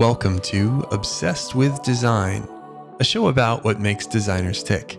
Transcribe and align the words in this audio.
Welcome 0.00 0.38
to 0.44 0.82
Obsessed 0.92 1.54
with 1.54 1.82
Design, 1.82 2.48
a 3.00 3.04
show 3.04 3.28
about 3.28 3.64
what 3.64 3.80
makes 3.80 4.06
designers 4.06 4.62
tick. 4.62 4.98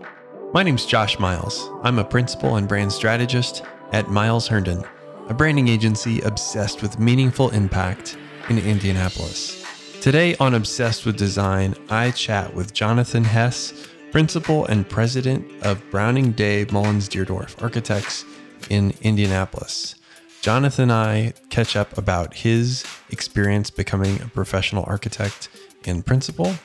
My 0.53 0.61
name's 0.61 0.85
Josh 0.85 1.17
Miles. 1.17 1.71
I'm 1.81 1.97
a 1.97 2.03
principal 2.03 2.57
and 2.57 2.67
brand 2.67 2.91
strategist 2.91 3.63
at 3.93 4.11
Miles 4.11 4.47
Herndon, 4.47 4.85
a 5.27 5.33
branding 5.33 5.69
agency 5.69 6.21
obsessed 6.21 6.83
with 6.83 6.99
meaningful 6.99 7.49
impact 7.49 8.15
in 8.47 8.59
Indianapolis. 8.59 9.65
Today 10.01 10.35
on 10.35 10.53
Obsessed 10.53 11.03
with 11.07 11.17
Design, 11.17 11.73
I 11.89 12.11
chat 12.11 12.53
with 12.53 12.71
Jonathan 12.71 13.23
Hess, 13.23 13.87
principal 14.11 14.67
and 14.67 14.87
president 14.87 15.51
of 15.63 15.81
Browning 15.89 16.31
Day 16.33 16.67
Mullins 16.71 17.09
Deardorff 17.09 17.59
Architects 17.59 18.23
in 18.69 18.93
Indianapolis. 19.01 19.95
Jonathan 20.41 20.89
and 20.89 20.91
I 20.91 21.33
catch 21.51 21.75
up 21.75 21.99
about 21.99 22.33
his 22.33 22.83
experience 23.11 23.69
becoming 23.69 24.19
a 24.21 24.25
professional 24.25 24.83
architect 24.87 25.49
and 25.85 26.03
principal 26.03 26.55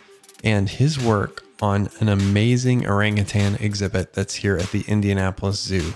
and 0.42 0.66
his 0.66 0.98
work 0.98 1.44
on 1.60 1.90
an 2.00 2.08
amazing 2.08 2.86
orangutan 2.86 3.56
exhibit 3.56 4.14
that's 4.14 4.34
here 4.34 4.56
at 4.56 4.70
the 4.70 4.82
Indianapolis 4.88 5.60
Zoo. 5.60 5.92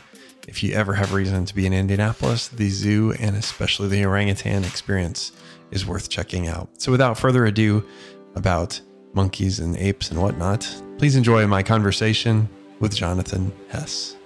If 0.47 0.63
you 0.63 0.75
ever 0.75 0.93
have 0.93 1.15
reason 1.15 1.47
to 1.47 1.55
be 1.55 1.65
in 1.65 1.73
Indianapolis, 1.73 2.49
the 2.49 2.69
zoo 2.69 3.15
and 3.19 3.35
especially 3.35 3.89
the 3.89 4.05
orangutan 4.05 4.65
experience 4.65 5.33
is 5.71 5.87
worth 5.87 6.11
checking 6.11 6.49
out. 6.49 6.69
So, 6.77 6.93
without 6.93 7.17
further 7.17 7.47
ado 7.47 7.87
about 8.35 8.79
monkeys 9.15 9.59
and 9.59 9.75
apes 9.77 10.11
and 10.11 10.21
whatnot, 10.21 10.69
please 10.99 11.17
enjoy 11.17 11.47
my 11.47 11.63
conversation 11.63 12.47
with 12.79 12.95
Jonathan 12.95 13.53
Hess. 13.69 14.17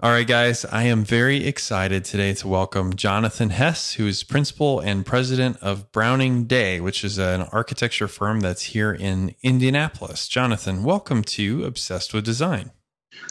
All 0.00 0.12
right, 0.12 0.28
guys, 0.28 0.64
I 0.64 0.84
am 0.84 1.02
very 1.02 1.44
excited 1.44 2.04
today 2.04 2.32
to 2.34 2.46
welcome 2.46 2.94
Jonathan 2.94 3.50
Hess, 3.50 3.94
who 3.94 4.06
is 4.06 4.22
principal 4.22 4.78
and 4.78 5.04
president 5.04 5.56
of 5.60 5.90
Browning 5.90 6.44
Day, 6.44 6.80
which 6.80 7.02
is 7.02 7.18
an 7.18 7.42
architecture 7.42 8.06
firm 8.06 8.38
that's 8.38 8.62
here 8.62 8.92
in 8.92 9.34
Indianapolis. 9.42 10.28
Jonathan, 10.28 10.84
welcome 10.84 11.24
to 11.24 11.64
Obsessed 11.64 12.14
with 12.14 12.24
Design. 12.24 12.70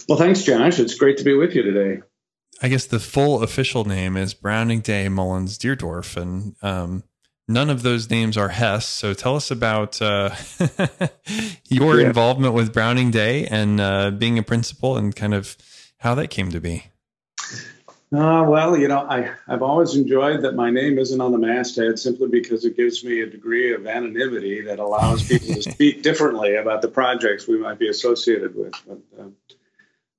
Well, 0.09 0.17
thanks, 0.17 0.43
Josh. 0.43 0.77
It's 0.77 0.95
great 0.95 1.15
to 1.19 1.23
be 1.23 1.33
with 1.35 1.55
you 1.55 1.63
today. 1.63 2.01
I 2.61 2.67
guess 2.67 2.85
the 2.85 2.99
full 2.99 3.43
official 3.43 3.85
name 3.85 4.17
is 4.17 4.33
Browning 4.33 4.81
Day 4.81 5.07
Mullins 5.07 5.57
Deardorff, 5.57 6.21
and 6.21 6.57
um, 6.61 7.05
none 7.47 7.69
of 7.69 7.81
those 7.81 8.09
names 8.09 8.35
are 8.35 8.49
Hess. 8.49 8.85
So 8.85 9.13
tell 9.13 9.37
us 9.37 9.51
about 9.51 10.01
uh, 10.01 10.31
your 11.69 12.01
yeah. 12.01 12.07
involvement 12.07 12.53
with 12.53 12.73
Browning 12.73 13.09
Day 13.09 13.47
and 13.47 13.79
uh, 13.79 14.11
being 14.11 14.37
a 14.37 14.43
principal 14.43 14.97
and 14.97 15.15
kind 15.15 15.33
of 15.33 15.55
how 15.99 16.15
that 16.15 16.29
came 16.29 16.51
to 16.51 16.59
be. 16.59 16.85
Uh, 18.13 18.45
well, 18.47 18.77
you 18.77 18.87
know, 18.87 18.99
I, 18.99 19.31
I've 19.49 19.61
always 19.61 19.95
enjoyed 19.95 20.43
that 20.43 20.55
my 20.55 20.69
name 20.69 20.97
isn't 20.97 21.19
on 21.19 21.33
the 21.33 21.37
masthead 21.37 21.99
simply 21.99 22.29
because 22.29 22.63
it 22.63 22.77
gives 22.77 23.03
me 23.03 23.19
a 23.19 23.25
degree 23.25 23.73
of 23.73 23.85
anonymity 23.85 24.61
that 24.61 24.79
allows 24.79 25.27
people 25.27 25.55
to 25.55 25.61
speak 25.71 26.03
differently 26.03 26.55
about 26.55 26.81
the 26.81 26.87
projects 26.87 27.49
we 27.49 27.57
might 27.57 27.79
be 27.79 27.89
associated 27.89 28.55
with. 28.55 28.71
But, 28.87 28.99
uh, 29.19 29.27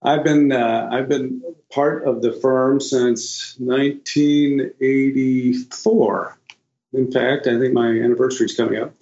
I've 0.02 0.22
been 0.22 0.52
uh, 0.52 0.90
I've 0.92 1.08
been 1.08 1.42
part 1.72 2.06
of 2.06 2.20
the 2.22 2.32
firm 2.32 2.80
since 2.80 3.56
1984. 3.58 6.38
In 6.92 7.10
fact, 7.10 7.48
I 7.48 7.58
think 7.58 7.74
my 7.74 7.88
anniversary 7.88 8.46
is 8.46 8.54
coming 8.54 8.80
up 8.80 8.94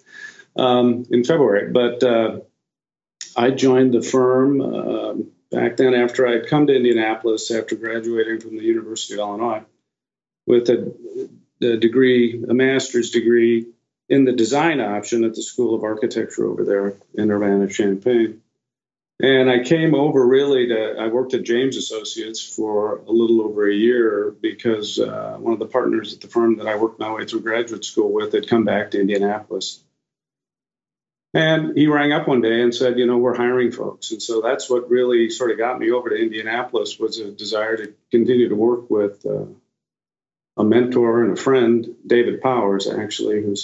um, 0.57 1.05
in 1.11 1.23
February. 1.25 1.71
But 1.71 2.03
uh, 2.03 2.41
I 3.37 3.51
joined 3.51 3.93
the 3.93 4.01
firm 4.01 4.63
um, 4.63 5.33
back 5.51 5.77
then 5.77 5.95
after 5.95 6.27
I'd 6.27 6.49
come 6.49 6.67
to 6.67 6.75
Indianapolis 6.75 7.51
after 7.51 7.77
graduating 7.77 8.41
from 8.41 8.57
the 8.57 8.65
University 8.65 9.15
of 9.15 9.21
Illinois 9.21 9.63
with 10.47 10.69
a, 10.71 10.95
a 11.63 11.77
degree, 11.77 12.43
a 12.49 12.55
master's 12.55 13.11
degree 13.11 13.67
in 14.09 14.25
the 14.25 14.33
design 14.33 14.81
option 14.81 15.25
at 15.25 15.35
the 15.35 15.43
School 15.43 15.75
of 15.75 15.83
Architecture 15.83 16.47
over 16.47 16.65
there 16.65 16.95
in 17.15 17.31
Urbana, 17.31 17.69
Champaign. 17.69 18.43
And 19.19 19.49
I 19.49 19.65
came 19.65 19.95
over 19.95 20.27
really 20.27 20.69
to, 20.69 20.97
I 20.99 21.09
worked 21.09 21.33
at 21.33 21.43
James 21.43 21.77
Associates 21.77 22.43
for 22.43 22.99
a 22.99 23.11
little 23.11 23.41
over 23.41 23.69
a 23.69 23.75
year 23.75 24.35
because 24.43 24.99
uh, 24.99 25.37
one 25.41 25.55
of 25.55 25.59
the 25.59 25.67
partners 25.67 26.13
at 26.13 26.21
the 26.21 26.29
firm 26.29 26.59
that 26.59 26.67
I 26.67 26.77
worked 26.77 27.01
my 27.01 27.11
way 27.11 27.25
through 27.25 27.41
graduate 27.41 27.85
school 27.85 28.13
with 28.13 28.35
had 28.35 28.49
come 28.49 28.65
back 28.65 28.91
to 28.91 29.01
Indianapolis. 29.01 29.83
And 31.37 31.77
he 31.77 31.87
rang 31.87 32.13
up 32.13 32.27
one 32.27 32.41
day 32.41 32.63
and 32.63 32.75
said, 32.75 32.99
you 32.99 33.05
know, 33.05 33.19
we're 33.19 33.37
hiring 33.37 33.71
folks. 33.71 34.11
And 34.11 34.23
so 34.23 34.41
that's 34.41 34.71
what 34.71 34.89
really 34.89 35.29
sort 35.29 35.51
of 35.51 35.59
got 35.59 35.79
me 35.79 35.91
over 35.91 36.09
to 36.09 36.17
Indianapolis 36.17 36.99
was 36.99 37.19
a 37.19 37.31
desire 37.31 37.77
to 37.77 37.93
continue 38.11 38.49
to 38.49 38.55
work 38.55 38.89
with 38.89 39.27
uh, 39.27 39.45
a 40.57 40.65
mentor 40.65 41.25
and 41.25 41.35
a 41.35 41.37
friend, 41.37 41.95
David 42.07 42.41
Powers, 42.41 42.89
actually, 42.89 43.43
who 43.43 43.55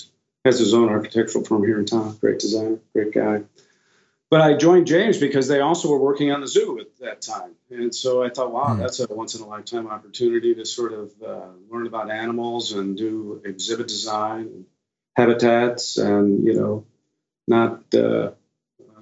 has 0.45 0.59
his 0.59 0.75
own 0.75 0.91
architectural 0.91 1.45
firm 1.47 1.65
here 1.65 1.81
in 1.81 1.87
town. 1.87 2.15
Great 2.21 2.41
designer, 2.41 2.79
great 2.93 3.15
guy. 3.15 3.45
But 4.29 4.43
I 4.43 4.55
joined 4.59 4.87
James 4.87 5.17
because 5.17 5.49
they 5.49 5.61
also 5.61 5.89
were 5.89 5.99
working 5.99 6.31
on 6.31 6.43
the 6.43 6.49
zoo 6.49 6.79
at 6.79 6.99
that 7.01 7.23
time. 7.23 7.55
And 7.71 7.95
so 7.95 8.23
I 8.23 8.29
thought, 8.29 8.53
wow, 8.53 8.75
mm. 8.75 8.81
that's 8.81 9.01
a 9.01 9.07
once 9.09 9.35
in 9.35 9.41
a 9.41 9.47
lifetime 9.47 9.87
opportunity 9.87 10.55
to 10.57 10.67
sort 10.67 10.93
of 10.93 11.11
uh, 11.27 11.47
learn 11.71 11.87
about 11.87 12.11
animals 12.11 12.73
and 12.73 12.99
do 12.99 13.41
exhibit 13.47 13.89
design 13.89 14.67
habitats 15.17 15.97
and, 15.97 16.45
you 16.45 16.53
know, 16.53 16.85
not 17.49 17.95
uh, 17.95 18.33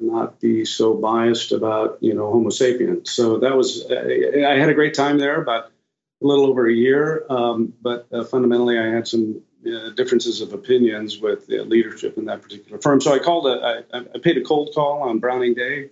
not 0.00 0.40
be 0.40 0.64
so 0.64 0.94
biased 0.94 1.52
about 1.52 1.98
you 2.00 2.14
know 2.14 2.30
Homo 2.30 2.50
sapiens. 2.50 3.10
So 3.10 3.38
that 3.38 3.56
was 3.56 3.84
I 3.90 4.56
had 4.58 4.68
a 4.68 4.74
great 4.74 4.94
time 4.94 5.18
there, 5.18 5.40
about 5.40 5.66
a 6.22 6.26
little 6.26 6.46
over 6.46 6.68
a 6.68 6.72
year. 6.72 7.24
Um, 7.28 7.74
but 7.80 8.08
uh, 8.12 8.24
fundamentally, 8.24 8.78
I 8.78 8.86
had 8.86 9.06
some 9.06 9.42
uh, 9.66 9.90
differences 9.90 10.40
of 10.40 10.52
opinions 10.52 11.18
with 11.18 11.46
the 11.46 11.62
leadership 11.64 12.16
in 12.18 12.26
that 12.26 12.42
particular 12.42 12.80
firm. 12.80 13.00
So 13.00 13.14
I 13.14 13.18
called 13.18 13.46
a, 13.46 13.84
I, 13.92 13.98
I 13.98 14.18
paid 14.18 14.36
a 14.38 14.42
cold 14.42 14.70
call 14.74 15.02
on 15.02 15.18
Browning 15.18 15.54
Day, 15.54 15.90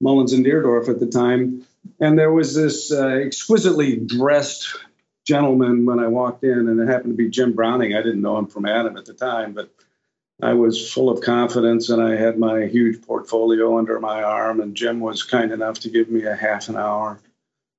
Mullins 0.00 0.32
and 0.32 0.44
Deardorff 0.44 0.88
at 0.88 1.00
the 1.00 1.06
time, 1.06 1.66
and 2.00 2.18
there 2.18 2.32
was 2.32 2.54
this 2.54 2.92
uh, 2.92 3.06
exquisitely 3.06 3.96
dressed 3.96 4.76
gentleman 5.26 5.84
when 5.86 5.98
I 5.98 6.06
walked 6.06 6.44
in, 6.44 6.68
and 6.68 6.80
it 6.80 6.88
happened 6.88 7.12
to 7.12 7.16
be 7.16 7.28
Jim 7.28 7.52
Browning. 7.52 7.94
I 7.94 8.02
didn't 8.02 8.22
know 8.22 8.38
him 8.38 8.46
from 8.46 8.64
Adam 8.64 8.96
at 8.96 9.06
the 9.06 9.14
time, 9.14 9.52
but 9.52 9.70
I 10.42 10.52
was 10.52 10.92
full 10.92 11.08
of 11.08 11.22
confidence 11.22 11.88
and 11.88 12.02
I 12.02 12.16
had 12.16 12.38
my 12.38 12.66
huge 12.66 13.02
portfolio 13.02 13.78
under 13.78 13.98
my 14.00 14.22
arm. 14.22 14.60
And 14.60 14.76
Jim 14.76 15.00
was 15.00 15.22
kind 15.22 15.50
enough 15.50 15.80
to 15.80 15.90
give 15.90 16.10
me 16.10 16.24
a 16.24 16.36
half 16.36 16.68
an 16.68 16.76
hour 16.76 17.20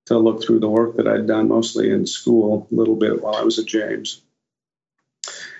to 0.07 0.17
look 0.17 0.43
through 0.43 0.59
the 0.59 0.69
work 0.69 0.97
that 0.97 1.07
I'd 1.07 1.27
done 1.27 1.49
mostly 1.49 1.91
in 1.91 2.07
school, 2.07 2.67
a 2.71 2.75
little 2.75 2.95
bit 2.95 3.21
while 3.21 3.35
I 3.35 3.43
was 3.43 3.59
at 3.59 3.65
James. 3.65 4.21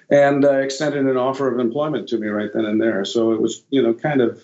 And 0.10 0.46
uh, 0.46 0.60
extended 0.60 1.06
an 1.06 1.18
offer 1.18 1.54
of 1.54 1.60
employment 1.60 2.10
to 2.10 2.18
me 2.18 2.28
right 2.28 2.50
then 2.52 2.66
and 2.66 2.82
there. 2.82 3.04
So 3.06 3.34
it 3.34 3.42
was, 3.42 3.64
you 3.70 3.84
know, 3.84 3.94
kind 3.94 4.22
of 4.22 4.44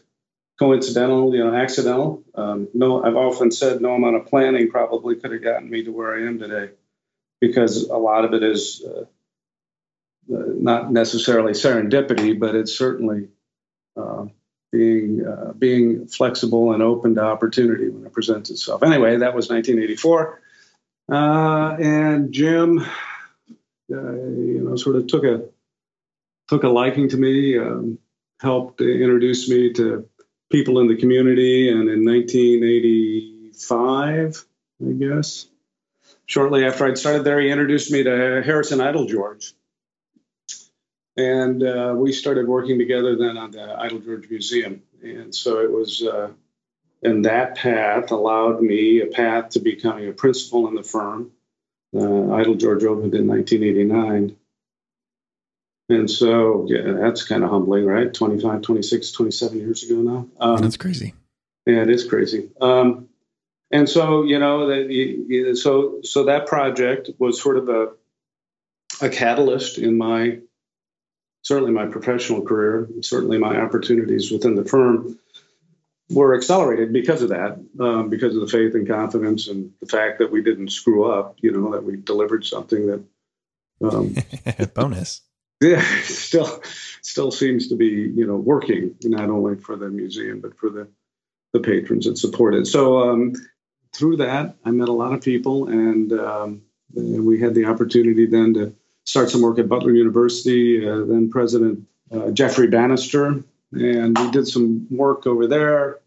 coincidental, 0.60 1.34
you 1.34 1.44
know, 1.44 1.56
accidental. 1.56 2.24
Um, 2.36 2.68
no, 2.74 3.04
I've 3.04 3.16
often 3.16 3.50
said 3.50 3.82
no 3.82 3.94
amount 3.94 4.18
of 4.18 4.28
planning 4.28 4.70
probably 4.70 5.16
could 5.16 5.32
have 5.32 5.42
gotten 5.42 5.70
me 5.70 5.86
to 5.86 5.92
where 5.92 6.16
I 6.16 6.28
am 6.28 6.38
today 6.38 6.74
because 7.40 7.88
a 7.90 7.98
lot 7.98 8.26
of 8.26 8.34
it 8.34 8.44
is 8.44 8.84
uh, 8.86 9.06
not 10.28 10.92
necessarily 10.92 11.54
serendipity, 11.54 12.40
but 12.40 12.56
it's 12.56 12.78
certainly 12.78 13.30
uh, 13.98 14.26
being 14.72 15.26
uh, 15.26 15.54
being 15.54 16.08
flexible 16.08 16.74
and 16.74 16.82
open 16.82 17.16
to 17.16 17.22
opportunity 17.22 17.90
when 17.90 18.06
it 18.06 18.14
presents 18.14 18.50
itself. 18.50 18.84
Anyway, 18.84 19.18
that 19.18 19.36
was 19.36 19.50
1984, 19.50 20.42
uh, 21.12 21.76
and 21.80 22.32
Jim, 22.32 22.86
you 23.90 24.62
know, 24.64 24.76
sort 24.76 24.96
of 24.96 25.08
took 25.08 25.24
a 25.24 25.46
took 26.48 26.64
a 26.64 26.70
liking 26.70 27.10
to 27.10 27.18
me, 27.18 27.58
um, 27.58 27.98
helped 28.40 28.80
introduce 28.82 29.50
me 29.50 29.74
to 29.74 30.08
people 30.52 30.80
in 30.80 30.88
the 30.88 30.96
community, 30.96 31.70
and 31.70 31.90
in 31.90 32.06
1985, 32.06 34.46
I 34.82 34.92
guess. 34.94 35.48
Shortly 36.26 36.66
after 36.66 36.86
I'd 36.86 36.98
started 36.98 37.26
there, 37.26 37.40
he 37.40 37.50
introduced 37.50 37.92
me 37.92 38.04
to 38.04 38.42
Harrison 38.46 38.80
Eiteljorg, 38.80 39.54
and 41.18 41.64
uh, 41.64 41.94
we 41.96 42.12
started 42.12 42.48
working 42.48 42.80
together 42.80 43.16
then 43.16 43.38
on 43.38 43.52
the 43.52 43.60
Eiteljorg 43.60 44.30
Museum. 44.30 44.82
And 45.02 45.34
so 45.34 45.60
it 45.60 45.72
was, 45.72 46.02
uh, 46.02 46.30
and 47.04 47.26
that 47.26 47.56
path 47.56 48.12
allowed 48.12 48.62
me 48.62 49.02
a 49.02 49.08
path 49.08 49.50
to 49.50 49.60
becoming 49.60 50.08
a 50.08 50.14
principal 50.14 50.68
in 50.68 50.76
the 50.76 50.84
firm. 50.84 51.32
Uh, 51.96 52.44
George 52.56 52.84
opened 52.84 53.14
in 53.14 53.28
1989. 53.28 54.36
And 55.90 56.10
so, 56.10 56.66
yeah, 56.68 56.94
that's 56.94 57.24
kind 57.24 57.44
of 57.44 57.52
humbling, 57.52 57.86
right? 57.86 58.12
25, 58.12 58.62
26, 58.62 59.12
27 59.12 59.60
years 59.60 59.84
ago 59.84 60.02
now. 60.02 60.28
Um, 60.40 60.58
that's 60.58 60.78
crazy. 60.78 61.14
Yeah, 61.68 61.84
it 61.84 61.90
is 61.90 62.08
crazy. 62.08 62.50
Um, 62.60 63.10
and 63.70 63.88
so, 63.88 64.24
you 64.24 64.40
know, 64.40 64.68
the, 64.68 65.56
so 65.56 66.00
so 66.04 66.26
that 66.26 66.48
project 66.48 67.10
was 67.20 67.42
sort 67.42 67.58
of 67.58 67.70
a 67.70 67.90
a 69.02 69.10
catalyst 69.10 69.78
in 69.78 69.98
my 69.98 70.40
certainly 71.44 71.72
my 71.72 71.86
professional 71.86 72.42
career, 72.42 72.90
certainly 73.02 73.38
my 73.38 73.60
opportunities 73.62 74.32
within 74.32 74.56
the 74.56 74.66
firm 74.66 75.20
were 76.10 76.36
accelerated 76.36 76.92
because 76.92 77.22
of 77.22 77.30
that, 77.30 77.60
um, 77.80 78.10
because 78.10 78.36
of 78.36 78.42
the 78.42 78.48
faith 78.48 78.74
and 78.76 78.88
confidence 78.88 79.48
and 79.48 79.72
the 79.80 79.86
fact 79.86 80.20
that 80.20 80.32
we 80.32 80.42
didn't 80.42 80.70
screw 80.70 81.12
up, 81.12 81.38
you 81.42 81.52
know, 81.52 81.72
that 81.72 81.84
we 81.84 81.98
delivered 81.98 82.46
something 82.46 82.88
that. 82.88 83.04
Um, 83.82 84.16
Bonus. 84.74 85.22
yeah, 85.62 85.84
still 86.04 86.62
still 87.02 87.32
seems 87.32 87.68
to 87.68 87.76
be 87.76 88.12
you 88.16 88.26
know 88.26 88.38
working 88.38 88.96
not 89.04 89.30
only 89.30 89.56
for 89.56 89.76
the 89.76 89.90
museum 89.90 90.40
but 90.40 90.58
for 90.58 90.70
the 90.70 90.88
the 91.52 91.60
patrons 91.60 92.06
that 92.06 92.18
support 92.18 92.56
it. 92.56 92.66
So 92.66 93.10
um, 93.10 93.34
through 93.94 94.18
that, 94.18 94.56
I 94.64 94.72
met 94.72 94.90
a 94.90 94.94
lot 94.94 95.14
of 95.14 95.22
people, 95.22 95.68
and 95.68 96.14
um, 96.14 96.62
we 96.94 97.40
had 97.40 97.56
the 97.56 97.66
opportunity 97.66 98.26
then 98.26 98.54
to 98.54 98.74
start 99.06 99.30
some 99.30 99.42
work 99.42 99.60
at 99.60 99.70
Butler 99.70 99.94
University. 99.94 100.88
Uh, 100.88 101.06
then 101.06 101.30
President 101.30 101.88
uh, 102.12 102.32
Geoffrey 102.32 102.68
Bannister, 102.68 103.44
and 103.72 104.18
we 104.18 104.32
did 104.32 104.48
some 104.48 104.88
work 104.90 105.28
over 105.28 105.48
there. 105.48 106.00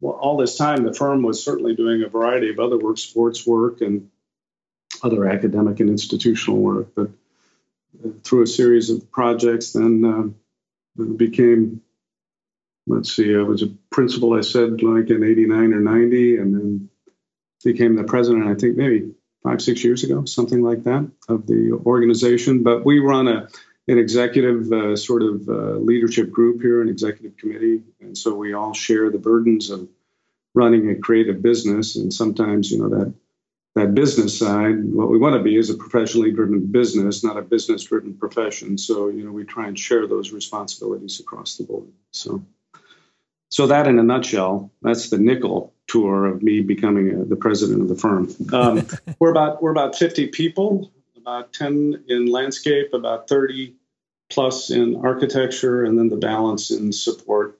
Well, 0.00 0.14
all 0.14 0.36
this 0.36 0.56
time, 0.56 0.84
the 0.84 0.94
firm 0.94 1.22
was 1.22 1.44
certainly 1.44 1.74
doing 1.74 2.02
a 2.02 2.08
variety 2.08 2.50
of 2.50 2.58
other 2.58 2.78
work, 2.78 2.98
sports 2.98 3.46
work, 3.46 3.82
and 3.82 4.10
other 5.02 5.28
academic 5.28 5.80
and 5.80 5.90
institutional 5.90 6.58
work. 6.58 6.88
But 6.94 7.10
uh, 8.04 8.10
through 8.24 8.42
a 8.42 8.46
series 8.46 8.90
of 8.90 9.10
projects, 9.10 9.72
then 9.72 10.04
uh, 10.98 11.02
became 11.02 11.82
let's 12.86 13.14
see, 13.14 13.34
I 13.34 13.42
was 13.42 13.62
a 13.62 13.68
principal, 13.90 14.34
I 14.34 14.40
said, 14.40 14.82
like 14.82 15.10
in 15.10 15.22
89 15.22 15.72
or 15.72 15.80
90, 15.80 16.36
and 16.38 16.54
then 16.54 16.88
became 17.64 17.96
the 17.96 18.04
president, 18.04 18.48
I 18.48 18.54
think 18.54 18.76
maybe 18.76 19.12
five, 19.42 19.62
six 19.62 19.82
years 19.84 20.04
ago, 20.04 20.24
something 20.24 20.62
like 20.62 20.84
that, 20.84 21.10
of 21.28 21.46
the 21.46 21.72
organization. 21.86 22.62
But 22.62 22.84
we 22.84 22.98
run 22.98 23.28
a 23.28 23.48
an 23.88 23.98
executive 23.98 24.70
uh, 24.72 24.94
sort 24.94 25.22
of 25.22 25.48
uh, 25.48 25.78
leadership 25.78 26.30
group 26.30 26.62
here, 26.62 26.80
an 26.80 26.88
executive 26.88 27.36
committee, 27.36 27.82
and 28.00 28.16
so 28.16 28.34
we 28.34 28.52
all 28.52 28.72
share 28.72 29.10
the 29.10 29.18
burdens 29.18 29.70
of 29.70 29.88
running 30.54 30.90
a 30.90 30.94
creative 30.94 31.42
business. 31.42 31.96
And 31.96 32.12
sometimes, 32.12 32.70
you 32.70 32.78
know, 32.78 32.88
that 32.90 33.14
that 33.74 33.94
business 33.94 34.38
side, 34.38 34.84
what 34.84 35.08
we 35.08 35.18
want 35.18 35.36
to 35.36 35.42
be 35.42 35.56
is 35.56 35.70
a 35.70 35.74
professionally 35.74 36.32
driven 36.32 36.66
business, 36.66 37.24
not 37.24 37.36
a 37.36 37.42
business 37.42 37.84
driven 37.84 38.14
profession. 38.14 38.78
So, 38.78 39.08
you 39.08 39.24
know, 39.24 39.32
we 39.32 39.44
try 39.44 39.68
and 39.68 39.78
share 39.78 40.06
those 40.06 40.32
responsibilities 40.32 41.20
across 41.20 41.56
the 41.56 41.64
board. 41.64 41.88
So. 42.12 42.44
So 43.52 43.66
that, 43.66 43.88
in 43.88 43.98
a 43.98 44.04
nutshell, 44.04 44.70
that's 44.80 45.10
the 45.10 45.18
nickel 45.18 45.74
tour 45.88 46.26
of 46.26 46.42
me 46.42 46.60
becoming 46.60 47.10
a, 47.10 47.24
the 47.24 47.36
president 47.36 47.82
of 47.82 47.88
the 47.88 47.96
firm. 47.96 48.34
Um, 48.52 48.86
we're 49.18 49.30
about 49.30 49.62
we're 49.62 49.70
about 49.70 49.96
50 49.96 50.28
people, 50.28 50.92
about 51.16 51.52
10 51.52 52.04
in 52.08 52.26
landscape, 52.26 52.92
about 52.94 53.28
30 53.28 53.74
plus 54.30 54.70
in 54.70 54.96
architecture, 55.04 55.84
and 55.84 55.98
then 55.98 56.08
the 56.08 56.16
balance 56.16 56.70
in 56.70 56.92
support, 56.92 57.58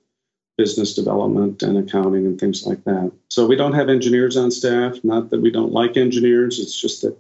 business 0.57 0.95
development, 0.95 1.63
and 1.63 1.77
accounting 1.77 2.27
and 2.27 2.39
things 2.39 2.65
like 2.65 2.85
that. 2.85 3.11
So 3.29 3.47
we 3.47 3.57
don't 3.57 3.75
have 3.75 3.89
engineers 3.89 4.37
on 4.37 4.51
staff. 4.51 5.03
Not 5.03 5.31
that 5.31 5.41
we 5.41 5.51
don't 5.51 5.73
like 5.73 5.97
engineers. 5.97 6.61
It's 6.61 6.81
just 6.81 7.03
that 7.03 7.17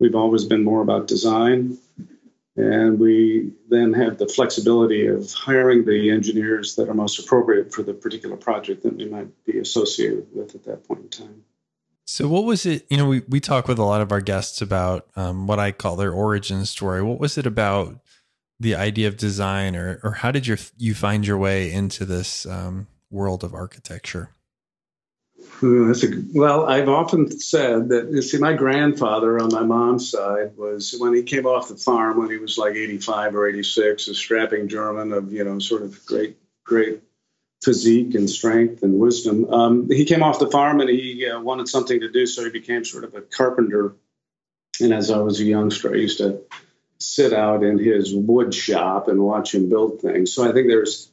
we've 0.00 0.14
always 0.14 0.44
been 0.44 0.64
more 0.64 0.80
about 0.80 1.06
design 1.06 1.78
and 2.56 3.00
we 3.00 3.52
then 3.68 3.92
have 3.92 4.18
the 4.18 4.28
flexibility 4.28 5.06
of 5.06 5.32
hiring 5.32 5.84
the 5.84 6.10
engineers 6.10 6.76
that 6.76 6.88
are 6.88 6.94
most 6.94 7.18
appropriate 7.18 7.72
for 7.72 7.82
the 7.82 7.94
particular 7.94 8.36
project 8.36 8.82
that 8.84 8.96
we 8.96 9.06
might 9.06 9.28
be 9.44 9.58
associated 9.58 10.26
with 10.32 10.54
at 10.54 10.64
that 10.64 10.86
point 10.86 11.00
in 11.02 11.08
time. 11.08 11.44
So, 12.06 12.28
what 12.28 12.44
was 12.44 12.66
it? 12.66 12.86
You 12.90 12.98
know, 12.98 13.06
we, 13.06 13.22
we 13.28 13.40
talk 13.40 13.66
with 13.66 13.78
a 13.78 13.84
lot 13.84 14.02
of 14.02 14.12
our 14.12 14.20
guests 14.20 14.60
about 14.60 15.08
um, 15.16 15.46
what 15.46 15.58
I 15.58 15.72
call 15.72 15.96
their 15.96 16.12
origin 16.12 16.66
story. 16.66 17.02
What 17.02 17.18
was 17.18 17.38
it 17.38 17.46
about 17.46 17.98
the 18.60 18.74
idea 18.74 19.08
of 19.08 19.16
design, 19.16 19.74
or, 19.74 20.00
or 20.04 20.12
how 20.12 20.30
did 20.30 20.46
you, 20.46 20.56
you 20.76 20.94
find 20.94 21.26
your 21.26 21.38
way 21.38 21.72
into 21.72 22.04
this 22.04 22.46
um, 22.46 22.86
world 23.10 23.42
of 23.42 23.54
architecture? 23.54 24.30
That's 25.60 26.04
a, 26.04 26.08
well, 26.32 26.66
I've 26.66 26.88
often 26.88 27.30
said 27.30 27.88
that 27.90 28.10
you 28.10 28.22
see, 28.22 28.38
my 28.38 28.52
grandfather 28.52 29.40
on 29.40 29.52
my 29.52 29.62
mom's 29.62 30.10
side 30.10 30.56
was 30.56 30.94
when 30.98 31.14
he 31.14 31.22
came 31.22 31.46
off 31.46 31.68
the 31.68 31.76
farm 31.76 32.18
when 32.18 32.30
he 32.30 32.38
was 32.38 32.58
like 32.58 32.74
85 32.74 33.34
or 33.34 33.48
86, 33.48 34.08
a 34.08 34.14
strapping 34.14 34.68
German 34.68 35.12
of 35.12 35.32
you 35.32 35.44
know 35.44 35.58
sort 35.58 35.82
of 35.82 36.04
great, 36.06 36.36
great 36.64 37.02
physique 37.62 38.14
and 38.14 38.28
strength 38.28 38.82
and 38.82 38.98
wisdom. 38.98 39.52
Um, 39.52 39.90
he 39.90 40.04
came 40.04 40.22
off 40.22 40.38
the 40.38 40.50
farm 40.50 40.80
and 40.80 40.90
he 40.90 41.26
uh, 41.26 41.40
wanted 41.40 41.68
something 41.68 42.00
to 42.00 42.10
do, 42.10 42.26
so 42.26 42.44
he 42.44 42.50
became 42.50 42.84
sort 42.84 43.04
of 43.04 43.14
a 43.14 43.22
carpenter. 43.22 43.94
And 44.80 44.92
as 44.92 45.10
I 45.10 45.18
was 45.18 45.40
a 45.40 45.44
youngster, 45.44 45.92
I 45.92 45.96
used 45.96 46.18
to 46.18 46.42
sit 46.98 47.32
out 47.32 47.62
in 47.62 47.78
his 47.78 48.14
wood 48.14 48.54
shop 48.54 49.08
and 49.08 49.20
watch 49.20 49.54
him 49.54 49.68
build 49.68 50.00
things. 50.00 50.32
So 50.32 50.48
I 50.48 50.52
think 50.52 50.68
there's 50.68 51.10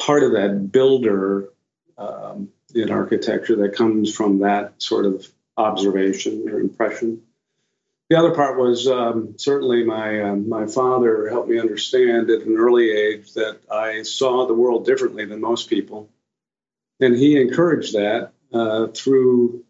part 0.00 0.22
of 0.22 0.32
that 0.32 0.70
builder. 0.72 1.50
Um, 1.98 2.48
in 2.74 2.90
architecture 2.90 3.56
that 3.56 3.76
comes 3.76 4.14
from 4.14 4.40
that 4.40 4.74
sort 4.78 5.06
of 5.06 5.26
observation 5.56 6.48
or 6.48 6.60
impression. 6.60 7.22
The 8.08 8.18
other 8.18 8.34
part 8.34 8.58
was 8.58 8.88
um, 8.88 9.34
certainly 9.38 9.84
my 9.84 10.20
uh, 10.20 10.34
my 10.34 10.66
father 10.66 11.28
helped 11.28 11.48
me 11.48 11.60
understand 11.60 12.28
at 12.28 12.42
an 12.42 12.56
early 12.56 12.90
age 12.90 13.34
that 13.34 13.60
I 13.70 14.02
saw 14.02 14.46
the 14.46 14.54
world 14.54 14.84
differently 14.84 15.26
than 15.26 15.40
most 15.40 15.70
people, 15.70 16.08
and 16.98 17.14
he 17.14 17.40
encouraged 17.40 17.92
that 17.92 18.32
uh, 18.52 18.88
through 18.88 19.64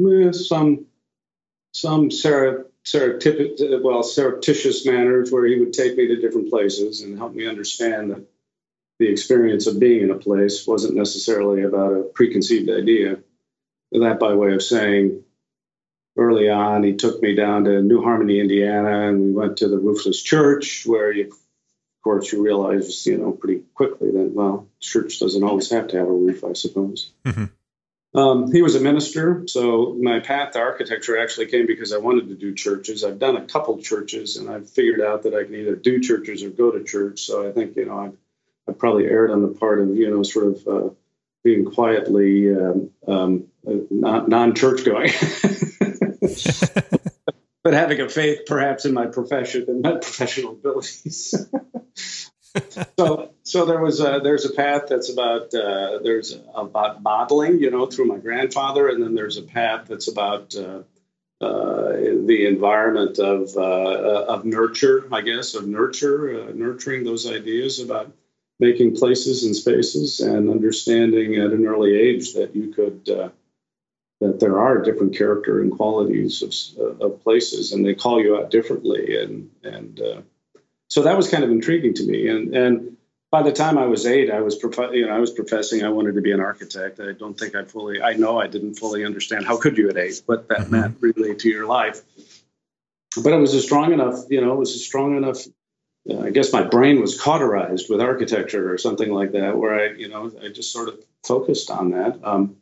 eh, 0.00 0.32
some 0.32 0.84
some 1.72 2.10
surreptitious, 2.10 3.60
well 3.82 4.02
surreptitious 4.02 4.84
manners 4.84 5.32
where 5.32 5.46
he 5.46 5.58
would 5.58 5.72
take 5.72 5.96
me 5.96 6.08
to 6.08 6.16
different 6.16 6.50
places 6.50 7.00
and 7.00 7.16
help 7.16 7.34
me 7.34 7.46
understand 7.46 8.10
that 8.10 8.24
the 8.98 9.08
experience 9.08 9.66
of 9.66 9.78
being 9.78 10.02
in 10.02 10.10
a 10.10 10.18
place 10.18 10.66
wasn't 10.66 10.96
necessarily 10.96 11.62
about 11.62 11.92
a 11.92 12.02
preconceived 12.02 12.68
idea. 12.70 13.18
That, 13.92 14.18
by 14.18 14.34
way 14.34 14.52
of 14.52 14.62
saying, 14.62 15.24
early 16.16 16.50
on, 16.50 16.82
he 16.82 16.94
took 16.94 17.22
me 17.22 17.34
down 17.34 17.64
to 17.64 17.80
New 17.80 18.02
Harmony, 18.02 18.40
Indiana, 18.40 19.08
and 19.08 19.20
we 19.20 19.32
went 19.32 19.58
to 19.58 19.68
the 19.68 19.78
roofless 19.78 20.20
church, 20.20 20.84
where, 20.84 21.12
you, 21.12 21.26
of 21.26 22.02
course, 22.02 22.32
you 22.32 22.42
realize, 22.42 23.06
you 23.06 23.16
know, 23.16 23.32
pretty 23.32 23.62
quickly 23.74 24.10
that, 24.10 24.32
well, 24.34 24.66
church 24.80 25.20
doesn't 25.20 25.44
always 25.44 25.70
have 25.70 25.88
to 25.88 25.98
have 25.98 26.08
a 26.08 26.12
roof, 26.12 26.44
I 26.44 26.52
suppose. 26.52 27.12
Mm-hmm. 27.24 28.18
Um, 28.18 28.52
he 28.52 28.62
was 28.62 28.74
a 28.74 28.80
minister, 28.80 29.44
so 29.46 29.94
my 30.00 30.20
path 30.20 30.52
to 30.52 30.58
architecture 30.58 31.18
actually 31.18 31.46
came 31.46 31.66
because 31.66 31.92
I 31.92 31.98
wanted 31.98 32.28
to 32.28 32.34
do 32.34 32.54
churches. 32.54 33.04
I've 33.04 33.18
done 33.18 33.36
a 33.36 33.44
couple 33.44 33.78
churches, 33.78 34.38
and 34.38 34.50
I've 34.50 34.68
figured 34.68 35.00
out 35.00 35.22
that 35.22 35.34
I 35.34 35.44
can 35.44 35.54
either 35.54 35.76
do 35.76 36.00
churches 36.00 36.42
or 36.42 36.50
go 36.50 36.70
to 36.70 36.84
church. 36.84 37.20
So 37.20 37.46
I 37.46 37.52
think, 37.52 37.76
you 37.76 37.84
know, 37.84 37.98
I've 37.98 38.16
I 38.68 38.72
probably 38.72 39.06
erred 39.06 39.30
on 39.30 39.42
the 39.42 39.48
part 39.48 39.80
of 39.80 39.96
you 39.96 40.10
know 40.10 40.22
sort 40.22 40.46
of 40.46 40.68
uh, 40.68 40.90
being 41.44 41.64
quietly 41.64 42.54
um, 42.54 42.90
um, 43.06 43.46
non-church 43.64 44.84
going, 44.84 45.10
but 47.64 47.74
having 47.74 48.00
a 48.00 48.08
faith 48.08 48.40
perhaps 48.46 48.84
in 48.84 48.92
my 48.92 49.06
profession 49.06 49.64
and 49.68 49.82
my 49.82 49.92
professional 49.92 50.52
abilities. 50.52 51.34
so 52.98 53.30
so 53.42 53.64
there 53.64 53.80
was 53.80 54.00
a, 54.00 54.20
there's 54.22 54.44
a 54.44 54.52
path 54.52 54.84
that's 54.88 55.10
about 55.10 55.54
uh, 55.54 55.98
there's 56.02 56.38
about 56.54 57.02
modeling 57.02 57.58
you 57.58 57.70
know 57.70 57.86
through 57.86 58.06
my 58.06 58.18
grandfather 58.18 58.88
and 58.88 59.02
then 59.02 59.14
there's 59.14 59.38
a 59.38 59.42
path 59.42 59.86
that's 59.86 60.08
about 60.08 60.54
uh, 60.54 60.82
uh, 61.40 61.92
the 62.26 62.46
environment 62.46 63.18
of 63.18 63.56
uh, 63.56 64.24
of 64.28 64.44
nurture 64.44 65.06
I 65.12 65.22
guess 65.22 65.54
of 65.54 65.66
nurture 65.66 66.42
uh, 66.42 66.52
nurturing 66.52 67.04
those 67.04 67.30
ideas 67.30 67.80
about 67.80 68.12
making 68.60 68.96
places 68.96 69.44
and 69.44 69.54
spaces 69.54 70.20
and 70.20 70.50
understanding 70.50 71.36
at 71.36 71.52
an 71.52 71.66
early 71.66 71.96
age 71.96 72.34
that 72.34 72.54
you 72.54 72.72
could 72.72 73.08
uh, 73.08 73.28
that 74.20 74.40
there 74.40 74.58
are 74.58 74.82
different 74.82 75.16
character 75.16 75.60
and 75.60 75.70
qualities 75.70 76.42
of, 76.42 76.52
uh, 76.80 77.06
of 77.06 77.22
places 77.22 77.72
and 77.72 77.86
they 77.86 77.94
call 77.94 78.20
you 78.20 78.36
out 78.36 78.50
differently 78.50 79.22
and 79.22 79.50
and 79.62 80.00
uh, 80.00 80.20
so 80.90 81.02
that 81.02 81.16
was 81.16 81.30
kind 81.30 81.44
of 81.44 81.50
intriguing 81.50 81.94
to 81.94 82.04
me 82.04 82.28
and 82.28 82.54
and 82.54 82.96
by 83.30 83.42
the 83.42 83.52
time 83.52 83.76
I 83.76 83.86
was 83.86 84.06
eight, 84.06 84.30
I 84.30 84.40
was 84.40 84.56
prof- 84.56 84.94
you 84.94 85.06
know 85.06 85.12
I 85.12 85.18
was 85.18 85.30
professing 85.30 85.84
I 85.84 85.90
wanted 85.90 86.14
to 86.14 86.22
be 86.22 86.32
an 86.32 86.40
architect. 86.40 86.98
I 87.00 87.12
don't 87.12 87.38
think 87.38 87.54
I 87.54 87.64
fully 87.64 88.00
I 88.00 88.14
know 88.14 88.40
I 88.40 88.46
didn't 88.46 88.76
fully 88.76 89.04
understand 89.04 89.46
how 89.46 89.58
could 89.58 89.76
you 89.76 89.88
at 89.88 89.98
eight 89.98 90.22
what 90.26 90.48
that 90.48 90.60
mm-hmm. 90.60 90.72
meant 90.72 90.96
really 91.00 91.34
to 91.34 91.48
your 91.48 91.66
life. 91.66 92.00
But 93.22 93.32
it 93.32 93.36
was 93.36 93.54
a 93.54 93.60
strong 93.60 93.92
enough 93.92 94.24
you 94.30 94.40
know 94.40 94.52
it 94.52 94.58
was 94.58 94.74
a 94.74 94.78
strong 94.78 95.16
enough 95.16 95.38
I 96.22 96.30
guess 96.30 96.52
my 96.52 96.62
brain 96.62 97.00
was 97.00 97.20
cauterized 97.20 97.90
with 97.90 98.00
architecture 98.00 98.72
or 98.72 98.78
something 98.78 99.10
like 99.12 99.32
that, 99.32 99.56
where 99.58 99.78
I, 99.78 99.92
you 99.94 100.08
know, 100.08 100.30
I 100.42 100.48
just 100.48 100.72
sort 100.72 100.88
of 100.88 100.98
focused 101.24 101.70
on 101.70 101.90
that. 101.90 102.18
Um, 102.22 102.56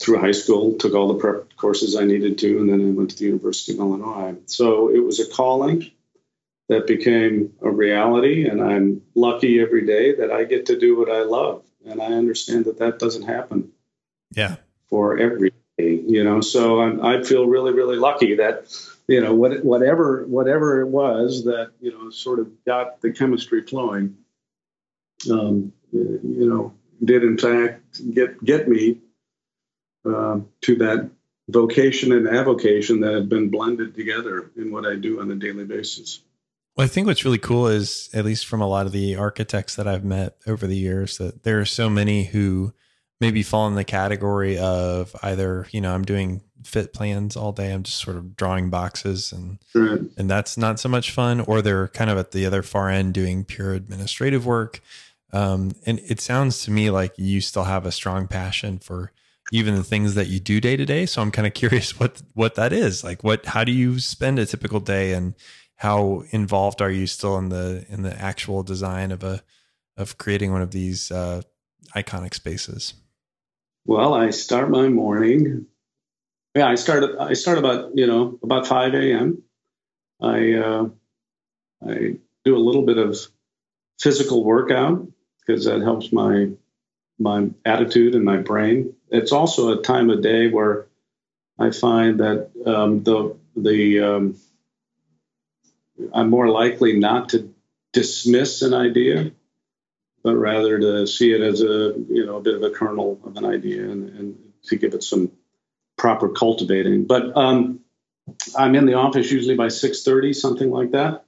through 0.00 0.18
high 0.18 0.32
school, 0.32 0.76
took 0.78 0.94
all 0.94 1.08
the 1.08 1.20
prep 1.20 1.54
courses 1.56 1.94
I 1.94 2.04
needed 2.04 2.38
to, 2.38 2.58
and 2.58 2.68
then 2.68 2.80
I 2.80 2.90
went 2.90 3.10
to 3.10 3.16
the 3.16 3.26
University 3.26 3.72
of 3.72 3.78
Illinois. 3.78 4.36
So 4.46 4.90
it 4.90 4.98
was 4.98 5.20
a 5.20 5.26
calling 5.26 5.90
that 6.68 6.86
became 6.86 7.52
a 7.62 7.70
reality, 7.70 8.48
and 8.48 8.60
I'm 8.60 9.02
lucky 9.14 9.60
every 9.60 9.86
day 9.86 10.14
that 10.16 10.32
I 10.32 10.44
get 10.44 10.66
to 10.66 10.78
do 10.78 10.98
what 10.98 11.10
I 11.10 11.22
love, 11.22 11.62
and 11.86 12.02
I 12.02 12.06
understand 12.06 12.64
that 12.64 12.78
that 12.78 12.98
doesn't 12.98 13.24
happen. 13.24 13.70
Yeah. 14.34 14.56
For 14.88 15.18
every 15.18 15.52
day, 15.78 16.02
you 16.06 16.24
know, 16.24 16.40
so 16.40 16.80
I'm, 16.80 17.04
I 17.04 17.22
feel 17.22 17.46
really, 17.46 17.72
really 17.72 17.96
lucky 17.96 18.36
that 18.36 18.66
you 19.08 19.20
know, 19.20 19.34
what, 19.34 19.64
whatever 19.64 20.24
whatever 20.26 20.80
it 20.80 20.88
was 20.88 21.44
that 21.44 21.72
you 21.80 21.92
know 21.92 22.10
sort 22.10 22.38
of 22.38 22.64
got 22.64 23.00
the 23.00 23.12
chemistry 23.12 23.62
flowing, 23.62 24.16
um, 25.30 25.72
you 25.92 26.48
know, 26.48 26.72
did 27.02 27.22
in 27.24 27.38
fact 27.38 28.00
get 28.14 28.42
get 28.44 28.68
me 28.68 28.98
uh, 30.08 30.40
to 30.62 30.76
that 30.76 31.10
vocation 31.48 32.12
and 32.12 32.28
avocation 32.28 33.00
that 33.00 33.14
have 33.14 33.28
been 33.28 33.50
blended 33.50 33.94
together 33.94 34.50
in 34.56 34.72
what 34.72 34.86
I 34.86 34.96
do 34.96 35.20
on 35.20 35.30
a 35.30 35.34
daily 35.34 35.64
basis. 35.64 36.22
Well, 36.76 36.86
I 36.86 36.88
think 36.88 37.06
what's 37.06 37.24
really 37.24 37.38
cool 37.38 37.66
is, 37.66 38.08
at 38.14 38.24
least 38.24 38.46
from 38.46 38.62
a 38.62 38.66
lot 38.66 38.86
of 38.86 38.92
the 38.92 39.16
architects 39.16 39.74
that 39.74 39.86
I've 39.86 40.04
met 40.04 40.36
over 40.46 40.66
the 40.66 40.76
years, 40.76 41.18
that 41.18 41.42
there 41.42 41.60
are 41.60 41.66
so 41.66 41.90
many 41.90 42.24
who 42.24 42.72
maybe 43.22 43.44
fall 43.44 43.68
in 43.68 43.76
the 43.76 43.84
category 43.84 44.58
of 44.58 45.14
either, 45.22 45.68
you 45.70 45.80
know, 45.80 45.94
I'm 45.94 46.04
doing 46.04 46.42
fit 46.64 46.92
plans 46.92 47.36
all 47.36 47.52
day, 47.52 47.72
I'm 47.72 47.84
just 47.84 47.98
sort 47.98 48.16
of 48.16 48.36
drawing 48.36 48.68
boxes 48.68 49.32
and 49.32 49.58
right. 49.74 50.00
and 50.18 50.28
that's 50.28 50.58
not 50.58 50.80
so 50.80 50.88
much 50.88 51.12
fun, 51.12 51.40
or 51.40 51.62
they're 51.62 51.88
kind 51.88 52.10
of 52.10 52.18
at 52.18 52.32
the 52.32 52.44
other 52.44 52.62
far 52.62 52.90
end 52.90 53.14
doing 53.14 53.44
pure 53.44 53.74
administrative 53.74 54.44
work. 54.44 54.80
Um, 55.32 55.70
and 55.86 56.00
it 56.00 56.20
sounds 56.20 56.64
to 56.64 56.72
me 56.72 56.90
like 56.90 57.14
you 57.16 57.40
still 57.40 57.64
have 57.64 57.86
a 57.86 57.92
strong 57.92 58.26
passion 58.26 58.80
for 58.80 59.12
even 59.52 59.76
the 59.76 59.84
things 59.84 60.14
that 60.16 60.26
you 60.26 60.40
do 60.40 60.60
day 60.60 60.76
to 60.76 60.84
day. 60.84 61.06
So 61.06 61.22
I'm 61.22 61.30
kind 61.30 61.46
of 61.46 61.54
curious 61.54 61.98
what 62.00 62.20
what 62.34 62.56
that 62.56 62.72
is. 62.72 63.04
Like 63.04 63.22
what 63.22 63.46
how 63.46 63.62
do 63.62 63.72
you 63.72 64.00
spend 64.00 64.40
a 64.40 64.46
typical 64.46 64.80
day 64.80 65.12
and 65.12 65.34
how 65.76 66.24
involved 66.30 66.82
are 66.82 66.90
you 66.90 67.06
still 67.06 67.38
in 67.38 67.50
the 67.50 67.86
in 67.88 68.02
the 68.02 68.20
actual 68.20 68.64
design 68.64 69.12
of 69.12 69.22
a 69.22 69.42
of 69.96 70.18
creating 70.18 70.50
one 70.50 70.62
of 70.62 70.72
these 70.72 71.12
uh, 71.12 71.42
iconic 71.94 72.34
spaces? 72.34 72.94
Well, 73.84 74.14
I 74.14 74.30
start 74.30 74.70
my 74.70 74.88
morning. 74.88 75.66
Yeah, 76.54 76.68
I 76.68 76.76
start. 76.76 77.04
I 77.18 77.32
start 77.34 77.58
about 77.58 77.96
you 77.96 78.06
know 78.06 78.38
about 78.42 78.66
five 78.66 78.94
a.m. 78.94 79.42
I 80.20 80.54
uh, 80.54 80.88
I 81.86 82.16
do 82.44 82.56
a 82.56 82.66
little 82.66 82.84
bit 82.86 82.98
of 82.98 83.18
physical 84.00 84.44
workout 84.44 85.06
because 85.40 85.64
that 85.64 85.82
helps 85.82 86.12
my 86.12 86.50
my 87.18 87.50
attitude 87.64 88.14
and 88.14 88.24
my 88.24 88.38
brain. 88.38 88.94
It's 89.10 89.32
also 89.32 89.78
a 89.78 89.82
time 89.82 90.10
of 90.10 90.22
day 90.22 90.48
where 90.48 90.86
I 91.58 91.70
find 91.70 92.20
that 92.20 92.50
um, 92.66 93.02
the 93.02 93.36
the 93.56 94.00
um, 94.00 94.36
I'm 96.12 96.30
more 96.30 96.48
likely 96.48 96.98
not 96.98 97.30
to 97.30 97.52
dismiss 97.92 98.62
an 98.62 98.74
idea, 98.74 99.32
but 100.22 100.36
rather 100.36 100.78
to 100.78 101.06
see 101.06 101.32
it 101.32 101.40
as 101.40 101.60
a 101.62 101.94
you 102.08 102.24
know 102.26 102.36
a 102.36 102.40
bit 102.40 102.54
of 102.54 102.62
a 102.62 102.70
kernel 102.70 103.20
of 103.24 103.36
an 103.36 103.44
idea 103.44 103.82
and, 103.82 104.08
and 104.10 104.38
to 104.64 104.76
give 104.76 104.94
it 104.94 105.02
some 105.02 105.32
proper 105.96 106.28
cultivating. 106.28 107.04
But 107.04 107.36
um, 107.36 107.80
I'm 108.56 108.74
in 108.74 108.86
the 108.86 108.94
office 108.94 109.30
usually 109.30 109.56
by 109.56 109.66
6:30, 109.66 110.34
something 110.34 110.70
like 110.70 110.92
that, 110.92 111.24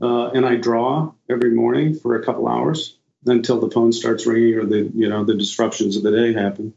uh, 0.00 0.30
and 0.30 0.46
I 0.46 0.56
draw 0.56 1.12
every 1.28 1.50
morning 1.50 1.94
for 1.94 2.16
a 2.16 2.24
couple 2.24 2.48
hours 2.48 2.96
until 3.26 3.60
the 3.60 3.70
phone 3.70 3.92
starts 3.92 4.26
ringing 4.26 4.54
or 4.54 4.64
the 4.64 4.90
you 4.94 5.08
know 5.08 5.24
the 5.24 5.34
disruptions 5.34 5.96
of 5.96 6.02
the 6.02 6.10
day 6.10 6.32
happen. 6.32 6.74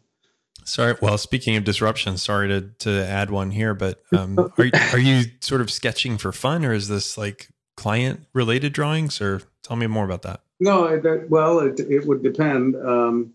Sorry. 0.64 0.96
Well, 1.00 1.20
speaking 1.20 1.56
of 1.58 1.64
disruptions, 1.64 2.24
sorry 2.24 2.48
to 2.48 2.62
to 2.80 3.06
add 3.08 3.30
one 3.30 3.52
here, 3.52 3.76
but 3.76 4.02
um, 4.12 4.40
are 4.40 4.72
are 4.94 5.00
you 5.00 5.26
sort 5.42 5.62
of 5.62 5.70
sketching 5.70 6.18
for 6.18 6.32
fun, 6.32 6.66
or 6.66 6.74
is 6.74 6.88
this 6.88 7.18
like 7.18 7.50
client 7.78 8.26
related 8.34 8.74
drawings? 8.74 9.22
Or 9.22 9.42
tell 9.62 9.78
me 9.78 9.86
more 9.86 10.06
about 10.06 10.24
that. 10.24 10.42
No, 10.60 11.00
that, 11.00 11.30
well, 11.30 11.60
it 11.60 11.80
it 11.80 12.06
would 12.06 12.24
depend. 12.24 12.76
Um, 12.76 13.34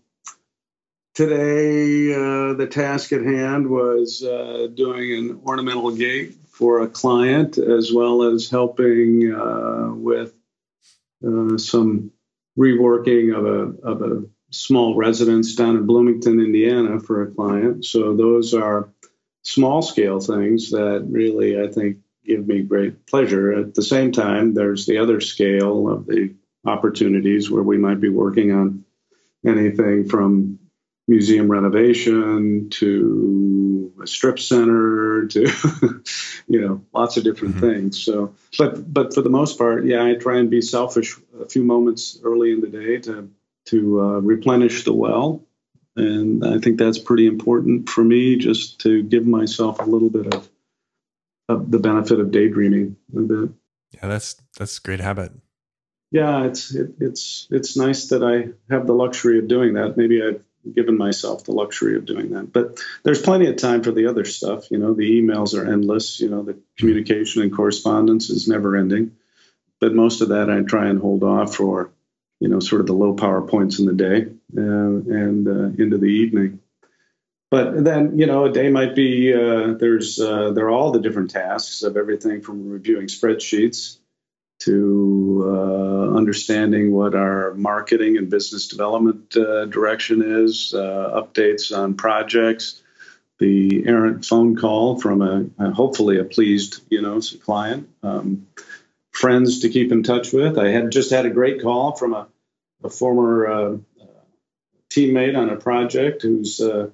today, 1.13 2.13
uh, 2.13 2.53
the 2.53 2.67
task 2.67 3.11
at 3.11 3.23
hand 3.23 3.69
was 3.69 4.23
uh, 4.23 4.67
doing 4.73 5.13
an 5.13 5.41
ornamental 5.45 5.91
gate 5.91 6.35
for 6.49 6.81
a 6.81 6.87
client, 6.87 7.57
as 7.57 7.91
well 7.93 8.23
as 8.23 8.49
helping 8.49 9.33
uh, 9.33 9.91
with 9.93 10.33
uh, 11.25 11.57
some 11.57 12.11
reworking 12.57 13.37
of 13.37 13.45
a 13.45 13.87
of 13.87 14.01
a 14.01 14.23
small 14.49 14.95
residence 14.95 15.55
down 15.55 15.77
in 15.77 15.85
Bloomington, 15.85 16.39
Indiana 16.39 16.99
for 16.99 17.21
a 17.21 17.31
client. 17.31 17.85
So 17.85 18.15
those 18.15 18.53
are 18.53 18.89
small 19.43 19.81
scale 19.81 20.19
things 20.19 20.71
that 20.71 21.05
really, 21.07 21.61
I 21.61 21.67
think, 21.67 21.97
give 22.25 22.47
me 22.47 22.61
great 22.61 23.05
pleasure. 23.05 23.53
At 23.53 23.75
the 23.75 23.81
same 23.81 24.11
time, 24.11 24.53
there's 24.53 24.85
the 24.85 24.97
other 24.97 25.21
scale 25.21 25.87
of 25.87 26.05
the 26.05 26.35
opportunities 26.65 27.49
where 27.49 27.63
we 27.63 27.77
might 27.77 27.99
be 27.99 28.09
working 28.09 28.51
on 28.51 28.83
anything 29.45 30.07
from 30.07 30.59
museum 31.07 31.49
renovation 31.49 32.69
to 32.69 33.91
a 34.01 34.07
strip 34.07 34.39
center 34.39 35.27
to 35.27 35.41
you 36.47 36.61
know 36.61 36.81
lots 36.93 37.17
of 37.17 37.23
different 37.23 37.55
mm-hmm. 37.55 37.69
things 37.71 38.01
so 38.01 38.33
but 38.57 38.93
but 38.93 39.13
for 39.13 39.21
the 39.21 39.29
most 39.29 39.57
part 39.57 39.85
yeah 39.85 40.05
i 40.05 40.13
try 40.13 40.37
and 40.37 40.49
be 40.49 40.61
selfish 40.61 41.17
a 41.41 41.49
few 41.49 41.63
moments 41.63 42.19
early 42.23 42.51
in 42.51 42.61
the 42.61 42.67
day 42.67 42.99
to 42.99 43.29
to 43.65 44.01
uh, 44.01 44.19
replenish 44.19 44.83
the 44.83 44.93
well. 44.93 45.43
And 45.95 46.45
I 46.45 46.57
think 46.59 46.79
that's 46.79 46.97
pretty 46.97 47.27
important 47.27 47.89
for 47.89 48.03
me 48.03 48.37
just 48.37 48.79
to 48.81 49.03
give 49.03 49.25
myself 49.25 49.79
a 49.79 49.85
little 49.85 50.09
bit 50.09 50.33
of, 50.33 50.49
of 51.49 51.69
the 51.69 51.79
benefit 51.79 52.19
of 52.19 52.31
daydreaming 52.31 52.95
a 53.15 53.21
bit. 53.21 53.49
Yeah, 53.91 54.07
that's 54.07 54.35
that's 54.57 54.77
a 54.77 54.81
great 54.81 55.01
habit. 55.01 55.33
Yeah, 56.11 56.45
it's 56.45 56.75
it, 56.75 56.95
it's 56.99 57.47
it's 57.49 57.77
nice 57.77 58.07
that 58.07 58.23
I 58.23 58.51
have 58.73 58.85
the 58.85 58.93
luxury 58.93 59.39
of 59.39 59.47
doing 59.47 59.73
that. 59.73 59.97
Maybe 59.97 60.21
I've 60.21 60.43
given 60.75 60.97
myself 60.97 61.45
the 61.45 61.53
luxury 61.53 61.95
of 61.95 62.05
doing 62.05 62.31
that. 62.31 62.51
But 62.51 62.79
there's 63.03 63.21
plenty 63.21 63.47
of 63.47 63.55
time 63.55 63.81
for 63.81 63.91
the 63.91 64.07
other 64.07 64.25
stuff. 64.25 64.69
You 64.69 64.77
know, 64.77 64.93
the 64.93 65.21
emails 65.21 65.57
are 65.57 65.71
endless. 65.71 66.19
You 66.19 66.29
know, 66.29 66.43
the 66.43 66.59
communication 66.77 67.41
and 67.41 67.55
correspondence 67.55 68.29
is 68.29 68.47
never 68.47 68.75
ending. 68.75 69.15
But 69.79 69.95
most 69.95 70.21
of 70.21 70.29
that 70.29 70.49
I 70.49 70.61
try 70.61 70.87
and 70.87 70.99
hold 70.99 71.23
off 71.23 71.55
for 71.55 71.91
you 72.41 72.47
know, 72.47 72.59
sort 72.59 72.81
of 72.81 72.87
the 72.87 72.93
low 72.93 73.13
power 73.13 73.41
points 73.43 73.79
in 73.79 73.85
the 73.85 73.93
day 73.93 74.25
uh, 74.57 74.61
and 74.61 75.47
uh, 75.47 75.81
into 75.81 75.97
the 75.97 76.07
evening. 76.07 76.59
But 77.51 77.83
then, 77.83 78.17
you 78.17 78.25
know, 78.25 78.45
a 78.45 78.51
day 78.51 78.69
might 78.69 78.95
be 78.95 79.31
uh, 79.33 79.75
there's 79.75 80.19
uh, 80.19 80.51
there 80.51 80.65
are 80.65 80.71
all 80.71 80.91
the 80.91 80.99
different 80.99 81.29
tasks 81.29 81.83
of 81.83 81.97
everything 81.97 82.41
from 82.41 82.67
reviewing 82.67 83.07
spreadsheets 83.07 83.97
to 84.61 85.43
uh, 85.45 86.15
understanding 86.15 86.91
what 86.91 87.15
our 87.15 87.53
marketing 87.55 88.17
and 88.17 88.29
business 88.29 88.67
development 88.67 89.35
uh, 89.35 89.65
direction 89.65 90.21
is, 90.21 90.73
updates 90.75 91.75
on 91.75 91.95
projects, 91.95 92.81
the 93.39 93.87
errant 93.87 94.23
phone 94.23 94.55
call 94.55 94.99
from 94.99 95.21
a, 95.23 95.45
a 95.57 95.71
hopefully 95.71 96.19
a 96.19 96.23
pleased 96.23 96.81
you 96.89 97.01
know 97.01 97.19
client. 97.43 97.89
Um, 98.03 98.47
friends 99.11 99.59
to 99.59 99.69
keep 99.69 99.91
in 99.91 100.03
touch 100.03 100.31
with. 100.31 100.57
I 100.57 100.69
had 100.69 100.91
just 100.91 101.11
had 101.11 101.25
a 101.25 101.29
great 101.29 101.61
call 101.61 101.95
from 101.95 102.13
a, 102.13 102.27
a 102.83 102.89
former 102.89 103.47
uh, 103.47 103.77
teammate 104.89 105.37
on 105.37 105.49
a 105.49 105.57
project 105.57 106.21
who's 106.21 106.59
uh, 106.59 106.89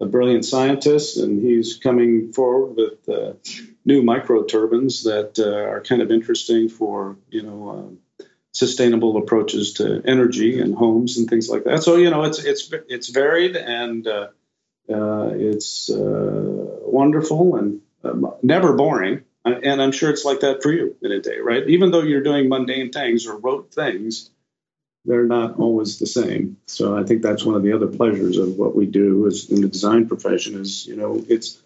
a 0.00 0.06
brilliant 0.06 0.44
scientist, 0.44 1.16
and 1.16 1.42
he's 1.42 1.76
coming 1.76 2.32
forward 2.32 2.76
with 2.76 3.08
uh, 3.08 3.32
new 3.84 4.02
microturbines 4.02 5.04
that 5.04 5.38
uh, 5.38 5.70
are 5.70 5.80
kind 5.80 6.02
of 6.02 6.10
interesting 6.10 6.68
for 6.68 7.16
you 7.30 7.42
know 7.42 7.96
uh, 8.20 8.24
sustainable 8.52 9.16
approaches 9.16 9.74
to 9.74 10.02
energy 10.04 10.60
and 10.60 10.74
homes 10.74 11.18
and 11.18 11.28
things 11.28 11.48
like 11.48 11.64
that. 11.64 11.82
So 11.82 11.96
you 11.96 12.10
know 12.10 12.24
it's 12.24 12.38
it's 12.44 12.70
it's 12.88 13.08
varied 13.08 13.56
and 13.56 14.06
uh, 14.06 14.28
it's 14.88 15.90
wonderful 15.90 17.56
and 17.56 17.80
um, 18.04 18.34
never 18.42 18.74
boring. 18.74 19.24
And 19.44 19.80
I'm 19.80 19.92
sure 19.92 20.10
it's 20.10 20.24
like 20.24 20.40
that 20.40 20.60
for 20.60 20.72
you 20.72 20.96
in 21.02 21.12
a 21.12 21.20
day, 21.20 21.38
right? 21.38 21.68
Even 21.68 21.92
though 21.92 22.02
you're 22.02 22.22
doing 22.22 22.48
mundane 22.48 22.90
things 22.90 23.28
or 23.28 23.38
rote 23.38 23.72
things, 23.72 24.30
they're 25.06 25.26
not 25.26 25.58
always 25.58 25.98
the 25.98 26.06
same. 26.06 26.56
So 26.66 26.96
I 26.96 27.04
think 27.04 27.22
that's 27.22 27.44
one 27.44 27.54
of 27.54 27.62
the 27.62 27.72
other 27.72 27.86
pleasures 27.86 28.38
of 28.38 28.56
what 28.56 28.74
we 28.74 28.86
do 28.86 29.26
is 29.26 29.50
in 29.50 29.60
the 29.60 29.68
design 29.68 30.08
profession 30.08 30.60
is, 30.60 30.86
you 30.86 30.96
know, 30.96 31.24
it's 31.28 31.62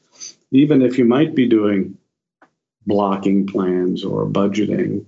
even 0.50 0.82
if 0.82 0.98
you 0.98 1.04
might 1.04 1.34
be 1.34 1.48
doing 1.48 1.96
blocking 2.86 3.46
plans 3.46 4.04
or 4.04 4.26
budgeting, 4.26 5.06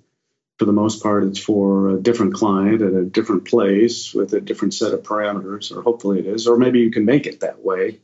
for 0.59 0.67
the 0.67 0.73
most 0.73 1.03
part, 1.03 1.25
it's 1.25 1.41
for 1.41 1.91
a 1.91 2.01
different 2.01 2.35
client 2.35 2.83
at 2.83 2.93
a 2.93 3.05
different 3.05 3.47
place 3.47 4.15
with 4.15 4.33
a 4.33 4.41
different 4.41 4.75
set 4.75 4.93
of 4.93 5.03
parameters, 5.03 5.75
or 5.75 5.83
hopefully 5.83 6.21
it 6.21 6.27
is, 6.27 6.47
or 6.47 6.57
maybe 6.57 6.81
you 6.81 6.91
can 6.91 7.05
make 7.05 7.27
it 7.27 7.41
that 7.41 7.65
way 7.65 7.99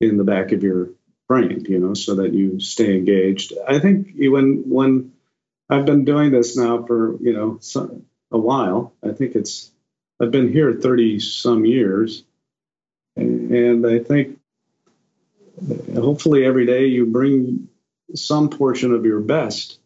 in 0.00 0.16
the 0.16 0.24
back 0.24 0.50
of 0.52 0.62
your 0.62 0.90
brain, 1.28 1.64
you 1.68 1.78
know, 1.78 1.94
so 1.94 2.16
that 2.16 2.34
you 2.34 2.58
stay 2.58 2.96
engaged. 2.96 3.52
I 3.68 3.78
think 3.78 4.08
when 4.16 4.68
when 4.68 5.12
I've 5.68 5.86
been 5.86 6.04
doing 6.04 6.32
this 6.32 6.56
now 6.56 6.84
for 6.84 7.16
you 7.20 7.32
know 7.32 7.58
some, 7.60 8.06
a 8.30 8.38
while, 8.38 8.92
I 9.02 9.12
think 9.12 9.34
it's 9.34 9.70
I've 10.20 10.30
been 10.30 10.52
here 10.52 10.74
thirty 10.74 11.18
some 11.20 11.64
years, 11.64 12.24
and, 13.16 13.50
and 13.50 13.86
I 13.86 13.98
think 13.98 14.38
hopefully 15.94 16.44
every 16.44 16.66
day 16.66 16.86
you 16.86 17.06
bring 17.06 17.68
some 18.14 18.50
portion 18.50 18.92
of 18.92 19.04
your 19.04 19.20
best 19.20 19.78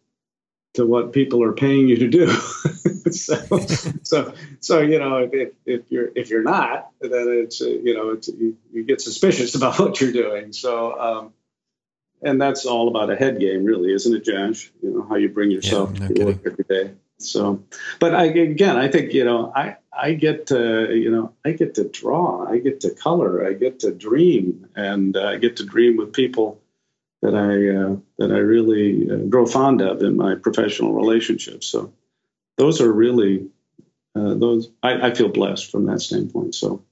to 0.73 0.85
what 0.85 1.13
people 1.13 1.41
are 1.43 1.53
paying 1.53 1.87
you 1.87 1.97
to 1.97 2.07
do. 2.07 2.27
so, 3.11 3.35
so, 4.03 4.33
so 4.59 4.81
you 4.81 4.99
know, 4.99 5.29
if, 5.31 5.53
if 5.65 5.81
you're 5.89 6.09
if 6.15 6.29
you're 6.29 6.43
not, 6.43 6.89
then 7.01 7.27
it's 7.43 7.61
you 7.61 7.93
know, 7.93 8.11
it's 8.11 8.27
you, 8.27 8.57
you 8.71 8.83
get 8.83 9.01
suspicious 9.01 9.55
about 9.55 9.79
what 9.79 9.99
you're 9.99 10.11
doing. 10.11 10.53
So, 10.53 10.99
um, 10.99 11.33
and 12.21 12.41
that's 12.41 12.65
all 12.65 12.87
about 12.87 13.09
a 13.09 13.15
head 13.15 13.39
game, 13.39 13.63
really, 13.63 13.93
isn't 13.93 14.13
it, 14.13 14.25
Josh? 14.25 14.71
You 14.81 14.93
know, 14.93 15.05
how 15.07 15.15
you 15.15 15.29
bring 15.29 15.51
yourself 15.51 15.91
yeah, 15.99 16.07
to 16.07 16.25
work 16.25 16.39
every 16.45 16.65
day. 16.67 16.91
So, 17.17 17.63
but 17.99 18.13
I, 18.13 18.25
again, 18.25 18.77
I 18.77 18.87
think 18.87 19.13
you 19.13 19.23
know, 19.23 19.51
I 19.55 19.77
I 19.91 20.13
get 20.13 20.47
to 20.47 20.93
you 20.93 21.09
know, 21.09 21.33
I 21.45 21.51
get 21.51 21.75
to 21.75 21.85
draw, 21.87 22.45
I 22.45 22.59
get 22.59 22.81
to 22.81 22.89
color, 22.91 23.45
I 23.45 23.53
get 23.53 23.79
to 23.81 23.93
dream, 23.93 24.67
and 24.75 25.15
uh, 25.15 25.27
I 25.27 25.37
get 25.37 25.57
to 25.57 25.65
dream 25.65 25.97
with 25.97 26.13
people 26.13 26.61
that 27.21 27.33
I 27.33 27.69
uh, 27.75 27.95
that 28.17 28.33
I 28.33 28.39
really 28.39 29.09
uh, 29.09 29.17
grow 29.29 29.45
fond 29.45 29.81
of 29.81 30.01
in 30.01 30.17
my 30.17 30.35
professional 30.35 30.93
relationships. 30.93 31.67
So 31.67 31.93
those 32.57 32.81
are 32.81 32.91
really 32.91 33.47
uh, 34.15 34.35
those 34.35 34.69
I, 34.83 35.07
I 35.07 35.13
feel 35.13 35.29
blessed 35.29 35.71
from 35.71 35.85
that 35.85 36.01
standpoint. 36.01 36.55
So 36.55 36.83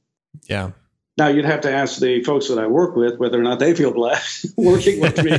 yeah. 0.48 0.72
Now 1.16 1.28
you'd 1.28 1.46
have 1.46 1.62
to 1.62 1.72
ask 1.72 2.00
the 2.00 2.24
folks 2.24 2.48
that 2.48 2.58
I 2.58 2.66
work 2.66 2.96
with 2.96 3.20
whether 3.20 3.40
or 3.40 3.44
not 3.44 3.60
they 3.60 3.76
feel 3.76 3.94
blessed 3.94 4.48
working 4.58 5.00
with 5.00 5.24
me. 5.24 5.38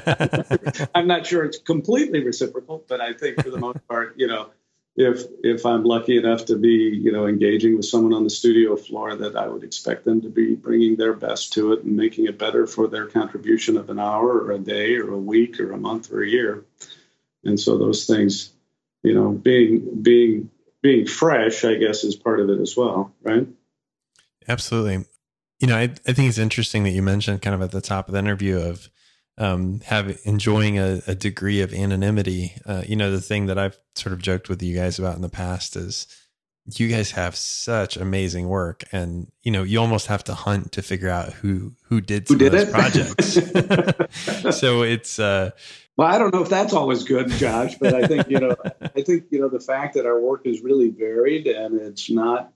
I'm 0.95 1.09
not 1.09 1.27
sure 1.27 1.45
it's 1.45 1.59
completely 1.59 2.23
reciprocal, 2.23 2.85
but 2.89 3.01
I 3.01 3.13
think 3.13 3.43
for 3.43 3.51
the 3.51 3.59
most 3.59 3.87
part, 3.89 4.15
you 4.17 4.29
know, 4.29 4.51
if 4.97 5.25
if 5.43 5.67
I'm 5.67 5.83
lucky 5.83 6.17
enough 6.17 6.45
to 6.47 6.57
be 6.57 7.01
you 7.03 7.11
know 7.11 7.27
engaging 7.27 7.77
with 7.77 7.87
someone 7.87 8.13
on 8.13 8.25
the 8.25 8.31
studio 8.31 8.77
floor, 8.77 9.17
that 9.17 9.37
I 9.37 9.49
would 9.49 9.65
expect 9.65 10.05
them 10.05 10.23
to 10.23 10.29
be 10.29 10.55
bringing 10.55 10.97
their 10.97 11.15
best 11.15 11.53
to 11.55 11.73
it 11.73 11.83
and 11.83 11.97
making 11.97 12.27
it 12.27 12.39
better 12.39 12.67
for 12.67 12.87
their 12.87 13.07
contribution 13.07 13.77
of 13.77 13.91
an 13.91 13.99
hour 13.99 14.41
or 14.41 14.53
a 14.53 14.59
day 14.59 14.97
or 14.97 15.13
a 15.13 15.19
week 15.19 15.59
or 15.59 15.73
a 15.73 15.79
month 15.79 16.13
or 16.13 16.23
a 16.23 16.29
year. 16.29 16.65
And 17.45 17.59
so 17.59 17.77
those 17.77 18.07
things, 18.07 18.53
you 19.03 19.15
know, 19.15 19.31
being 19.31 20.03
being 20.03 20.51
being 20.81 21.07
fresh, 21.07 21.65
I 21.65 21.75
guess, 21.75 22.05
is 22.05 22.15
part 22.15 22.41
of 22.41 22.49
it 22.51 22.61
as 22.61 22.77
well, 22.77 23.13
right? 23.23 23.49
Absolutely. 24.47 25.07
You 25.59 25.69
know, 25.69 25.77
I, 25.77 25.85
I 26.07 26.13
think 26.13 26.29
it's 26.29 26.39
interesting 26.39 26.85
that 26.85 26.91
you 26.91 27.03
mentioned 27.03 27.43
kind 27.43 27.55
of 27.55 27.63
at 27.63 27.71
the 27.71 27.81
top 27.81 28.07
of 28.09 28.13
the 28.13 28.19
interview 28.19 28.59
of 28.59 28.91
um, 29.39 29.81
have 29.85 30.19
enjoying 30.25 30.79
a, 30.79 31.01
a, 31.07 31.15
degree 31.15 31.61
of 31.61 31.75
anonymity. 31.75 32.55
Uh, 32.65 32.83
you 32.87 32.95
know, 32.95 33.11
the 33.11 33.21
thing 33.21 33.47
that 33.47 33.59
I've 33.59 33.79
sort 33.95 34.13
of 34.13 34.23
joked 34.23 34.49
with 34.49 34.63
you 34.63 34.77
guys 34.77 34.99
about 34.99 35.17
in 35.17 35.23
the 35.23 35.29
past 35.29 35.75
is 35.75 36.07
you 36.67 36.89
guys 36.89 37.11
have 37.13 37.37
such 37.37 37.97
amazing 37.97 38.49
work, 38.49 38.85
and 38.93 39.31
you 39.43 39.51
know, 39.51 39.63
you 39.63 39.81
almost 39.81 40.07
have 40.07 40.25
to 40.25 40.35
hunt 40.35 40.73
to 40.73 40.83
figure 40.83 41.11
out 41.11 41.33
who 41.33 41.73
who 41.85 42.01
did 42.01 42.29
some 42.29 42.39
who 42.39 42.49
did 42.49 42.55
of 42.55 42.73
those 42.73 43.15
it? 43.35 44.07
projects. 44.13 44.51
so 44.59 44.83
it's. 44.83 45.19
Uh, 45.19 45.51
well, 45.97 46.09
I 46.09 46.19
don't 46.19 46.35
know 46.35 46.43
if 46.43 46.49
that's 46.49 46.73
always 46.73 47.05
good, 47.05 47.29
Josh, 47.31 47.77
but 47.79 47.95
I 47.95 48.07
think 48.07 48.29
you 48.29 48.41
know, 48.41 48.57
I 48.81 49.03
think 49.03 49.25
you 49.31 49.41
know 49.41 49.49
the 49.49 49.61
fact 49.61 49.95
that 49.95 50.07
our 50.07 50.21
work 50.21 50.47
is 50.47 50.61
really 50.61 50.91
varied 50.91 51.47
and 51.47 51.81
it's 51.81 52.11
not 52.11 52.53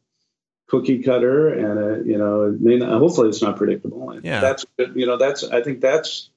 cookie 0.69 1.03
cutter, 1.03 1.49
and 1.49 1.79
uh, 1.79 2.05
you 2.05 2.19
know, 2.19 2.45
it 2.45 2.61
may 2.61 2.77
not, 2.77 2.99
hopefully 2.99 3.29
it's 3.29 3.43
not 3.43 3.57
predictable. 3.57 4.19
yeah, 4.23 4.41
that's 4.41 4.65
you 4.95 5.07
know, 5.07 5.17
that's 5.19 5.45
I 5.45 5.63
think 5.63 5.81
that's 5.81 6.31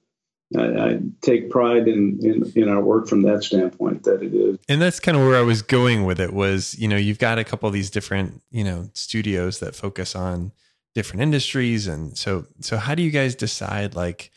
I, 0.57 0.61
I, 0.61 0.99
take 1.21 1.49
pride 1.49 1.87
in, 1.87 2.19
in 2.21 2.51
in 2.55 2.69
our 2.69 2.81
work 2.81 3.07
from 3.07 3.21
that 3.23 3.43
standpoint 3.43 4.03
that 4.03 4.21
it 4.21 4.33
is. 4.33 4.57
And 4.67 4.81
that's 4.81 4.99
kind 4.99 5.17
of 5.17 5.23
where 5.23 5.37
I 5.37 5.41
was 5.41 5.61
going 5.61 6.05
with 6.05 6.19
it 6.19 6.33
was, 6.33 6.77
you 6.77 6.87
know, 6.87 6.97
you've 6.97 7.19
got 7.19 7.39
a 7.39 7.43
couple 7.43 7.67
of 7.67 7.73
these 7.73 7.89
different, 7.89 8.41
you 8.51 8.63
know, 8.63 8.89
studios 8.93 9.59
that 9.59 9.75
focus 9.75 10.15
on 10.15 10.51
different 10.93 11.21
industries. 11.21 11.87
And 11.87 12.17
so 12.17 12.47
so 12.59 12.77
how 12.77 12.95
do 12.95 13.03
you 13.03 13.11
guys 13.11 13.35
decide 13.35 13.95
like 13.95 14.31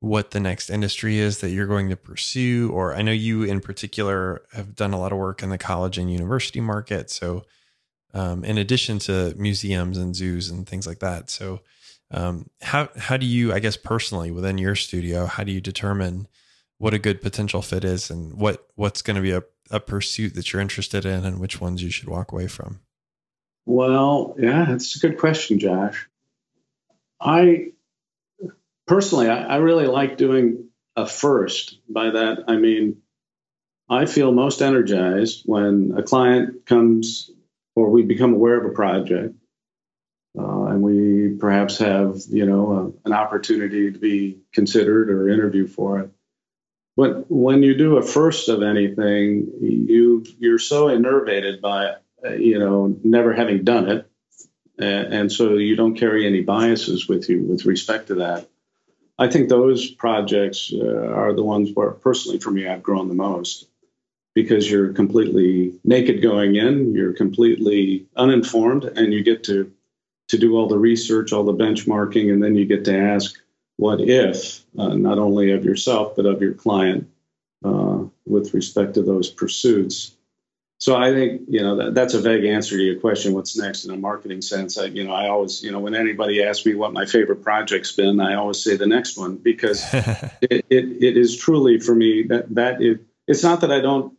what 0.00 0.30
the 0.30 0.40
next 0.40 0.70
industry 0.70 1.18
is 1.18 1.40
that 1.40 1.50
you're 1.50 1.66
going 1.66 1.88
to 1.90 1.96
pursue? 1.96 2.70
Or 2.72 2.94
I 2.94 3.02
know 3.02 3.12
you 3.12 3.42
in 3.42 3.60
particular 3.60 4.42
have 4.52 4.74
done 4.74 4.92
a 4.92 4.98
lot 4.98 5.12
of 5.12 5.18
work 5.18 5.42
in 5.42 5.50
the 5.50 5.58
college 5.58 5.98
and 5.98 6.10
university 6.10 6.60
market. 6.60 7.10
So 7.10 7.44
um, 8.14 8.44
in 8.44 8.58
addition 8.58 8.98
to 9.00 9.34
museums 9.36 9.98
and 9.98 10.16
zoos 10.16 10.48
and 10.48 10.66
things 10.66 10.86
like 10.86 11.00
that. 11.00 11.30
So 11.30 11.60
um, 12.10 12.48
how 12.62 12.88
how 12.96 13.16
do 13.16 13.26
you, 13.26 13.52
I 13.52 13.58
guess, 13.58 13.76
personally 13.76 14.30
within 14.30 14.58
your 14.58 14.74
studio, 14.74 15.26
how 15.26 15.44
do 15.44 15.52
you 15.52 15.60
determine 15.60 16.26
what 16.78 16.94
a 16.94 16.98
good 16.98 17.20
potential 17.20 17.62
fit 17.62 17.84
is, 17.84 18.10
and 18.10 18.34
what 18.34 18.66
what's 18.74 19.02
going 19.02 19.16
to 19.16 19.22
be 19.22 19.32
a, 19.32 19.42
a 19.70 19.80
pursuit 19.80 20.34
that 20.34 20.52
you're 20.52 20.62
interested 20.62 21.04
in, 21.04 21.24
and 21.24 21.40
which 21.40 21.60
ones 21.60 21.82
you 21.82 21.90
should 21.90 22.08
walk 22.08 22.32
away 22.32 22.46
from? 22.46 22.80
Well, 23.66 24.34
yeah, 24.38 24.64
that's 24.68 24.96
a 24.96 25.06
good 25.06 25.18
question, 25.18 25.58
Josh. 25.58 26.08
I 27.20 27.72
personally, 28.86 29.28
I, 29.28 29.42
I 29.42 29.56
really 29.56 29.86
like 29.86 30.16
doing 30.16 30.68
a 30.96 31.06
first. 31.06 31.78
By 31.88 32.10
that, 32.10 32.44
I 32.48 32.56
mean 32.56 33.02
I 33.88 34.06
feel 34.06 34.32
most 34.32 34.60
energized 34.60 35.42
when 35.46 35.94
a 35.96 36.02
client 36.02 36.66
comes 36.66 37.30
or 37.74 37.90
we 37.90 38.02
become 38.02 38.34
aware 38.34 38.58
of 38.58 38.70
a 38.70 38.74
project 38.74 39.34
uh, 40.38 40.64
and 40.66 40.82
we 40.82 41.36
perhaps 41.38 41.78
have 41.78 42.16
you 42.28 42.46
know 42.46 42.94
a, 43.04 43.08
an 43.08 43.12
opportunity 43.12 43.90
to 43.92 43.98
be 43.98 44.38
considered 44.52 45.10
or 45.10 45.28
interviewed 45.28 45.70
for 45.70 46.00
it. 46.00 46.10
But 46.96 47.30
when 47.30 47.62
you 47.62 47.76
do 47.76 47.96
a 47.96 48.02
first 48.02 48.48
of 48.48 48.62
anything, 48.62 49.50
you 49.60 50.24
you're 50.38 50.58
so 50.58 50.86
innervated 50.86 51.60
by 51.60 51.96
uh, 52.24 52.34
you 52.34 52.58
know 52.58 52.96
never 53.02 53.32
having 53.32 53.64
done 53.64 53.88
it, 53.88 54.10
and, 54.78 55.14
and 55.14 55.32
so 55.32 55.54
you 55.54 55.76
don't 55.76 55.96
carry 55.96 56.26
any 56.26 56.42
biases 56.42 57.08
with 57.08 57.28
you 57.28 57.42
with 57.42 57.66
respect 57.66 58.08
to 58.08 58.16
that. 58.16 58.48
I 59.18 59.28
think 59.28 59.48
those 59.48 59.90
projects 59.90 60.72
uh, 60.72 61.12
are 61.12 61.32
the 61.32 61.42
ones 61.42 61.70
where 61.74 61.90
personally 61.90 62.38
for 62.38 62.50
me 62.50 62.68
I've 62.68 62.82
grown 62.82 63.08
the 63.08 63.14
most 63.14 63.68
because 64.34 64.70
you're 64.70 64.92
completely 64.92 65.80
naked 65.82 66.22
going 66.22 66.54
in, 66.54 66.94
you're 66.94 67.12
completely 67.12 68.06
uninformed, 68.14 68.84
and 68.84 69.12
you 69.12 69.24
get 69.24 69.42
to 69.44 69.72
to 70.28 70.38
do 70.38 70.56
all 70.56 70.68
the 70.68 70.78
research, 70.78 71.32
all 71.32 71.44
the 71.44 71.54
benchmarking, 71.54 72.32
and 72.32 72.42
then 72.42 72.54
you 72.54 72.66
get 72.66 72.84
to 72.84 72.96
ask, 72.96 73.40
what 73.76 74.00
if, 74.00 74.64
uh, 74.78 74.94
not 74.94 75.18
only 75.18 75.52
of 75.52 75.64
yourself, 75.64 76.16
but 76.16 76.26
of 76.26 76.42
your 76.42 76.52
client 76.52 77.08
uh, 77.64 78.04
with 78.26 78.54
respect 78.54 78.94
to 78.94 79.02
those 79.02 79.30
pursuits. 79.30 80.14
So 80.80 80.96
I 80.96 81.12
think, 81.12 81.42
you 81.48 81.60
know, 81.60 81.76
that, 81.76 81.94
that's 81.94 82.14
a 82.14 82.20
vague 82.20 82.44
answer 82.44 82.76
to 82.76 82.82
your 82.82 83.00
question, 83.00 83.34
what's 83.34 83.56
next 83.56 83.84
in 83.84 83.90
a 83.92 83.96
marketing 83.96 84.42
sense. 84.42 84.78
I, 84.78 84.84
you 84.86 85.04
know, 85.04 85.12
I 85.12 85.28
always, 85.28 85.62
you 85.62 85.72
know, 85.72 85.80
when 85.80 85.94
anybody 85.94 86.42
asks 86.42 86.64
me 86.66 86.74
what 86.74 86.92
my 86.92 87.04
favorite 87.04 87.42
project's 87.42 87.92
been, 87.92 88.20
I 88.20 88.34
always 88.34 88.62
say 88.62 88.76
the 88.76 88.86
next 88.86 89.16
one 89.16 89.36
because 89.36 89.82
it, 89.92 90.66
it, 90.70 91.02
it 91.02 91.16
is 91.16 91.36
truly 91.36 91.80
for 91.80 91.94
me 91.94 92.24
that, 92.24 92.54
that 92.54 92.80
it, 92.80 93.00
it's 93.26 93.42
not 93.42 93.62
that 93.62 93.72
I 93.72 93.80
don't 93.80 94.14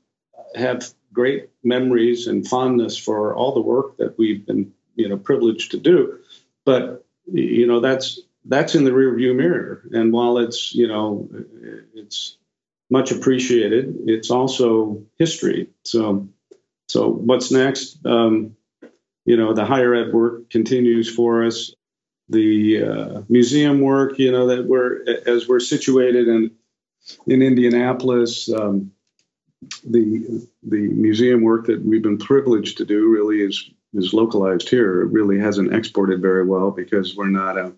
have 0.56 0.90
great 1.14 1.50
memories 1.64 2.28
and 2.28 2.48
fondness 2.48 2.98
for 2.98 3.36
all 3.36 3.54
the 3.54 3.62
work 3.62 3.98
that 3.98 4.18
we've 4.18 4.46
been 4.46 4.74
you 5.00 5.10
know 5.10 5.18
privileged 5.18 5.72
to 5.72 5.78
do. 5.78 6.20
But 6.66 7.06
you 7.32 7.66
know 7.66 7.80
that's 7.80 8.20
that's 8.46 8.76
in 8.76 8.84
the 8.84 8.92
rearview 8.92 9.36
mirror, 9.36 9.84
and 9.92 10.14
while 10.14 10.38
it's 10.38 10.74
you 10.76 10.88
know 10.88 11.30
it's 11.96 12.38
much 12.90 13.12
appreciated, 13.12 13.96
it's 14.06 14.32
also 14.32 15.04
history. 15.18 15.70
So 15.84 16.28
so 16.88 17.10
what's 17.10 17.52
next? 17.52 18.06
Um, 18.06 18.56
you 19.26 19.38
know 19.38 19.54
the 19.54 19.66
higher 19.66 19.94
ed 19.96 20.14
work 20.14 20.50
continues 20.50 21.14
for 21.14 21.46
us. 21.46 21.74
The 22.32 22.84
uh, 22.84 23.22
museum 23.28 23.82
work, 23.82 24.20
you 24.20 24.32
know, 24.32 24.48
that 24.48 24.66
we're 24.66 25.04
as 25.26 25.48
we're 25.48 25.60
situated 25.60 26.28
in 26.28 26.52
in 27.26 27.42
Indianapolis. 27.42 28.52
Um, 28.52 28.92
the 29.84 30.48
the 30.64 30.88
museum 30.88 31.42
work 31.42 31.68
that 31.68 31.84
we've 31.84 32.04
been 32.04 32.18
privileged 32.18 32.78
to 32.78 32.86
do 32.86 33.10
really 33.10 33.42
is 33.42 33.70
is 33.94 34.14
localized 34.14 34.70
here. 34.70 35.02
It 35.02 35.12
really 35.12 35.40
hasn't 35.40 35.74
exported 35.74 36.22
very 36.22 36.46
well 36.46 36.72
because 36.72 37.16
we're 37.16 37.30
not 37.30 37.58
a 37.58 37.74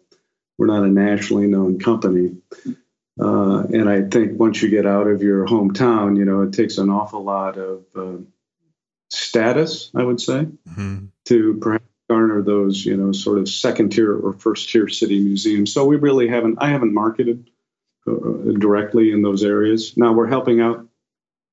we're 0.58 0.68
not 0.68 0.84
a 0.84 0.88
nationally 0.88 1.48
known 1.48 1.80
company. 1.80 2.38
Uh, 3.20 3.64
and 3.74 3.90
I 3.90 4.04
think 4.04 4.40
once 4.40 4.62
you 4.62 4.70
get 4.70 4.86
out 4.86 5.08
of 5.08 5.22
your 5.22 5.46
hometown, 5.46 6.18
you 6.18 6.26
know, 6.26 6.42
it 6.42 6.54
takes 6.54 6.78
an 6.78 6.90
awful 6.90 7.24
lot 7.24 7.58
of 7.58 7.86
uh, 7.96 8.18
status, 9.10 9.92
I 9.96 10.04
would 10.04 10.22
say, 10.22 10.48
mm-hmm. 10.70 11.06
to 11.26 11.58
perhaps 11.62 11.86
garner 12.10 12.42
those, 12.42 12.86
you 12.86 12.96
know, 12.96 13.12
sort 13.12 13.40
of 13.40 13.50
second 13.50 13.92
tier 13.92 14.16
or 14.16 14.34
first 14.34 14.70
tier 14.70 14.88
city 14.88 15.20
museums. 15.20 15.74
So 15.74 15.86
we 15.86 15.96
really 15.96 16.28
haven't, 16.28 16.58
I 16.62 16.70
haven't 16.70 16.94
marketed 16.94 17.50
uh, 18.08 18.52
directly 18.58 19.12
in 19.12 19.22
those 19.22 19.44
areas. 19.44 19.98
Now 19.98 20.14
we're 20.14 20.28
helping 20.28 20.62
out 20.62 20.88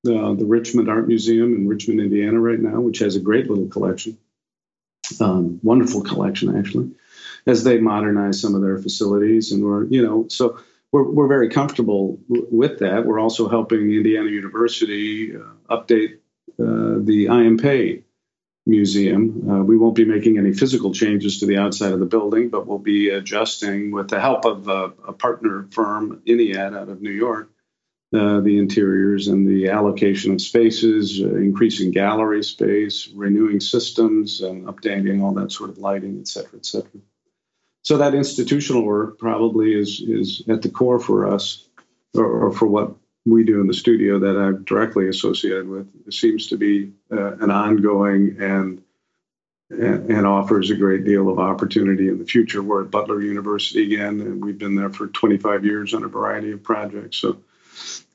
uh, 0.07 0.33
the 0.33 0.45
Richmond 0.45 0.89
Art 0.89 1.07
Museum 1.07 1.53
in 1.55 1.67
Richmond, 1.67 1.99
Indiana, 1.99 2.39
right 2.39 2.59
now, 2.59 2.79
which 2.79 2.99
has 2.99 3.15
a 3.15 3.21
great 3.21 3.49
little 3.49 3.67
collection 3.67 4.17
um, 5.19 5.59
wonderful 5.63 6.01
collection 6.01 6.57
actually, 6.57 6.91
as 7.45 7.63
they 7.63 7.77
modernize 7.79 8.41
some 8.41 8.55
of 8.55 8.61
their 8.61 8.77
facilities. 8.77 9.51
And 9.51 9.63
we're, 9.63 9.85
you 9.85 10.05
know, 10.05 10.27
so 10.27 10.59
we're, 10.91 11.09
we're 11.09 11.27
very 11.27 11.49
comfortable 11.49 12.19
w- 12.29 12.47
with 12.51 12.79
that. 12.79 13.05
We're 13.05 13.19
also 13.19 13.49
helping 13.49 13.91
Indiana 13.91 14.29
University 14.29 15.35
uh, 15.35 15.39
update 15.69 16.17
uh, 16.59 16.99
the 17.03 17.27
I. 17.29 17.45
M. 17.45 17.57
Museum. 18.65 19.49
Uh, 19.49 19.63
we 19.63 19.77
won't 19.77 19.95
be 19.95 20.05
making 20.05 20.37
any 20.37 20.53
physical 20.53 20.93
changes 20.93 21.39
to 21.39 21.47
the 21.47 21.57
outside 21.57 21.91
of 21.91 21.99
the 21.99 22.05
building, 22.05 22.49
but 22.49 22.67
we'll 22.67 22.77
be 22.77 23.09
adjusting 23.09 23.91
with 23.91 24.09
the 24.09 24.19
help 24.19 24.45
of 24.45 24.67
a, 24.67 24.93
a 25.07 25.13
partner 25.13 25.67
firm, 25.71 26.21
Ennead, 26.27 26.77
out 26.77 26.89
of 26.89 27.01
New 27.01 27.09
York, 27.09 27.49
uh, 28.11 28.39
the 28.39 28.57
interiors 28.57 29.27
and 29.27 29.47
the 29.47 29.69
allocation 29.69 30.33
of 30.33 30.41
spaces, 30.41 31.21
uh, 31.21 31.35
increasing 31.35 31.91
gallery 31.91 32.43
space, 32.43 33.07
renewing 33.13 33.59
systems, 33.59 34.41
and 34.41 34.65
updating 34.65 35.21
all 35.21 35.33
that 35.33 35.51
sort 35.51 35.69
of 35.69 35.77
lighting, 35.77 36.17
et 36.19 36.27
cetera, 36.27 36.57
et 36.57 36.65
cetera. 36.65 37.01
So 37.83 37.97
that 37.97 38.15
institutional 38.15 38.83
work 38.83 39.19
probably 39.19 39.73
is 39.73 40.01
is 40.01 40.43
at 40.49 40.63
the 40.63 40.69
core 40.69 40.99
for 40.99 41.31
us, 41.31 41.67
or, 42.15 42.25
or 42.25 42.51
for 42.51 42.65
what 42.65 42.95
we 43.25 43.43
do 43.43 43.61
in 43.61 43.67
the 43.67 43.73
studio 43.73 44.19
that 44.19 44.37
I'm 44.37 44.63
directly 44.63 45.07
associated 45.07 45.67
with. 45.67 45.87
It 46.07 46.13
seems 46.13 46.47
to 46.47 46.57
be 46.57 46.91
uh, 47.11 47.37
an 47.37 47.51
ongoing 47.51 48.37
and 48.39 48.81
and 49.69 50.25
offers 50.25 50.71
a 50.71 50.75
great 50.75 51.05
deal 51.05 51.29
of 51.29 51.37
opportunity 51.37 52.09
in 52.09 52.17
the 52.17 52.25
future. 52.25 52.63
We're 52.63 52.85
at 52.85 52.91
Butler 52.91 53.21
University 53.21 53.93
again, 53.93 54.19
and 54.19 54.43
we've 54.43 54.57
been 54.57 54.73
there 54.73 54.89
for 54.89 55.05
25 55.05 55.63
years 55.63 55.93
on 55.93 56.03
a 56.03 56.07
variety 56.07 56.51
of 56.53 56.63
projects. 56.63 57.17
So 57.17 57.37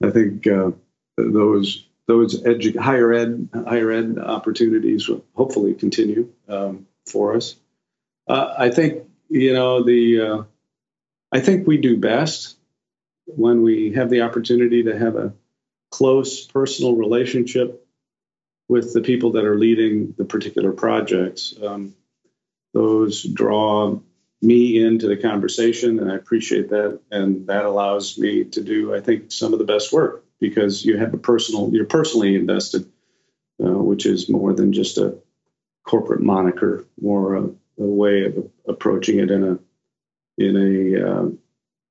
I 0.05 0.11
think 0.11 0.47
uh, 0.47 0.73
those 1.17 1.87
those 2.07 2.43
edu- 2.43 2.79
higher 2.79 3.13
ed 3.13 3.49
higher 3.55 3.91
ed 3.91 4.19
opportunities 4.19 5.09
will 5.09 5.25
hopefully 5.35 5.75
continue 5.75 6.33
um, 6.49 6.87
for 7.07 7.37
us. 7.37 7.57
Uh, 8.29 8.55
I 8.59 8.71
think 8.71 9.05
you 9.29 9.55
know 9.55 9.83
the 9.83 10.21
uh, 10.21 10.43
I 11.33 11.41
think 11.41 11.67
we 11.67 11.79
do 11.79 11.97
best 11.97 12.57
when 13.27 13.63
we 13.63 13.93
have 13.93 14.11
the 14.11 14.23
opportunity 14.23 14.85
to 14.85 14.99
have 14.99 15.17
a 15.17 15.35
close 15.91 16.47
personal 16.47 16.95
relationship 16.95 17.87
with 18.69 18.93
the 18.93 19.01
people 19.01 19.33
that 19.33 19.45
are 19.45 19.59
leading 19.59 20.15
the 20.17 20.25
particular 20.25 20.73
projects. 20.73 21.55
Um, 21.63 21.95
those 22.73 23.23
draw 23.23 24.01
me 24.45 24.85
into 24.85 25.09
the 25.09 25.17
conversation, 25.17 25.99
and 25.99 26.11
I 26.11 26.17
appreciate 26.17 26.71
that. 26.71 27.01
And 27.11 27.47
that 27.49 27.65
allows 27.65 28.19
me 28.19 28.45
to 28.45 28.63
do, 28.63 28.95
I 28.95 29.01
think, 29.01 29.33
some 29.33 29.53
of 29.53 29.59
the 29.59 29.65
best 29.65 29.93
work 29.93 30.25
because 30.41 30.85
you 30.85 30.99
have 30.99 31.15
a 31.15 31.19
personal, 31.19 31.71
you're 31.73 31.87
personally 31.87 32.37
invested, 32.37 32.91
uh, 33.65 33.71
which 33.71 34.07
is 34.07 34.29
more 34.29 34.53
than 34.53 34.73
just 34.73 34.99
a 34.99 35.17
corporate 35.85 36.23
moniker, 36.23 36.85
more 37.01 37.37
a, 37.37 37.43
a 37.43 37.53
way 37.79 38.25
of 38.27 38.51
approaching 38.67 39.19
it 39.19 39.31
in 39.31 39.45
a 39.45 39.59
in 40.37 40.57
a 40.57 41.09
uh, 41.09 41.29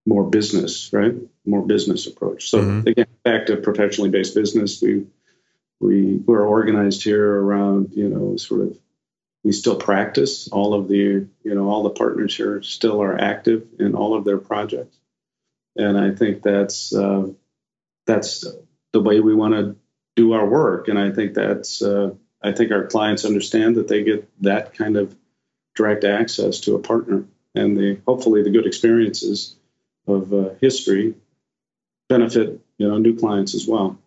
more 0.05 0.29
business, 0.29 0.91
right? 0.91 1.13
More 1.45 1.65
business 1.65 2.07
approach. 2.07 2.49
So 2.49 2.59
mm-hmm. 2.59 2.87
again, 2.87 3.07
back 3.23 3.47
to 3.47 3.57
professionally 3.57 4.09
based 4.09 4.35
business, 4.35 4.81
we 4.81 5.05
we 5.79 6.15
we're 6.17 6.45
organized 6.45 7.03
here 7.03 7.41
around 7.41 7.93
you 7.93 8.09
know 8.09 8.35
sort 8.37 8.61
of 8.61 8.77
we 9.43 9.51
still 9.51 9.75
practice. 9.75 10.47
All 10.47 10.73
of 10.73 10.87
the 10.87 10.95
you 11.43 11.55
know 11.55 11.69
all 11.69 11.83
the 11.83 11.89
partners 11.89 12.35
here 12.35 12.61
still 12.63 13.01
are 13.01 13.17
active 13.17 13.67
in 13.79 13.95
all 13.95 14.15
of 14.15 14.25
their 14.25 14.37
projects. 14.37 14.97
And 15.75 15.97
i 15.97 16.11
think 16.13 16.43
that's 16.43 16.93
uh, 16.93 17.29
that's 18.05 18.45
the 18.91 19.01
way 19.01 19.19
we 19.19 19.35
want 19.35 19.53
to 19.53 19.75
do 20.15 20.33
our 20.33 20.45
work. 20.45 20.87
And 20.87 20.97
i 20.97 21.11
think 21.11 21.33
that's 21.33 21.81
uh, 21.81 22.11
i 22.41 22.51
think 22.51 22.71
our 22.71 22.87
clients 22.87 23.25
understand 23.25 23.75
that 23.75 23.87
they 23.87 24.03
get 24.03 24.29
that 24.41 24.73
kind 24.73 24.97
of 24.97 25.15
direct 25.75 26.03
access 26.03 26.61
to 26.61 26.75
a 26.75 26.79
partner. 26.79 27.25
And 27.55 27.77
the 27.77 27.99
hopefully 28.07 28.43
the 28.43 28.49
good 28.49 28.65
experiences 28.65 29.55
of 30.07 30.33
uh, 30.33 30.49
history 30.59 31.15
benefit 32.09 32.59
you 32.77 32.87
know 32.87 32.97
new 32.97 33.17
clients 33.17 33.55
as 33.55 33.67
well. 33.67 33.99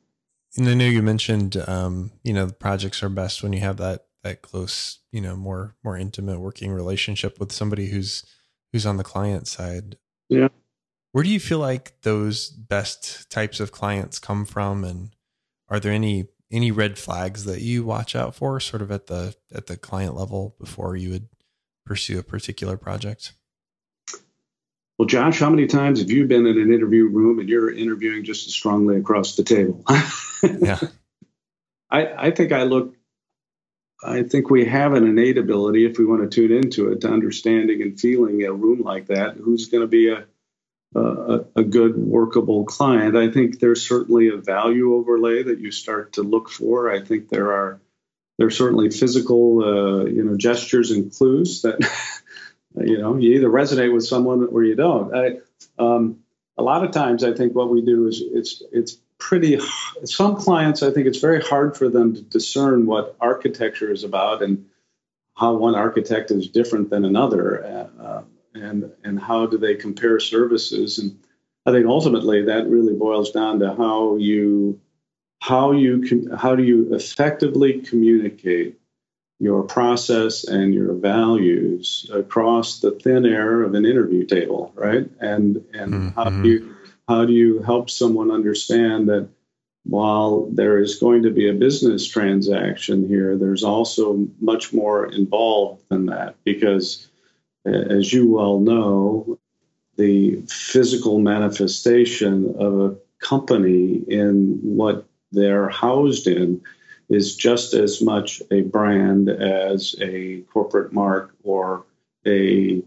And 0.56 0.68
i 0.68 0.74
know 0.74 0.86
you 0.86 1.02
mentioned 1.02 1.56
um, 1.68 2.12
you 2.22 2.32
know 2.32 2.46
the 2.46 2.54
projects 2.54 3.02
are 3.02 3.10
best 3.10 3.42
when 3.42 3.52
you 3.52 3.60
have 3.60 3.76
that 3.76 4.05
that 4.26 4.42
close, 4.42 4.98
you 5.12 5.20
know, 5.20 5.36
more 5.36 5.74
more 5.84 5.96
intimate 5.96 6.40
working 6.40 6.72
relationship 6.72 7.38
with 7.38 7.52
somebody 7.52 7.86
who's 7.86 8.24
who's 8.72 8.86
on 8.86 8.96
the 8.96 9.04
client 9.04 9.46
side. 9.46 9.96
Yeah. 10.28 10.48
Where 11.12 11.24
do 11.24 11.30
you 11.30 11.40
feel 11.40 11.58
like 11.58 12.00
those 12.02 12.50
best 12.50 13.30
types 13.30 13.60
of 13.60 13.72
clients 13.72 14.18
come 14.18 14.44
from 14.44 14.84
and 14.84 15.14
are 15.68 15.80
there 15.80 15.92
any 15.92 16.26
any 16.50 16.70
red 16.70 16.98
flags 16.98 17.44
that 17.44 17.60
you 17.60 17.84
watch 17.84 18.14
out 18.14 18.34
for 18.34 18.60
sort 18.60 18.82
of 18.82 18.90
at 18.90 19.06
the 19.06 19.34
at 19.54 19.66
the 19.66 19.76
client 19.76 20.14
level 20.14 20.54
before 20.58 20.96
you 20.96 21.10
would 21.10 21.28
pursue 21.84 22.18
a 22.18 22.22
particular 22.22 22.76
project? 22.76 23.32
Well, 24.98 25.06
Josh, 25.06 25.38
how 25.38 25.50
many 25.50 25.66
times 25.66 26.00
have 26.00 26.10
you 26.10 26.26
been 26.26 26.46
in 26.46 26.58
an 26.58 26.72
interview 26.72 27.06
room 27.06 27.38
and 27.38 27.48
you're 27.48 27.70
interviewing 27.70 28.24
just 28.24 28.46
as 28.46 28.54
strongly 28.54 28.96
across 28.96 29.36
the 29.36 29.42
table? 29.42 29.84
yeah. 30.42 30.80
I, 31.90 32.26
I 32.28 32.30
think 32.30 32.52
I 32.52 32.62
look 32.62 32.95
I 34.02 34.22
think 34.22 34.50
we 34.50 34.66
have 34.66 34.92
an 34.92 35.06
innate 35.06 35.38
ability, 35.38 35.86
if 35.86 35.98
we 35.98 36.04
want 36.04 36.22
to 36.22 36.28
tune 36.28 36.52
into 36.52 36.92
it, 36.92 37.00
to 37.00 37.08
understanding 37.08 37.80
and 37.82 37.98
feeling 37.98 38.42
a 38.42 38.52
room 38.52 38.82
like 38.82 39.06
that. 39.06 39.36
Who's 39.36 39.68
going 39.68 39.82
to 39.82 39.86
be 39.86 40.10
a, 40.10 40.26
a, 40.94 41.44
a 41.56 41.64
good 41.64 41.96
workable 41.96 42.64
client? 42.64 43.16
I 43.16 43.30
think 43.30 43.58
there's 43.58 43.86
certainly 43.86 44.28
a 44.28 44.36
value 44.36 44.94
overlay 44.94 45.44
that 45.44 45.60
you 45.60 45.70
start 45.70 46.14
to 46.14 46.22
look 46.22 46.50
for. 46.50 46.90
I 46.90 47.02
think 47.02 47.28
there 47.28 47.52
are 47.52 47.80
there 48.38 48.48
are 48.48 48.50
certainly 48.50 48.90
physical, 48.90 49.64
uh, 49.64 50.04
you 50.04 50.22
know, 50.22 50.36
gestures 50.36 50.90
and 50.90 51.10
clues 51.10 51.62
that 51.62 51.78
you 52.76 52.98
know 52.98 53.16
you 53.16 53.32
either 53.36 53.48
resonate 53.48 53.94
with 53.94 54.04
someone 54.04 54.46
or 54.46 54.62
you 54.62 54.74
don't. 54.74 55.14
I, 55.14 55.38
um, 55.78 56.18
a 56.58 56.62
lot 56.62 56.84
of 56.84 56.90
times, 56.90 57.24
I 57.24 57.32
think 57.32 57.54
what 57.54 57.70
we 57.70 57.82
do 57.82 58.06
is 58.06 58.22
it's 58.22 58.62
it's 58.72 58.98
pretty 59.18 59.58
some 60.04 60.36
clients 60.36 60.82
i 60.82 60.90
think 60.90 61.06
it's 61.06 61.18
very 61.18 61.40
hard 61.40 61.76
for 61.76 61.88
them 61.88 62.14
to 62.14 62.20
discern 62.22 62.86
what 62.86 63.16
architecture 63.20 63.90
is 63.90 64.04
about 64.04 64.42
and 64.42 64.66
how 65.36 65.54
one 65.54 65.74
architect 65.74 66.30
is 66.30 66.48
different 66.48 66.90
than 66.90 67.04
another 67.04 67.64
uh, 67.98 68.22
and 68.54 68.90
and 69.04 69.20
how 69.20 69.46
do 69.46 69.58
they 69.58 69.74
compare 69.74 70.20
services 70.20 70.98
and 70.98 71.18
i 71.64 71.72
think 71.72 71.86
ultimately 71.86 72.42
that 72.44 72.68
really 72.68 72.94
boils 72.94 73.30
down 73.30 73.58
to 73.58 73.74
how 73.74 74.16
you 74.16 74.80
how 75.40 75.72
you 75.72 76.00
can 76.00 76.30
how 76.30 76.54
do 76.54 76.62
you 76.62 76.94
effectively 76.94 77.80
communicate 77.80 78.78
your 79.38 79.62
process 79.62 80.44
and 80.44 80.72
your 80.72 80.94
values 80.94 82.10
across 82.12 82.80
the 82.80 82.90
thin 82.90 83.26
air 83.26 83.62
of 83.62 83.74
an 83.74 83.84
interview 83.84 84.24
table 84.24 84.72
right 84.74 85.08
and 85.20 85.64
and 85.74 85.92
mm-hmm. 85.92 86.08
how 86.08 86.24
do 86.24 86.48
you 86.48 86.75
how 87.08 87.24
do 87.24 87.32
you 87.32 87.60
help 87.62 87.90
someone 87.90 88.30
understand 88.30 89.08
that 89.08 89.28
while 89.84 90.48
there 90.52 90.78
is 90.78 90.96
going 90.96 91.22
to 91.22 91.30
be 91.30 91.48
a 91.48 91.54
business 91.54 92.04
transaction 92.06 93.06
here, 93.06 93.36
there's 93.36 93.62
also 93.62 94.26
much 94.40 94.72
more 94.72 95.06
involved 95.06 95.84
than 95.88 96.06
that 96.06 96.34
because, 96.44 97.06
as 97.64 98.12
you 98.12 98.28
well 98.28 98.58
know, 98.58 99.38
the 99.96 100.42
physical 100.48 101.20
manifestation 101.20 102.56
of 102.58 102.80
a 102.80 102.96
company 103.20 104.02
in 104.08 104.58
what 104.62 105.06
they're 105.30 105.68
housed 105.68 106.26
in 106.26 106.60
is 107.08 107.36
just 107.36 107.72
as 107.72 108.02
much 108.02 108.42
a 108.50 108.62
brand 108.62 109.28
as 109.28 109.94
a 110.00 110.40
corporate 110.52 110.92
mark 110.92 111.34
or 111.44 111.84
a 112.26 112.82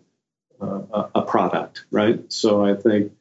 uh, 0.61 1.07
a 1.15 1.21
product, 1.21 1.85
right? 1.89 2.19
So 2.31 2.65
I 2.65 2.75
think 2.75 3.13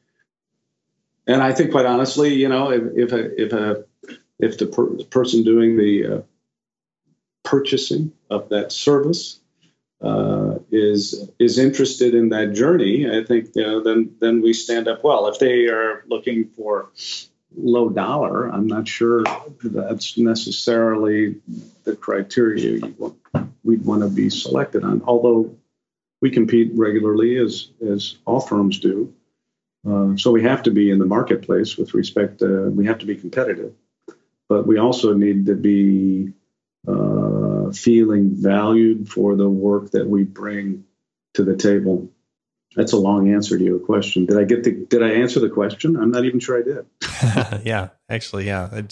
and 1.29 1.43
I 1.43 1.53
think, 1.53 1.69
quite 1.69 1.85
honestly, 1.85 2.33
you 2.33 2.49
know, 2.49 2.71
if 2.71 2.81
if 2.95 3.11
a, 3.11 3.41
if 3.41 3.53
a 3.53 3.85
if 4.39 4.57
the 4.57 4.65
per- 4.65 5.03
person 5.05 5.43
doing 5.43 5.77
the 5.77 6.05
uh, 6.07 6.21
purchasing 7.43 8.11
of 8.31 8.49
that 8.49 8.71
service 8.71 9.39
uh, 10.01 10.55
is 10.71 11.29
is 11.37 11.59
interested 11.59 12.15
in 12.15 12.29
that 12.29 12.53
journey, 12.53 13.07
I 13.07 13.23
think 13.23 13.51
you 13.53 13.61
know, 13.61 13.83
then 13.83 14.15
then 14.19 14.41
we 14.41 14.53
stand 14.53 14.87
up 14.87 15.03
well. 15.03 15.27
If 15.27 15.37
they 15.37 15.67
are 15.67 16.03
looking 16.07 16.49
for 16.57 16.89
low 17.55 17.89
dollar, 17.89 18.47
I'm 18.47 18.65
not 18.65 18.87
sure 18.87 19.23
that's 19.63 20.17
necessarily 20.17 21.35
the 21.83 21.95
criteria 21.95 22.87
want, 22.97 23.17
we'd 23.63 23.85
want 23.85 24.01
to 24.01 24.09
be 24.09 24.31
selected 24.31 24.83
on. 24.83 25.03
Although 25.05 25.55
we 26.21 26.31
compete 26.31 26.71
regularly, 26.73 27.37
as 27.37 27.69
as 27.87 28.15
all 28.25 28.39
firms 28.39 28.79
do, 28.79 29.13
uh, 29.87 30.15
so 30.17 30.31
we 30.31 30.43
have 30.43 30.63
to 30.63 30.71
be 30.71 30.91
in 30.91 30.99
the 30.99 31.05
marketplace 31.05 31.77
with 31.77 31.93
respect 31.93 32.39
to, 32.39 32.69
we 32.69 32.85
have 32.87 32.99
to 32.99 33.05
be 33.05 33.15
competitive, 33.15 33.73
but 34.47 34.67
we 34.67 34.77
also 34.77 35.13
need 35.13 35.45
to 35.45 35.55
be 35.55 36.33
uh, 36.87 37.71
feeling 37.71 38.31
valued 38.33 39.09
for 39.09 39.35
the 39.35 39.49
work 39.49 39.91
that 39.91 40.07
we 40.07 40.23
bring 40.23 40.85
to 41.35 41.43
the 41.43 41.55
table. 41.55 42.09
That's 42.75 42.93
a 42.93 42.97
long 42.97 43.33
answer 43.33 43.57
to 43.57 43.63
your 43.63 43.79
question. 43.79 44.25
Did 44.25 44.37
I 44.37 44.43
get 44.43 44.63
the, 44.63 44.71
did 44.71 45.01
I 45.01 45.11
answer 45.11 45.39
the 45.39 45.49
question? 45.49 45.95
I'm 45.95 46.11
not 46.11 46.25
even 46.25 46.39
sure 46.39 46.59
I 46.59 46.63
did. 46.63 47.65
yeah, 47.65 47.89
actually, 48.09 48.47
yeah. 48.47 48.69
I, 48.71 48.83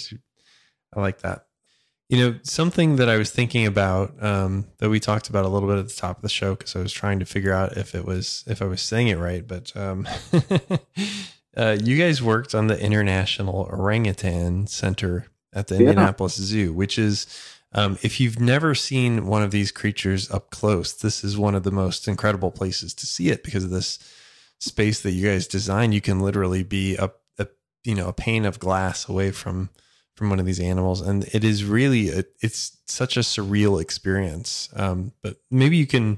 I 0.95 1.01
like 1.01 1.19
that. 1.21 1.46
You 2.09 2.17
know, 2.17 2.39
something 2.43 2.95
that 2.95 3.09
I 3.09 3.17
was 3.17 3.31
thinking 3.31 3.65
about 3.65 4.13
um, 4.23 4.65
that 4.77 4.89
we 4.89 4.99
talked 4.99 5.29
about 5.29 5.43
a 5.43 5.49
little 5.49 5.67
bit 5.67 5.77
at 5.77 5.89
the 5.89 5.93
top 5.93 6.17
of 6.17 6.21
the 6.21 6.29
show 6.29 6.55
because 6.55 6.75
I 6.75 6.79
was 6.79 6.93
trying 6.93 7.19
to 7.19 7.25
figure 7.25 7.53
out 7.53 7.75
if 7.75 7.93
it 7.93 8.05
was 8.05 8.45
if 8.47 8.61
I 8.61 8.65
was 8.65 8.81
saying 8.81 9.09
it 9.09 9.17
right, 9.17 9.45
but 9.45 9.75
um, 9.75 10.07
uh, 11.57 11.77
you 11.83 11.97
guys 11.97 12.21
worked 12.21 12.55
on 12.55 12.67
the 12.67 12.79
International 12.79 13.67
Orangutan 13.69 14.67
Center 14.67 15.27
at 15.51 15.67
the 15.67 15.75
yeah. 15.75 15.89
Indianapolis 15.89 16.35
Zoo, 16.35 16.71
which 16.71 16.97
is 16.97 17.27
um, 17.73 17.97
if 18.01 18.19
you've 18.19 18.39
never 18.39 18.73
seen 18.73 19.27
one 19.27 19.43
of 19.43 19.51
these 19.51 19.71
creatures 19.71 20.31
up 20.31 20.49
close, 20.49 20.93
this 20.93 21.23
is 21.23 21.37
one 21.37 21.55
of 21.55 21.63
the 21.63 21.71
most 21.71 22.07
incredible 22.07 22.51
places 22.51 22.93
to 22.95 23.05
see 23.05 23.29
it 23.29 23.43
because 23.43 23.65
of 23.65 23.69
this 23.69 23.99
space 24.59 25.01
that 25.01 25.11
you 25.11 25.27
guys 25.27 25.47
designed. 25.47 25.93
You 25.93 26.01
can 26.01 26.19
literally 26.19 26.63
be 26.63 26.95
a, 26.95 27.11
a 27.37 27.47
you 27.83 27.95
know 27.95 28.07
a 28.07 28.13
pane 28.13 28.45
of 28.45 28.59
glass 28.59 29.09
away 29.09 29.31
from 29.31 29.69
from 30.17 30.31
one 30.31 30.39
of 30.39 30.47
these 30.47 30.59
animals, 30.59 30.99
and 30.99 31.25
it 31.25 31.43
is 31.43 31.63
really 31.63 32.07
it's 32.41 32.77
such 32.87 33.17
a 33.17 33.21
surreal 33.21 33.79
experience. 33.79 34.67
Um, 34.75 35.11
but 35.21 35.37
maybe 35.51 35.77
you 35.77 35.85
can 35.85 36.17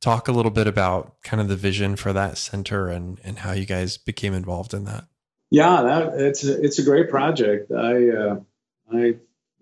talk 0.00 0.28
a 0.28 0.32
little 0.32 0.52
bit 0.52 0.68
about 0.68 1.20
kind 1.22 1.40
of 1.40 1.48
the 1.48 1.56
vision 1.56 1.96
for 1.96 2.12
that 2.12 2.38
center 2.38 2.88
and 2.88 3.20
and 3.24 3.40
how 3.40 3.52
you 3.52 3.66
guys 3.66 3.98
became 3.98 4.32
involved 4.34 4.72
in 4.72 4.84
that. 4.84 5.04
Yeah, 5.50 5.82
that 5.82 6.14
it's 6.14 6.44
a, 6.44 6.62
it's 6.62 6.78
a 6.78 6.84
great 6.84 7.10
project. 7.10 7.72
I 7.72 8.08
uh, 8.10 8.40
I 8.92 9.16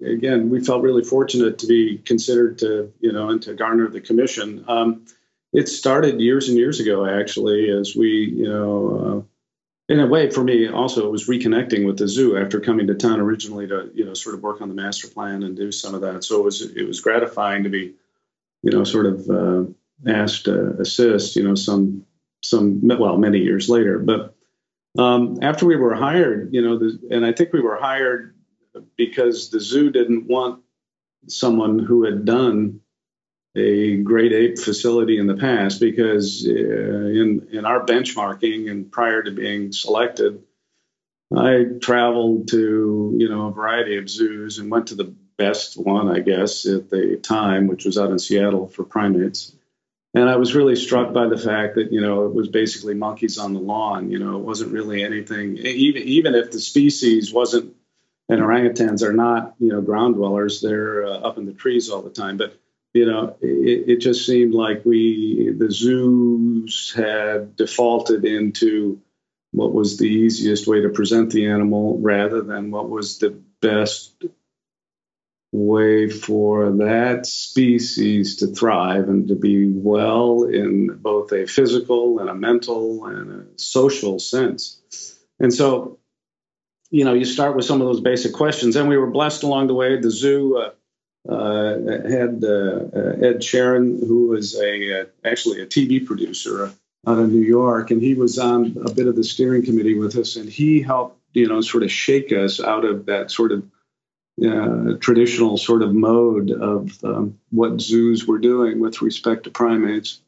again 0.05 0.51
we 0.51 0.63
felt 0.63 0.83
really 0.83 1.03
fortunate 1.03 1.59
to 1.61 1.67
be 1.67 1.97
considered 1.97 2.59
to 2.59 2.93
you 3.01 3.13
know 3.13 3.31
and 3.31 3.43
to 3.45 3.55
garner 3.55 3.89
the 3.89 4.03
commission. 4.03 4.67
Um, 4.69 5.07
it 5.55 5.67
started 5.67 6.21
years 6.21 6.51
and 6.51 6.59
years 6.59 6.79
ago 6.79 7.07
actually 7.07 7.71
as 7.71 7.97
we 7.97 8.35
you 8.37 8.49
know. 8.49 9.25
Uh, 9.25 9.35
in 9.89 10.01
a 10.01 10.07
way, 10.07 10.31
for 10.31 10.45
me, 10.45 10.69
also 10.69 11.07
it 11.07 11.11
was 11.11 11.29
reconnecting 11.29 11.87
with 11.87 11.99
the 11.99 12.07
zoo 12.07 12.37
after 12.37 12.61
coming 12.61 12.87
to 12.89 12.95
town 12.95 13.21
originally 13.21 13.67
to 13.69 13.91
you 13.95 14.05
know 14.05 14.15
sort 14.15 14.35
of 14.35 14.43
work 14.43 14.61
on 14.61 14.69
the 14.69 14.75
master 14.75 15.09
plan 15.09 15.43
and 15.43 15.57
do 15.57 15.73
some 15.73 15.95
of 15.95 16.03
that. 16.03 16.25
So 16.25 16.41
it 16.41 16.45
was 16.45 16.63
it 16.63 16.87
was 16.87 17.01
gratifying 17.01 17.65
to 17.65 17.71
be 17.71 17.95
you 18.63 18.71
know 18.71 18.85
sort 18.85 19.07
of 19.07 19.31
uh, 19.31 19.65
asked 20.07 20.45
to 20.45 20.77
assist 20.79 21.37
you 21.37 21.43
know 21.43 21.55
some 21.55 22.05
some 22.43 22.81
well 22.83 23.17
many 23.17 23.39
years 23.39 23.69
later, 23.69 23.99
but. 23.99 24.35
Um, 24.99 25.39
after 25.43 25.65
we 25.67 25.77
were 25.77 25.95
hired, 25.95 26.53
you 26.53 26.61
know, 26.61 26.79
the, 26.79 26.99
and 27.11 27.25
I 27.25 27.31
think 27.31 27.53
we 27.53 27.61
were 27.61 27.77
hired 27.77 28.35
because 28.97 29.51
the 29.51 29.61
zoo 29.61 29.91
didn't 29.91 30.27
want 30.27 30.63
someone 31.29 31.79
who 31.79 32.05
had 32.05 32.25
done 32.25 32.81
a 33.59 33.97
great 33.97 34.33
ape 34.33 34.59
facility 34.59 35.19
in 35.19 35.27
the 35.27 35.37
past 35.37 35.81
because 35.81 36.47
uh, 36.47 36.51
in 36.51 37.49
in 37.51 37.65
our 37.65 37.85
benchmarking 37.85 38.71
and 38.71 38.91
prior 38.91 39.23
to 39.23 39.31
being 39.31 39.73
selected, 39.73 40.43
I 41.37 41.65
traveled 41.81 42.49
to 42.49 43.15
you 43.17 43.29
know 43.29 43.49
a 43.49 43.53
variety 43.53 43.99
of 43.99 44.09
zoos 44.09 44.59
and 44.59 44.71
went 44.71 44.89
to 44.89 44.95
the 44.95 45.15
best 45.37 45.77
one 45.77 46.09
I 46.09 46.21
guess 46.21 46.67
at 46.67 46.91
the 46.91 47.17
time, 47.17 47.67
which 47.67 47.85
was 47.85 47.99
out 47.99 48.11
in 48.11 48.19
Seattle 48.19 48.67
for 48.69 48.85
primates. 48.85 49.55
And 50.15 50.29
I 50.29 50.37
was 50.37 50.55
really 50.55 50.75
struck 50.75 51.13
by 51.13 51.29
the 51.29 51.37
fact 51.37 51.75
that 51.75 51.93
you 51.93 52.01
know 52.01 52.25
it 52.25 52.35
was 52.35 52.49
basically 52.49 52.95
monkeys 52.95 53.39
on 53.39 53.53
the 53.53 53.61
lawn. 53.61 54.11
You 54.11 54.19
know, 54.19 54.37
it 54.37 54.43
wasn't 54.43 54.73
really 54.73 55.03
anything. 55.03 55.59
Even 55.59 56.03
even 56.03 56.35
if 56.35 56.51
the 56.51 56.61
species 56.61 57.33
wasn't, 57.33 57.77
and 58.29 58.41
orangutans 58.41 59.03
are 59.03 59.13
not 59.13 59.55
you 59.59 59.69
know 59.69 59.81
ground 59.83 60.15
dwellers, 60.15 60.61
they're 60.61 61.07
uh, 61.07 61.19
up 61.19 61.39
in 61.39 61.45
the 61.45 61.53
trees 61.53 61.91
all 61.91 62.03
the 62.03 62.11
time, 62.11 62.37
but 62.37 62.59
you 62.95 63.07
know, 63.07 63.37
it, 63.41 63.89
it, 63.89 64.01
just 64.01 64.27
seemed 64.27 64.55
like 64.55 64.85
we, 64.85 65.55
the 65.57 65.71
zoos 65.71 66.93
had 66.97 67.55
defaulted 67.57 68.25
into 68.25 69.01
what 69.53 69.73
was 69.73 69.99
the 69.99 70.07
easiest 70.07 70.67
way 70.67 70.81
to 70.81 70.89
present 70.89 71.31
the 71.31 71.47
animal 71.47 71.99
rather 72.01 72.43
than 72.43 72.71
what 72.71 72.89
was 72.89 73.19
the 73.19 73.41
best 73.61 74.25
way 75.51 76.09
for 76.09 76.73
that 76.73 77.25
species 77.27 78.37
to 78.37 78.47
thrive 78.49 79.09
and 79.09 79.29
to 79.29 79.35
be 79.35 79.71
well 79.71 80.45
in 80.45 80.89
both 81.01 81.33
a 81.33 81.47
physical 81.47 82.19
and 82.19 82.29
a 82.29 82.35
mental 82.35 83.07
and 83.07 83.31
a 83.31 83.45
social 83.59 84.19
sense. 84.19 84.81
And 85.41 85.53
so, 85.53 85.99
you 86.91 87.05
know, 87.05 87.15
you 87.15 87.25
start 87.25 87.57
with 87.57 87.65
some 87.65 87.81
of 87.81 87.87
those 87.87 88.01
basic 88.01 88.35
questions. 88.35 88.77
And 88.77 88.89
we 88.89 88.97
were 88.97 89.11
blessed 89.11 89.43
along 89.43 89.69
the 89.69 89.75
way. 89.75 89.99
The 90.01 90.11
zoo, 90.11 90.59
uh, 90.59 90.71
had 91.27 92.43
uh, 92.45 92.81
uh, 92.95 93.17
Ed 93.21 93.43
Sharon, 93.43 93.99
who 94.07 94.29
was 94.29 94.59
a 94.59 95.07
actually 95.25 95.61
a 95.61 95.67
TV 95.67 96.05
producer 96.05 96.73
out 97.07 97.19
of 97.19 97.31
New 97.31 97.43
York, 97.43 97.91
and 97.91 98.03
he 98.03 98.15
was 98.15 98.39
on 98.39 98.77
a 98.85 98.93
bit 98.93 99.07
of 99.07 99.17
the 99.17 99.25
steering 99.25 99.65
committee 99.65 99.99
with 99.99 100.17
us, 100.17 100.37
and 100.37 100.49
he 100.49 100.81
helped 100.81 101.21
you 101.33 101.49
know 101.49 101.61
sort 101.61 101.83
of 101.83 101.91
shake 101.91 102.33
us 102.33 102.61
out 102.61 102.85
of 102.85 103.07
that 103.07 103.31
sort 103.31 103.53
of 103.53 103.65
uh, 104.45 104.97
traditional 105.01 105.57
sort 105.57 105.83
of 105.83 105.95
mode 105.95 106.51
of 106.51 107.03
um, 107.05 107.39
what 107.51 107.81
zoos 107.81 108.27
were 108.27 108.39
doing 108.39 108.81
with 108.81 109.03
respect 109.03 109.45
to 109.45 109.51
primates. 109.51 110.21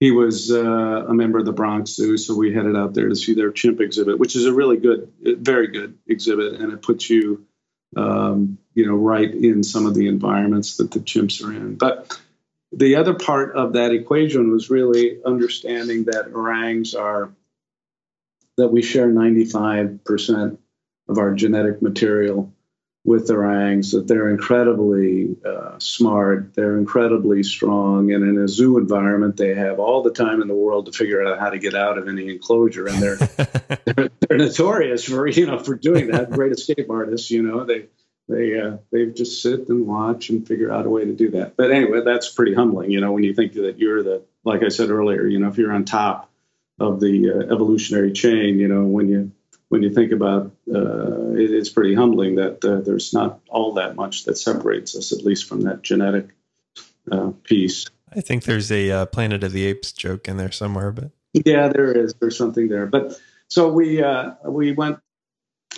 He 0.00 0.10
was 0.10 0.50
uh, 0.50 1.06
a 1.08 1.14
member 1.14 1.38
of 1.38 1.46
the 1.46 1.52
Bronx 1.52 1.92
Zoo, 1.92 2.18
so 2.18 2.36
we 2.36 2.52
headed 2.52 2.76
out 2.76 2.92
there 2.92 3.08
to 3.08 3.16
see 3.16 3.32
their 3.32 3.50
chimp 3.50 3.80
exhibit, 3.80 4.18
which 4.18 4.36
is 4.36 4.44
a 4.44 4.52
really 4.52 4.76
good, 4.76 5.10
very 5.22 5.68
good 5.68 5.96
exhibit, 6.06 6.60
and 6.60 6.72
it 6.72 6.82
puts 6.82 7.08
you 7.08 7.46
um, 7.94 8.58
you 8.74 8.86
know, 8.86 8.94
right 8.94 9.32
in 9.32 9.62
some 9.62 9.86
of 9.86 9.94
the 9.94 10.08
environments 10.08 10.76
that 10.76 10.90
the 10.90 11.00
chimps 11.00 11.44
are 11.44 11.52
in. 11.52 11.76
But 11.76 12.18
the 12.72 12.96
other 12.96 13.14
part 13.14 13.56
of 13.56 13.74
that 13.74 13.92
equation 13.92 14.50
was 14.50 14.70
really 14.70 15.18
understanding 15.24 16.04
that 16.04 16.32
orangs 16.34 16.94
are 16.94 17.32
that 18.56 18.68
we 18.68 18.82
share 18.82 19.08
95% 19.08 20.58
of 21.08 21.18
our 21.18 21.34
genetic 21.34 21.82
material 21.82 22.52
with 23.06 23.28
the 23.28 23.34
orangs, 23.34 23.92
that 23.92 24.08
they're 24.08 24.28
incredibly 24.28 25.36
uh, 25.46 25.78
smart, 25.78 26.54
they're 26.54 26.76
incredibly 26.76 27.44
strong, 27.44 28.12
and 28.12 28.24
in 28.24 28.42
a 28.42 28.48
zoo 28.48 28.78
environment, 28.78 29.36
they 29.36 29.54
have 29.54 29.78
all 29.78 30.02
the 30.02 30.10
time 30.10 30.42
in 30.42 30.48
the 30.48 30.54
world 30.54 30.86
to 30.86 30.92
figure 30.92 31.24
out 31.24 31.38
how 31.38 31.50
to 31.50 31.58
get 31.58 31.76
out 31.76 31.98
of 31.98 32.08
any 32.08 32.28
enclosure, 32.30 32.88
and 32.88 33.00
they're 33.00 33.16
they're, 33.84 34.08
they're, 34.20 34.38
notorious 34.38 35.04
for 35.04 35.28
you 35.28 35.46
know 35.46 35.60
for 35.60 35.76
doing 35.76 36.08
that. 36.08 36.32
Great 36.32 36.50
escape 36.50 36.90
artists, 36.90 37.30
you 37.30 37.42
know, 37.42 37.64
they 37.64 37.86
they 38.28 38.58
uh, 38.58 38.78
they 38.90 39.06
just 39.06 39.40
sit 39.40 39.68
and 39.68 39.86
watch 39.86 40.28
and 40.30 40.46
figure 40.46 40.72
out 40.72 40.84
a 40.84 40.90
way 40.90 41.04
to 41.04 41.12
do 41.12 41.30
that. 41.30 41.56
But 41.56 41.70
anyway, 41.70 42.00
that's 42.04 42.28
pretty 42.28 42.54
humbling, 42.54 42.90
you 42.90 43.00
know, 43.00 43.12
when 43.12 43.22
you 43.22 43.34
think 43.34 43.52
that 43.52 43.78
you're 43.78 44.02
the 44.02 44.22
like 44.42 44.64
I 44.64 44.68
said 44.68 44.90
earlier, 44.90 45.24
you 45.28 45.38
know, 45.38 45.48
if 45.48 45.58
you're 45.58 45.72
on 45.72 45.84
top 45.84 46.28
of 46.80 46.98
the 46.98 47.30
uh, 47.30 47.54
evolutionary 47.54 48.12
chain, 48.12 48.58
you 48.58 48.66
know, 48.66 48.84
when 48.84 49.08
you 49.08 49.32
when 49.68 49.82
you 49.82 49.90
think 49.90 50.12
about 50.12 50.52
uh, 50.72 51.32
it, 51.32 51.50
it's 51.50 51.68
pretty 51.68 51.94
humbling 51.94 52.36
that 52.36 52.64
uh, 52.64 52.80
there's 52.80 53.12
not 53.12 53.40
all 53.48 53.74
that 53.74 53.96
much 53.96 54.24
that 54.24 54.38
separates 54.38 54.96
us, 54.96 55.12
at 55.12 55.24
least 55.24 55.48
from 55.48 55.62
that 55.62 55.82
genetic 55.82 56.28
uh, 57.10 57.32
piece. 57.42 57.86
I 58.14 58.20
think 58.20 58.44
there's 58.44 58.70
a 58.70 58.90
uh, 58.90 59.06
Planet 59.06 59.42
of 59.42 59.52
the 59.52 59.64
Apes 59.66 59.92
joke 59.92 60.28
in 60.28 60.36
there 60.36 60.52
somewhere, 60.52 60.92
but 60.92 61.10
yeah, 61.32 61.68
there 61.68 61.92
is. 61.92 62.14
There's 62.14 62.38
something 62.38 62.68
there. 62.68 62.86
But 62.86 63.20
so 63.48 63.70
we 63.72 64.02
uh, 64.02 64.32
we 64.44 64.72
went. 64.72 64.98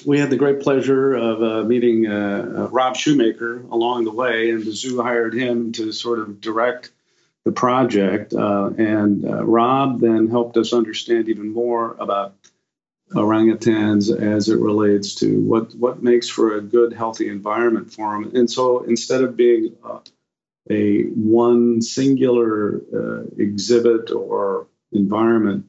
We 0.07 0.21
had 0.21 0.31
the 0.31 0.37
great 0.37 0.61
pleasure 0.61 1.15
of 1.17 1.43
uh, 1.43 1.65
meeting 1.65 2.05
Rob 2.05 2.95
Shumaker 2.95 3.69
along 3.69 4.05
the 4.05 4.13
way, 4.13 4.51
and 4.51 4.65
the 4.65 4.71
zoo 4.71 5.03
hired 5.03 5.35
him 5.35 5.73
to 5.73 5.91
sort 5.91 6.21
of 6.21 6.41
direct 6.41 6.93
the 7.45 7.51
project. 7.51 8.33
and 8.33 9.25
Rob 9.25 10.01
then 10.01 10.29
helped 10.29 10.57
us 10.57 10.73
understand 10.73 11.29
even 11.29 11.53
more 11.53 11.97
about 11.99 12.35
orangutans 13.15 14.15
as 14.15 14.49
it 14.49 14.59
relates 14.59 15.15
to 15.15 15.41
what 15.41 15.75
what 15.75 16.03
makes 16.03 16.29
for 16.29 16.57
a 16.57 16.61
good 16.61 16.93
healthy 16.93 17.29
environment 17.29 17.93
for 17.93 18.13
them 18.13 18.31
and 18.35 18.51
so 18.51 18.83
instead 18.85 19.23
of 19.23 19.37
being 19.37 19.75
uh, 19.85 20.01
a 20.71 21.05
one 21.05 21.81
singular 21.81 22.83
uh, 22.95 23.23
exhibit 23.39 24.11
or 24.11 24.67
environment 24.93 25.65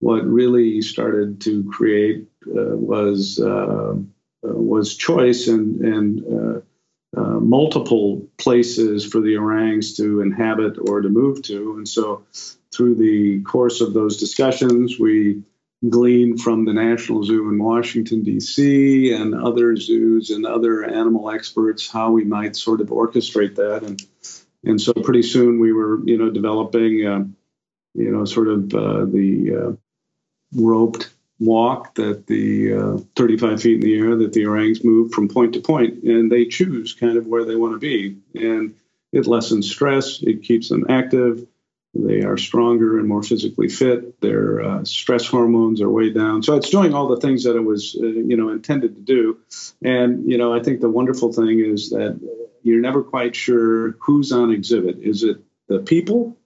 what 0.00 0.26
really 0.26 0.82
started 0.82 1.40
to 1.40 1.64
create 1.70 2.26
uh, 2.48 2.76
was 2.76 3.38
uh, 3.40 3.94
uh, 3.94 3.94
was 4.42 4.96
choice 4.96 5.46
and 5.48 5.80
and 5.80 6.62
uh, 7.16 7.38
multiple 7.38 8.28
places 8.38 9.04
for 9.04 9.20
the 9.20 9.36
orangs 9.36 9.96
to 9.96 10.20
inhabit 10.20 10.76
or 10.88 11.00
to 11.00 11.08
move 11.08 11.42
to. 11.42 11.76
And 11.76 11.88
so 11.88 12.24
through 12.72 12.96
the 12.96 13.40
course 13.42 13.80
of 13.80 13.94
those 13.94 14.16
discussions 14.16 14.98
we 14.98 15.42
glean 15.88 16.38
from 16.38 16.64
the 16.64 16.72
National 16.72 17.24
Zoo 17.24 17.48
in 17.48 17.62
Washington, 17.62 18.22
D.C., 18.22 19.12
and 19.12 19.34
other 19.34 19.76
zoos 19.76 20.30
and 20.30 20.46
other 20.46 20.84
animal 20.84 21.30
experts 21.30 21.90
how 21.90 22.12
we 22.12 22.24
might 22.24 22.56
sort 22.56 22.80
of 22.80 22.88
orchestrate 22.88 23.56
that. 23.56 23.82
And, 23.82 24.02
and 24.64 24.80
so 24.80 24.92
pretty 24.92 25.22
soon 25.22 25.60
we 25.60 25.72
were, 25.72 26.00
you 26.04 26.18
know, 26.18 26.30
developing, 26.30 27.06
uh, 27.06 27.24
you 27.94 28.10
know, 28.10 28.24
sort 28.24 28.48
of 28.48 28.74
uh, 28.74 29.04
the 29.04 29.54
uh, 29.54 29.72
roped 30.54 31.10
walk 31.40 31.94
that 31.96 32.26
the 32.26 32.74
uh, 32.74 32.98
35 33.16 33.60
feet 33.60 33.74
in 33.74 33.80
the 33.80 33.98
air 33.98 34.16
that 34.16 34.32
the 34.32 34.46
orangs 34.46 34.84
move 34.84 35.12
from 35.12 35.28
point 35.28 35.54
to 35.54 35.60
point, 35.60 36.02
and 36.04 36.30
they 36.30 36.46
choose 36.46 36.94
kind 36.94 37.16
of 37.16 37.26
where 37.26 37.44
they 37.44 37.56
want 37.56 37.74
to 37.74 37.78
be. 37.78 38.16
And 38.34 38.74
it 39.12 39.26
lessens 39.26 39.70
stress, 39.70 40.22
it 40.22 40.42
keeps 40.42 40.68
them 40.68 40.86
active 40.88 41.46
they 41.94 42.22
are 42.22 42.36
stronger 42.36 42.98
and 42.98 43.08
more 43.08 43.22
physically 43.22 43.68
fit. 43.68 44.20
Their 44.20 44.62
uh, 44.62 44.84
stress 44.84 45.26
hormones 45.26 45.80
are 45.80 45.88
way 45.88 46.10
down. 46.10 46.42
So 46.42 46.56
it's 46.56 46.70
doing 46.70 46.92
all 46.92 47.08
the 47.08 47.20
things 47.20 47.44
that 47.44 47.56
it 47.56 47.60
was, 47.60 47.96
uh, 48.00 48.04
you 48.04 48.36
know, 48.36 48.48
intended 48.48 48.96
to 48.96 49.00
do. 49.00 49.38
And 49.82 50.30
you 50.30 50.38
know, 50.38 50.52
I 50.54 50.60
think 50.60 50.80
the 50.80 50.90
wonderful 50.90 51.32
thing 51.32 51.60
is 51.60 51.90
that 51.90 52.18
you're 52.62 52.80
never 52.80 53.02
quite 53.02 53.36
sure 53.36 53.92
who's 54.00 54.32
on 54.32 54.50
exhibit. 54.50 54.98
Is 54.98 55.22
it 55.22 55.38
the 55.68 55.78
people 55.80 56.36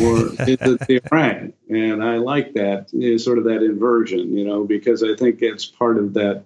or 0.00 0.32
is 0.32 0.40
it 0.40 0.60
the 0.60 1.00
orang? 1.12 1.52
And 1.68 2.02
I 2.02 2.16
like 2.16 2.54
that 2.54 2.88
is 2.92 3.24
sort 3.24 3.38
of 3.38 3.44
that 3.44 3.62
inversion, 3.62 4.36
you 4.36 4.44
know, 4.44 4.64
because 4.64 5.02
I 5.02 5.14
think 5.16 5.42
it's 5.42 5.66
part 5.66 5.98
of 5.98 6.14
that, 6.14 6.44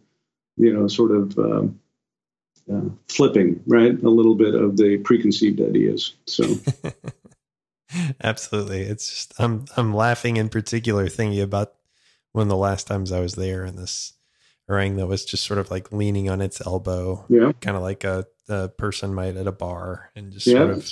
you 0.56 0.72
know, 0.72 0.88
sort 0.88 1.12
of. 1.12 1.38
Um, 1.38 1.78
uh, 2.72 2.80
flipping, 3.08 3.60
right? 3.66 4.00
A 4.00 4.08
little 4.08 4.36
bit 4.36 4.54
of 4.54 4.76
the 4.76 4.98
preconceived 4.98 5.60
ideas. 5.60 6.14
So 6.26 6.44
Absolutely. 8.22 8.82
It's 8.82 9.08
just 9.08 9.34
I'm 9.38 9.66
I'm 9.76 9.94
laughing 9.94 10.36
in 10.36 10.48
particular 10.48 11.08
thinking 11.08 11.40
about 11.40 11.74
one 12.32 12.42
of 12.42 12.48
the 12.48 12.56
last 12.56 12.86
times 12.86 13.12
I 13.12 13.20
was 13.20 13.34
there 13.34 13.64
and 13.64 13.78
this 13.78 14.14
orang 14.68 14.96
that 14.96 15.06
was 15.06 15.24
just 15.24 15.44
sort 15.44 15.58
of 15.58 15.70
like 15.70 15.92
leaning 15.92 16.30
on 16.30 16.40
its 16.40 16.64
elbow. 16.64 17.24
Yeah. 17.28 17.52
Kind 17.60 17.76
of 17.76 17.82
like 17.82 18.04
a, 18.04 18.26
a 18.48 18.68
person 18.68 19.14
might 19.14 19.36
at 19.36 19.46
a 19.46 19.52
bar 19.52 20.10
and 20.16 20.32
just 20.32 20.46
yeah. 20.46 20.58
sort 20.58 20.70
of 20.70 20.90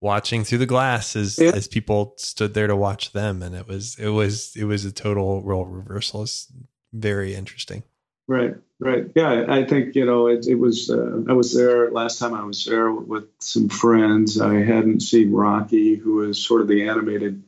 watching 0.00 0.44
through 0.44 0.58
the 0.58 0.66
glass 0.66 1.16
as 1.16 1.38
yeah. 1.38 1.50
as 1.54 1.66
people 1.68 2.14
stood 2.16 2.54
there 2.54 2.68
to 2.68 2.76
watch 2.76 3.12
them 3.12 3.42
and 3.42 3.54
it 3.54 3.66
was 3.66 3.96
it 3.98 4.10
was 4.10 4.54
it 4.56 4.64
was 4.64 4.84
a 4.84 4.92
total 4.92 5.42
role 5.42 5.66
reversal. 5.66 6.22
It's 6.22 6.50
very 6.92 7.34
interesting. 7.34 7.82
Right, 8.26 8.54
right. 8.80 9.04
Yeah, 9.14 9.46
I 9.48 9.64
think 9.64 9.94
you 9.94 10.04
know 10.04 10.28
it, 10.28 10.46
it 10.46 10.56
was. 10.56 10.90
Uh, 10.90 11.22
I 11.28 11.32
was 11.32 11.54
there 11.54 11.90
last 11.90 12.18
time. 12.18 12.34
I 12.34 12.44
was 12.44 12.64
there 12.64 12.90
with 12.92 13.24
some 13.40 13.68
friends. 13.68 14.40
I 14.40 14.56
hadn't 14.56 15.00
seen 15.00 15.32
Rocky, 15.32 15.96
who 15.96 16.22
is 16.28 16.44
sort 16.44 16.60
of 16.62 16.68
the 16.68 16.88
animated 16.88 17.42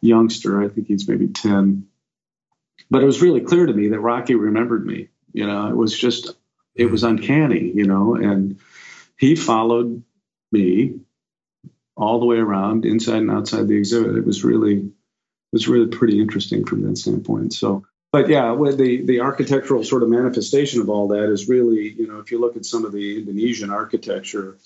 youngster. 0.00 0.62
I 0.62 0.68
think 0.68 0.88
he's 0.88 1.08
maybe 1.08 1.28
ten. 1.28 1.88
but 2.90 3.02
it 3.02 3.06
was 3.06 3.22
really 3.22 3.40
clear 3.40 3.66
to 3.66 3.72
me 3.72 3.88
that 3.88 4.00
Rocky 4.00 4.34
remembered 4.34 4.84
me. 4.86 5.08
You 5.32 5.46
know, 5.46 5.68
it 5.68 5.76
was 5.76 5.96
just, 5.98 6.36
it 6.74 6.90
was 6.90 7.04
uncanny, 7.04 7.72
you 7.74 7.86
know, 7.86 8.14
and 8.16 8.60
he 9.16 9.34
followed 9.34 10.02
me 10.52 11.00
all 11.96 12.20
the 12.20 12.26
way 12.26 12.36
around, 12.36 12.84
inside 12.84 13.18
and 13.18 13.30
outside 13.30 13.66
the 13.66 13.76
exhibit. 13.76 14.16
It 14.16 14.26
was 14.26 14.44
really, 14.44 14.76
it 14.78 14.92
was 15.52 15.68
really 15.68 15.88
pretty 15.88 16.20
interesting 16.20 16.66
from 16.66 16.82
that 16.82 16.98
standpoint. 16.98 17.54
So, 17.54 17.84
but 18.12 18.28
yeah, 18.28 18.54
the 18.54 19.02
the 19.04 19.20
architectural 19.20 19.82
sort 19.82 20.02
of 20.02 20.10
manifestation 20.10 20.82
of 20.82 20.90
all 20.90 21.08
that 21.08 21.32
is 21.32 21.48
really, 21.48 21.88
you 21.88 22.06
know, 22.06 22.18
if 22.18 22.30
you 22.30 22.38
look 22.38 22.56
at 22.56 22.66
some 22.66 22.84
of 22.84 22.92
the 22.92 23.18
Indonesian 23.18 23.70
architecture, 23.70 24.58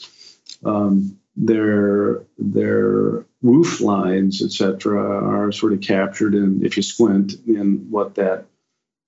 um, 0.64 1.18
their 1.36 2.24
their 2.38 3.24
roof 3.42 3.80
lines, 3.80 4.42
etc., 4.42 4.98
are 5.00 5.52
sort 5.52 5.72
of 5.72 5.80
captured 5.80 6.34
in, 6.34 6.66
if 6.66 6.76
you 6.76 6.82
squint, 6.82 7.34
in 7.46 7.86
what 7.90 8.16
that 8.16 8.46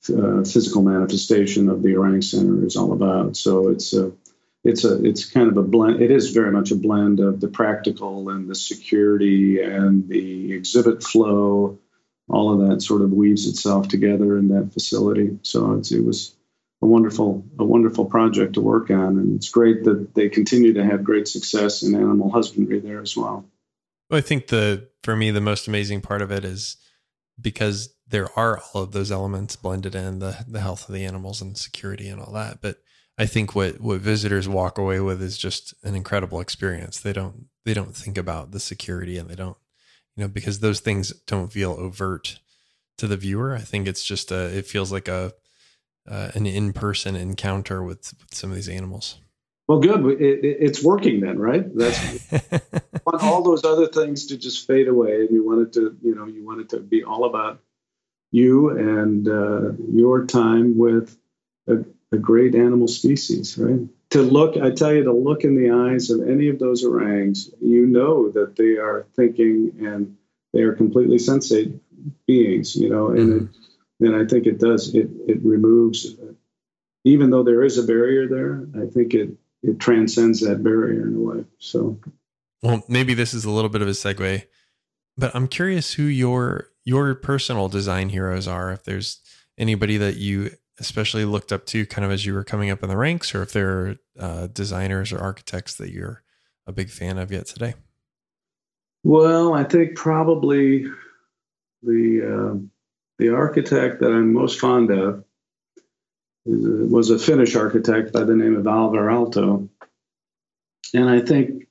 uh, 0.08 0.44
physical 0.44 0.82
manifestation 0.82 1.68
of 1.68 1.82
the 1.82 1.96
Orang 1.96 2.22
Center 2.22 2.64
is 2.64 2.76
all 2.76 2.92
about. 2.92 3.36
So 3.36 3.70
it's 3.70 3.92
a 3.92 4.12
it's 4.62 4.84
a 4.84 5.04
it's 5.04 5.24
kind 5.24 5.48
of 5.48 5.56
a 5.56 5.62
blend. 5.62 6.00
It 6.00 6.12
is 6.12 6.30
very 6.30 6.52
much 6.52 6.70
a 6.70 6.76
blend 6.76 7.18
of 7.18 7.40
the 7.40 7.48
practical 7.48 8.28
and 8.28 8.48
the 8.48 8.54
security 8.54 9.60
and 9.60 10.08
the 10.08 10.52
exhibit 10.52 11.02
flow. 11.02 11.78
All 12.28 12.52
of 12.52 12.68
that 12.68 12.82
sort 12.82 13.02
of 13.02 13.12
weaves 13.12 13.46
itself 13.46 13.88
together 13.88 14.36
in 14.36 14.48
that 14.48 14.72
facility. 14.72 15.38
So 15.42 15.74
it 15.74 16.04
was 16.04 16.34
a 16.82 16.86
wonderful 16.86 17.44
a 17.58 17.64
wonderful 17.64 18.04
project 18.04 18.54
to 18.54 18.60
work 18.60 18.90
on, 18.90 19.18
and 19.18 19.36
it's 19.36 19.48
great 19.48 19.84
that 19.84 20.14
they 20.14 20.28
continue 20.28 20.74
to 20.74 20.84
have 20.84 21.04
great 21.04 21.26
success 21.26 21.82
in 21.82 21.94
animal 21.94 22.30
husbandry 22.30 22.80
there 22.80 23.00
as 23.00 23.16
well. 23.16 23.44
Well, 24.10 24.18
I 24.18 24.22
think 24.22 24.48
the 24.48 24.88
for 25.02 25.16
me 25.16 25.30
the 25.30 25.40
most 25.40 25.68
amazing 25.68 26.00
part 26.00 26.22
of 26.22 26.30
it 26.30 26.44
is 26.44 26.76
because 27.40 27.94
there 28.06 28.28
are 28.36 28.60
all 28.74 28.82
of 28.82 28.92
those 28.92 29.12
elements 29.12 29.56
blended 29.56 29.94
in 29.94 30.18
the 30.18 30.44
the 30.46 30.60
health 30.60 30.88
of 30.88 30.94
the 30.94 31.04
animals 31.04 31.42
and 31.42 31.56
security 31.56 32.08
and 32.08 32.20
all 32.20 32.32
that. 32.32 32.60
But 32.60 32.78
I 33.18 33.26
think 33.26 33.54
what 33.54 33.80
what 33.80 34.00
visitors 34.00 34.48
walk 34.48 34.78
away 34.78 35.00
with 35.00 35.20
is 35.20 35.36
just 35.36 35.74
an 35.82 35.94
incredible 35.94 36.40
experience. 36.40 37.00
They 37.00 37.12
don't 37.12 37.46
they 37.64 37.74
don't 37.74 37.96
think 37.96 38.16
about 38.16 38.52
the 38.52 38.60
security 38.60 39.18
and 39.18 39.28
they 39.28 39.34
don't 39.34 39.58
you 40.18 40.24
know 40.24 40.28
because 40.28 40.58
those 40.58 40.80
things 40.80 41.12
don't 41.26 41.52
feel 41.52 41.76
overt 41.78 42.40
to 42.98 43.06
the 43.06 43.16
viewer. 43.16 43.54
I 43.54 43.60
think 43.60 43.86
it's 43.86 44.04
just 44.04 44.32
a 44.32 44.46
it 44.46 44.66
feels 44.66 44.90
like 44.90 45.06
a 45.06 45.32
uh, 46.08 46.32
an 46.34 46.46
in 46.46 46.72
person 46.72 47.14
encounter 47.14 47.84
with, 47.84 48.12
with 48.18 48.34
some 48.34 48.50
of 48.50 48.56
these 48.56 48.68
animals. 48.68 49.20
Well, 49.68 49.78
good. 49.78 50.04
It, 50.20 50.44
it, 50.44 50.56
it's 50.60 50.82
working 50.82 51.20
then, 51.20 51.38
right? 51.38 51.64
That's 51.72 52.32
want 53.06 53.22
all 53.22 53.42
those 53.42 53.64
other 53.64 53.86
things 53.86 54.26
to 54.26 54.36
just 54.36 54.66
fade 54.66 54.88
away, 54.88 55.20
and 55.20 55.30
you 55.30 55.46
want 55.46 55.68
it 55.68 55.72
to, 55.74 55.96
you 56.02 56.14
know, 56.16 56.24
you 56.24 56.44
want 56.44 56.62
it 56.62 56.70
to 56.70 56.80
be 56.80 57.04
all 57.04 57.24
about 57.24 57.60
you 58.32 58.70
and 58.70 59.28
uh, 59.28 59.72
your 59.92 60.26
time 60.26 60.76
with 60.76 61.16
a, 61.68 61.84
a, 62.12 62.18
great 62.18 62.54
animal 62.54 62.88
species, 62.88 63.56
right? 63.56 63.88
To 64.10 64.22
look, 64.22 64.56
I 64.56 64.70
tell 64.70 64.94
you, 64.94 65.04
to 65.04 65.12
look 65.12 65.44
in 65.44 65.54
the 65.54 65.70
eyes 65.70 66.08
of 66.10 66.26
any 66.26 66.48
of 66.48 66.58
those 66.58 66.82
orangs, 66.82 67.50
you 67.60 67.86
know 67.86 68.30
that 68.30 68.56
they 68.56 68.78
are 68.78 69.06
thinking 69.14 69.72
and 69.80 70.16
they 70.52 70.62
are 70.62 70.74
completely 70.74 71.18
sensate 71.18 71.78
beings, 72.26 72.74
you 72.74 72.88
know, 72.88 73.08
and 73.08 73.18
mm-hmm. 73.18 74.04
it, 74.04 74.08
and 74.08 74.16
I 74.16 74.26
think 74.26 74.46
it 74.46 74.58
does. 74.58 74.94
It 74.94 75.10
it 75.26 75.38
removes, 75.42 76.16
even 77.04 77.30
though 77.30 77.42
there 77.42 77.62
is 77.62 77.76
a 77.76 77.82
barrier 77.82 78.26
there. 78.28 78.66
I 78.82 78.86
think 78.86 79.12
it 79.12 79.30
it 79.62 79.78
transcends 79.78 80.40
that 80.40 80.62
barrier 80.62 81.06
in 81.06 81.16
a 81.16 81.20
way. 81.20 81.44
So, 81.58 81.98
well, 82.62 82.82
maybe 82.88 83.14
this 83.14 83.34
is 83.34 83.44
a 83.44 83.50
little 83.50 83.70
bit 83.70 83.82
of 83.82 83.88
a 83.88 83.92
segue, 83.92 84.44
but 85.16 85.34
I'm 85.34 85.48
curious 85.48 85.92
who 85.94 86.04
your 86.04 86.68
your 86.84 87.14
personal 87.14 87.68
design 87.68 88.08
heroes 88.08 88.48
are. 88.48 88.72
If 88.72 88.84
there's 88.84 89.20
anybody 89.58 89.96
that 89.98 90.16
you 90.16 90.52
especially 90.80 91.24
looked 91.24 91.52
up 91.52 91.66
to, 91.66 91.86
kind 91.86 92.04
of 92.04 92.10
as 92.10 92.24
you 92.24 92.34
were 92.34 92.44
coming 92.44 92.70
up 92.70 92.82
in 92.82 92.88
the 92.88 92.96
ranks, 92.96 93.34
or 93.34 93.42
if 93.42 93.52
there 93.52 93.70
are 93.70 93.96
uh, 94.18 94.46
designers 94.48 95.12
or 95.12 95.18
architects 95.18 95.74
that 95.74 95.90
you're 95.92 96.22
a 96.66 96.72
big 96.72 96.90
fan 96.90 97.18
of 97.18 97.32
yet 97.32 97.46
today. 97.46 97.74
Well, 99.04 99.54
I 99.54 99.64
think 99.64 99.96
probably 99.96 100.86
the 101.82 102.22
uh, 102.22 102.58
the 103.18 103.34
architect 103.34 104.00
that 104.00 104.12
I'm 104.12 104.32
most 104.32 104.60
fond 104.60 104.90
of 104.90 105.24
was 106.44 107.10
a 107.10 107.18
Finnish 107.18 107.56
architect 107.56 108.12
by 108.12 108.24
the 108.24 108.36
name 108.36 108.56
of 108.56 108.66
Alvar 108.66 109.08
Aalto. 109.08 109.68
And 110.94 111.10
I 111.10 111.20
think 111.20 111.66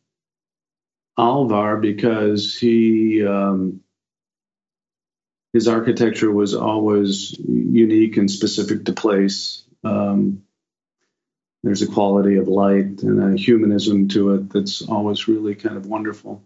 Alvar, 1.17 1.77
because 1.77 2.55
he 2.55 3.25
um, 3.25 3.81
his 5.53 5.67
architecture 5.67 6.31
was 6.31 6.53
always 6.53 7.37
unique 7.39 8.17
and 8.17 8.29
specific 8.29 8.85
to 8.85 8.93
place. 8.93 9.63
Um, 9.83 10.43
there's 11.63 11.81
a 11.81 11.87
quality 11.87 12.37
of 12.37 12.47
light 12.47 13.01
and 13.01 13.33
a 13.33 13.37
humanism 13.37 14.07
to 14.09 14.35
it 14.35 14.49
that's 14.51 14.81
always 14.81 15.27
really 15.27 15.55
kind 15.55 15.77
of 15.77 15.85
wonderful. 15.85 16.43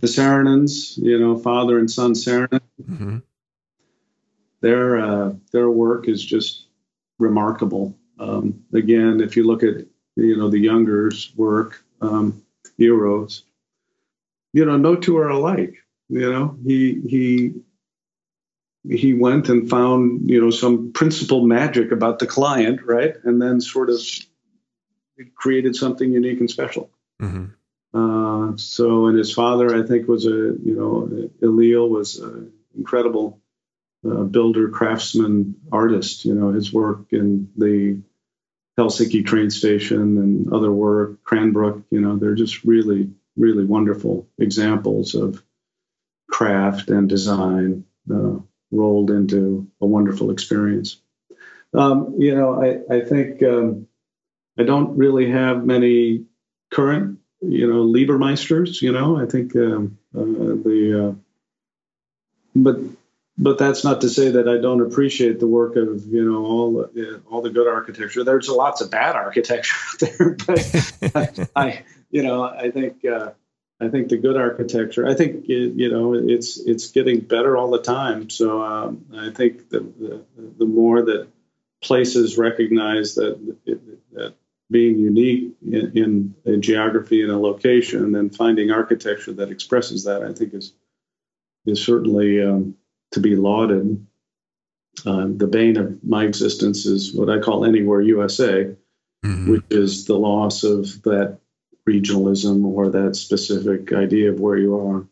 The 0.00 0.08
Saarinens, 0.08 0.98
you 0.98 1.18
know, 1.18 1.38
father 1.38 1.78
and 1.78 1.90
son 1.90 2.12
Saarinen, 2.12 2.60
mm-hmm 2.82 3.18
their 4.60 4.98
uh, 4.98 5.32
their 5.52 5.70
work 5.70 6.08
is 6.08 6.24
just 6.24 6.66
remarkable. 7.18 7.96
Um, 8.18 8.64
again, 8.74 9.20
if 9.20 9.36
you 9.36 9.46
look 9.46 9.62
at 9.62 9.86
you 10.16 10.36
know 10.36 10.48
the 10.48 10.58
Younger's 10.58 11.32
work, 11.36 11.84
um, 12.00 12.42
Eero's, 12.78 13.44
you 14.52 14.64
know, 14.64 14.76
no 14.76 14.96
two 14.96 15.18
are 15.18 15.28
alike. 15.28 15.76
You 16.08 16.32
know, 16.32 16.58
he 16.64 17.00
he 17.08 17.54
he 18.88 19.14
went 19.14 19.48
and 19.48 19.68
found 19.68 20.28
you 20.28 20.40
know 20.40 20.50
some 20.50 20.92
principal 20.92 21.46
magic 21.46 21.92
about 21.92 22.18
the 22.18 22.26
client, 22.26 22.80
right, 22.84 23.14
and 23.24 23.40
then 23.40 23.60
sort 23.60 23.90
of 23.90 24.00
created 25.34 25.74
something 25.74 26.12
unique 26.12 26.40
and 26.40 26.50
special. 26.50 26.90
Mm-hmm. 27.20 27.46
Uh, 27.94 28.56
so, 28.56 29.06
and 29.06 29.16
his 29.16 29.32
father, 29.32 29.74
I 29.82 29.86
think, 29.86 30.08
was 30.08 30.26
a 30.26 30.30
you 30.30 30.74
know, 30.76 31.28
Eliel 31.42 31.88
was 31.88 32.18
an 32.18 32.52
incredible 32.76 33.40
uh, 34.04 34.22
builder, 34.22 34.68
craftsman, 34.68 35.56
artist. 35.72 36.24
You 36.24 36.34
know, 36.34 36.52
his 36.52 36.72
work 36.72 37.06
in 37.12 37.50
the 37.56 38.02
Helsinki 38.78 39.24
train 39.24 39.50
station 39.50 40.18
and 40.18 40.52
other 40.52 40.70
work, 40.70 41.22
Cranbrook, 41.24 41.84
you 41.90 42.00
know, 42.00 42.16
they're 42.16 42.34
just 42.34 42.64
really, 42.64 43.10
really 43.36 43.64
wonderful 43.64 44.28
examples 44.38 45.14
of 45.14 45.42
craft 46.28 46.90
and 46.90 47.08
design 47.08 47.84
uh, 48.12 48.36
rolled 48.76 49.10
into 49.10 49.66
a 49.80 49.86
wonderful 49.86 50.30
experience. 50.30 51.00
Um, 51.74 52.14
you 52.18 52.34
know, 52.34 52.62
I, 52.62 52.94
I 52.94 53.00
think 53.00 53.42
um, 53.42 53.86
I 54.58 54.62
don't 54.62 54.96
really 54.96 55.30
have 55.30 55.64
many 55.64 56.24
current, 56.70 57.18
you 57.40 57.66
know, 57.66 57.84
Liebermeisters, 57.84 58.80
you 58.80 58.92
know, 58.92 59.20
I 59.20 59.26
think 59.26 59.54
um, 59.56 59.98
uh, 60.16 60.20
the, 60.20 61.08
uh, 61.08 61.14
but 62.54 62.78
but 63.38 63.58
that's 63.58 63.84
not 63.84 64.00
to 64.00 64.08
say 64.08 64.30
that 64.30 64.48
I 64.48 64.58
don't 64.58 64.80
appreciate 64.80 65.40
the 65.40 65.46
work 65.46 65.76
of 65.76 66.06
you 66.06 66.24
know 66.24 66.44
all 66.44 66.72
the, 66.72 67.20
all 67.30 67.42
the 67.42 67.50
good 67.50 67.68
architecture. 67.68 68.24
There's 68.24 68.48
lots 68.48 68.80
of 68.80 68.90
bad 68.90 69.14
architecture 69.14 69.76
out 69.92 70.00
there, 70.00 70.36
but 70.46 71.50
I, 71.56 71.84
you 72.10 72.22
know 72.22 72.44
I 72.44 72.70
think 72.70 73.04
uh, 73.04 73.32
I 73.80 73.88
think 73.88 74.08
the 74.08 74.16
good 74.16 74.36
architecture. 74.36 75.06
I 75.06 75.14
think 75.14 75.48
it, 75.48 75.74
you 75.74 75.90
know 75.90 76.14
it's 76.14 76.58
it's 76.58 76.90
getting 76.90 77.20
better 77.20 77.56
all 77.56 77.70
the 77.70 77.82
time. 77.82 78.30
So 78.30 78.62
um, 78.62 79.04
I 79.14 79.30
think 79.30 79.68
the, 79.68 79.80
the, 79.80 80.24
the 80.58 80.64
more 80.64 81.02
that 81.02 81.28
places 81.82 82.38
recognize 82.38 83.16
that 83.16 83.56
it, 83.66 84.14
that 84.14 84.34
being 84.70 84.98
unique 84.98 85.52
in, 85.62 85.92
in, 85.94 86.54
a 86.54 86.56
geography 86.56 87.22
and 87.22 87.30
a 87.30 87.38
location, 87.38 88.16
and 88.16 88.34
finding 88.34 88.70
architecture 88.70 89.32
that 89.34 89.50
expresses 89.50 90.04
that, 90.04 90.22
I 90.22 90.32
think 90.32 90.54
is 90.54 90.72
is 91.66 91.84
certainly 91.84 92.42
um, 92.42 92.76
to 93.12 93.20
be 93.20 93.36
lauded. 93.36 94.06
Uh, 95.04 95.26
the 95.28 95.46
bane 95.46 95.76
of 95.76 96.02
my 96.02 96.24
existence 96.24 96.86
is 96.86 97.12
what 97.12 97.28
I 97.28 97.40
call 97.40 97.66
Anywhere 97.66 98.00
USA, 98.00 98.74
mm-hmm. 99.22 99.50
which 99.50 99.64
is 99.68 100.06
the 100.06 100.18
loss 100.18 100.64
of 100.64 101.02
that 101.02 101.38
regionalism 101.88 102.64
or 102.64 102.90
that 102.90 103.16
specific 103.16 103.92
idea 103.92 104.30
of 104.30 104.40
where 104.40 104.56
you 104.56 104.78
are. 104.78 105.06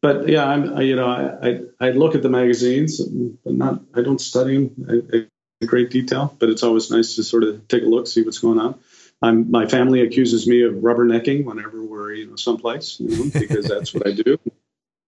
But 0.00 0.28
yeah, 0.28 0.46
I'm, 0.46 0.76
I, 0.76 0.82
you 0.82 0.96
know, 0.96 1.08
I, 1.08 1.48
I, 1.48 1.60
I, 1.88 1.90
look 1.90 2.14
at 2.14 2.22
the 2.22 2.28
magazines, 2.28 3.00
but 3.00 3.52
not, 3.52 3.80
I 3.94 4.02
don't 4.02 4.20
study 4.20 4.68
them 4.68 5.10
in 5.60 5.66
great 5.66 5.90
detail, 5.90 6.34
but 6.38 6.50
it's 6.50 6.62
always 6.62 6.90
nice 6.90 7.16
to 7.16 7.24
sort 7.24 7.42
of 7.42 7.66
take 7.66 7.82
a 7.82 7.86
look, 7.86 8.06
see 8.06 8.22
what's 8.22 8.38
going 8.38 8.60
on. 8.60 8.78
I'm, 9.20 9.50
my 9.50 9.66
family 9.66 10.02
accuses 10.02 10.46
me 10.46 10.62
of 10.62 10.74
rubbernecking 10.74 11.44
whenever 11.44 11.82
we're, 11.82 12.12
you 12.12 12.28
know, 12.28 12.36
someplace, 12.36 13.00
you 13.00 13.08
know, 13.08 13.30
because 13.32 13.66
that's 13.66 13.92
what 13.92 14.06
I 14.06 14.12
do 14.12 14.38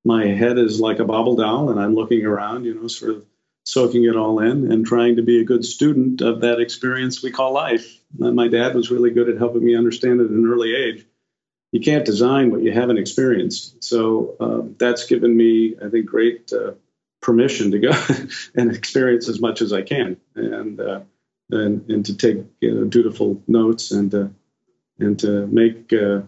my 0.05 0.27
head 0.27 0.59
is 0.59 0.81
like 0.81 0.99
a 0.99 1.05
bobble 1.05 1.37
doll 1.37 1.71
and 1.71 1.81
I'm 1.81 1.95
looking 1.95 2.25
around, 2.25 2.65
you 2.65 2.75
know, 2.75 2.87
sort 2.87 3.13
of 3.13 3.27
soaking 3.65 4.05
it 4.05 4.17
all 4.17 4.41
in 4.41 4.71
and 4.73 4.87
trying 4.87 5.17
to 5.17 5.23
be 5.23 5.41
a 5.41 5.45
good 5.45 5.65
student 5.65 6.23
of 6.23 6.41
that 6.41 6.61
experience 6.61 7.23
we 7.23 7.31
call 7.31 7.53
life. 7.53 8.01
My 8.17 8.49
dad 8.49 8.75
was 8.75 8.91
really 8.91 9.11
good 9.11 9.29
at 9.29 9.39
helping 9.39 9.65
me 9.65 9.77
understand 9.77 10.21
at 10.21 10.31
an 10.31 10.47
early 10.47 10.75
age. 10.75 11.07
You 11.73 11.81
can't 11.81 12.05
design 12.05 12.51
what 12.51 12.63
you 12.63 12.73
haven't 12.73 12.99
experienced. 12.99 13.85
So 13.85 14.37
uh, 14.41 14.63
that's 14.77 15.07
given 15.07 15.37
me, 15.37 15.77
I 15.85 15.89
think, 15.89 16.07
great 16.07 16.53
uh, 16.53 16.73
permission 17.21 17.71
to 17.73 17.79
go 17.79 17.93
and 18.55 18.75
experience 18.75 19.29
as 19.29 19.41
much 19.41 19.61
as 19.63 19.73
I 19.73 19.83
can, 19.83 20.17
and 20.35 20.81
uh, 20.81 21.01
and 21.51 21.89
and 21.89 22.07
to 22.07 22.17
take 22.17 22.39
you 22.61 22.75
know, 22.75 22.85
dutiful 22.85 23.43
notes 23.47 23.93
and 23.93 24.13
uh, 24.13 24.29
and 24.99 25.19
to 25.21 25.47
make 25.47 25.93
uh, 25.93 26.23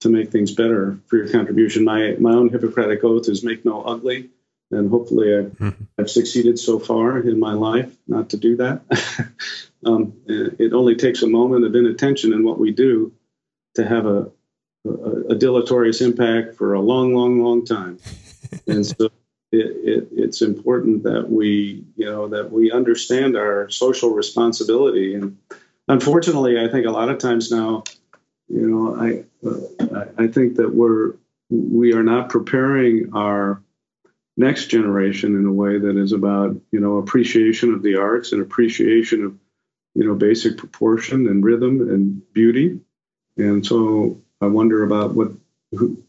to 0.00 0.08
make 0.08 0.30
things 0.30 0.52
better 0.52 0.98
for 1.06 1.16
your 1.16 1.28
contribution. 1.28 1.84
My 1.84 2.16
my 2.18 2.32
own 2.32 2.48
Hippocratic 2.48 3.04
oath 3.04 3.28
is 3.28 3.44
make 3.44 3.64
no 3.64 3.82
ugly, 3.82 4.30
and 4.70 4.90
hopefully 4.90 5.36
I've, 5.36 5.52
mm-hmm. 5.52 5.84
I've 5.98 6.10
succeeded 6.10 6.58
so 6.58 6.78
far 6.78 7.18
in 7.18 7.38
my 7.38 7.52
life 7.52 7.94
not 8.08 8.30
to 8.30 8.36
do 8.36 8.56
that. 8.56 8.82
um, 9.86 10.14
it 10.26 10.72
only 10.72 10.96
takes 10.96 11.22
a 11.22 11.26
moment 11.26 11.64
of 11.64 11.74
inattention 11.74 12.32
in 12.32 12.44
what 12.44 12.58
we 12.58 12.72
do 12.72 13.12
to 13.74 13.86
have 13.86 14.06
a, 14.06 14.30
a, 14.84 15.20
a 15.30 15.34
deleterious 15.34 16.00
impact 16.00 16.56
for 16.56 16.74
a 16.74 16.80
long, 16.80 17.14
long, 17.14 17.40
long 17.40 17.64
time. 17.64 17.98
and 18.66 18.84
so 18.84 19.10
it, 19.52 19.66
it, 19.84 20.08
it's 20.12 20.42
important 20.42 21.04
that 21.04 21.30
we, 21.30 21.84
you 21.96 22.06
know, 22.06 22.28
that 22.28 22.50
we 22.50 22.72
understand 22.72 23.36
our 23.36 23.70
social 23.70 24.10
responsibility. 24.10 25.14
And 25.14 25.38
unfortunately, 25.88 26.58
I 26.58 26.68
think 26.68 26.86
a 26.86 26.90
lot 26.90 27.08
of 27.08 27.18
times 27.18 27.50
now, 27.50 27.84
you 28.48 28.68
know, 28.68 28.96
I 28.96 29.24
uh, 29.46 30.04
I 30.18 30.28
think 30.28 30.56
that 30.56 30.72
we're 30.74 31.14
we 31.50 31.94
are 31.94 32.02
not 32.02 32.28
preparing 32.28 33.10
our 33.12 33.62
next 34.36 34.66
generation 34.66 35.34
in 35.36 35.46
a 35.46 35.52
way 35.52 35.78
that 35.78 35.96
is 35.96 36.12
about 36.12 36.56
you 36.70 36.80
know 36.80 36.98
appreciation 36.98 37.72
of 37.72 37.82
the 37.82 37.96
arts 37.96 38.32
and 38.32 38.42
appreciation 38.42 39.24
of 39.24 39.38
you 39.94 40.06
know 40.06 40.14
basic 40.14 40.56
proportion 40.56 41.26
and 41.26 41.44
rhythm 41.44 41.80
and 41.88 42.32
beauty. 42.32 42.80
And 43.36 43.64
so 43.64 44.20
i 44.40 44.46
wonder 44.46 44.84
about 44.84 45.14
what 45.14 45.32
who, 45.72 46.02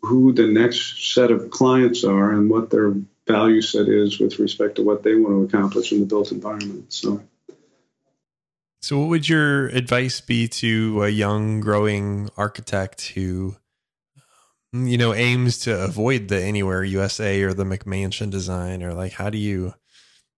who 0.00 0.32
the 0.32 0.46
next 0.46 1.14
set 1.14 1.30
of 1.30 1.50
clients 1.50 2.04
are 2.04 2.32
and 2.32 2.48
what 2.48 2.70
their 2.70 2.94
value 3.26 3.62
set 3.62 3.88
is 3.88 4.18
with 4.18 4.38
respect 4.38 4.76
to 4.76 4.82
what 4.82 5.02
they 5.02 5.14
want 5.14 5.50
to 5.50 5.56
accomplish 5.56 5.92
in 5.92 6.00
the 6.00 6.06
built 6.06 6.32
environment. 6.32 6.92
So. 6.92 7.22
So 8.80 8.98
what 8.98 9.08
would 9.10 9.28
your 9.28 9.68
advice 9.68 10.20
be 10.20 10.48
to 10.48 11.04
a 11.04 11.08
young 11.08 11.60
growing 11.60 12.28
architect 12.36 13.12
who 13.14 13.56
you 14.72 14.96
know, 14.96 15.12
aims 15.12 15.58
to 15.58 15.84
avoid 15.84 16.28
the 16.28 16.42
Anywhere 16.42 16.82
USA 16.82 17.42
or 17.42 17.52
the 17.52 17.64
McMansion 17.64 18.30
design, 18.30 18.82
or 18.82 18.94
like, 18.94 19.12
how 19.12 19.28
do 19.28 19.38
you, 19.38 19.74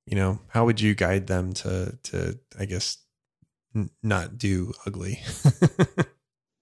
you 0.06 0.16
know, 0.16 0.40
how 0.48 0.64
would 0.64 0.80
you 0.80 0.94
guide 0.94 1.26
them 1.28 1.52
to, 1.54 1.96
to, 2.04 2.38
I 2.58 2.64
guess, 2.64 2.98
n- 3.74 3.90
not 4.02 4.36
do 4.36 4.72
ugly? 4.86 5.22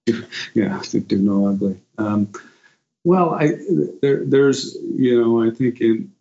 yeah, 0.53 0.79
to 0.79 0.99
do 0.99 1.17
no 1.17 1.47
ugly. 1.47 1.79
Um, 1.97 2.31
well, 3.03 3.33
I 3.33 3.57
there, 4.01 4.23
there's, 4.23 4.75
you 4.75 5.19
know, 5.19 5.43
I 5.43 5.49
think 5.49 5.81
in, 5.81 6.13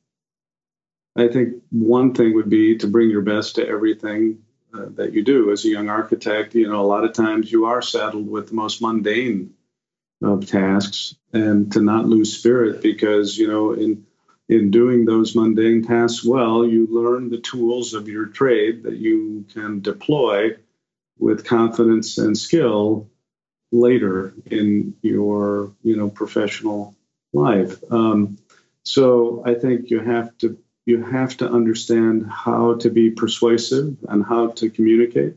I 1.14 1.28
think 1.28 1.62
one 1.70 2.14
thing 2.14 2.34
would 2.34 2.48
be 2.48 2.78
to 2.78 2.86
bring 2.86 3.10
your 3.10 3.20
best 3.20 3.56
to 3.56 3.68
everything 3.68 4.38
uh, 4.74 4.86
that 4.94 5.12
you 5.12 5.22
do 5.22 5.52
as 5.52 5.66
a 5.66 5.68
young 5.68 5.90
architect. 5.90 6.54
You 6.54 6.68
know, 6.68 6.80
a 6.80 6.86
lot 6.86 7.04
of 7.04 7.12
times 7.12 7.52
you 7.52 7.66
are 7.66 7.82
saddled 7.82 8.28
with 8.28 8.48
the 8.48 8.54
most 8.54 8.80
mundane 8.80 9.52
of 10.22 10.46
tasks 10.46 11.14
and 11.32 11.72
to 11.72 11.80
not 11.80 12.06
lose 12.06 12.36
spirit 12.36 12.82
because 12.82 13.36
you 13.36 13.48
know 13.48 13.72
in 13.72 14.06
in 14.48 14.70
doing 14.70 15.04
those 15.04 15.34
mundane 15.34 15.82
tasks 15.82 16.24
well 16.24 16.66
you 16.66 16.86
learn 16.90 17.30
the 17.30 17.38
tools 17.38 17.94
of 17.94 18.08
your 18.08 18.26
trade 18.26 18.82
that 18.84 18.96
you 18.96 19.44
can 19.52 19.80
deploy 19.80 20.50
with 21.18 21.44
confidence 21.44 22.18
and 22.18 22.36
skill 22.36 23.08
later 23.70 24.34
in 24.46 24.94
your 25.02 25.72
you 25.82 25.96
know 25.96 26.10
professional 26.10 26.94
life. 27.32 27.82
Um, 27.90 28.38
so 28.84 29.42
i 29.46 29.54
think 29.54 29.90
you 29.90 30.00
have 30.00 30.36
to 30.38 30.58
you 30.84 31.04
have 31.04 31.36
to 31.36 31.48
understand 31.48 32.28
how 32.28 32.74
to 32.74 32.90
be 32.90 33.10
persuasive 33.10 33.96
and 34.08 34.24
how 34.24 34.48
to 34.48 34.68
communicate 34.68 35.36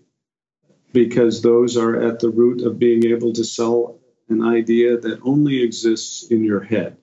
because 0.91 1.41
those 1.41 1.77
are 1.77 2.01
at 2.01 2.19
the 2.19 2.29
root 2.29 2.63
of 2.63 2.79
being 2.79 3.05
able 3.05 3.33
to 3.33 3.43
sell 3.43 3.99
an 4.29 4.41
idea 4.43 4.97
that 4.97 5.19
only 5.23 5.61
exists 5.61 6.23
in 6.23 6.43
your 6.43 6.61
head. 6.61 6.97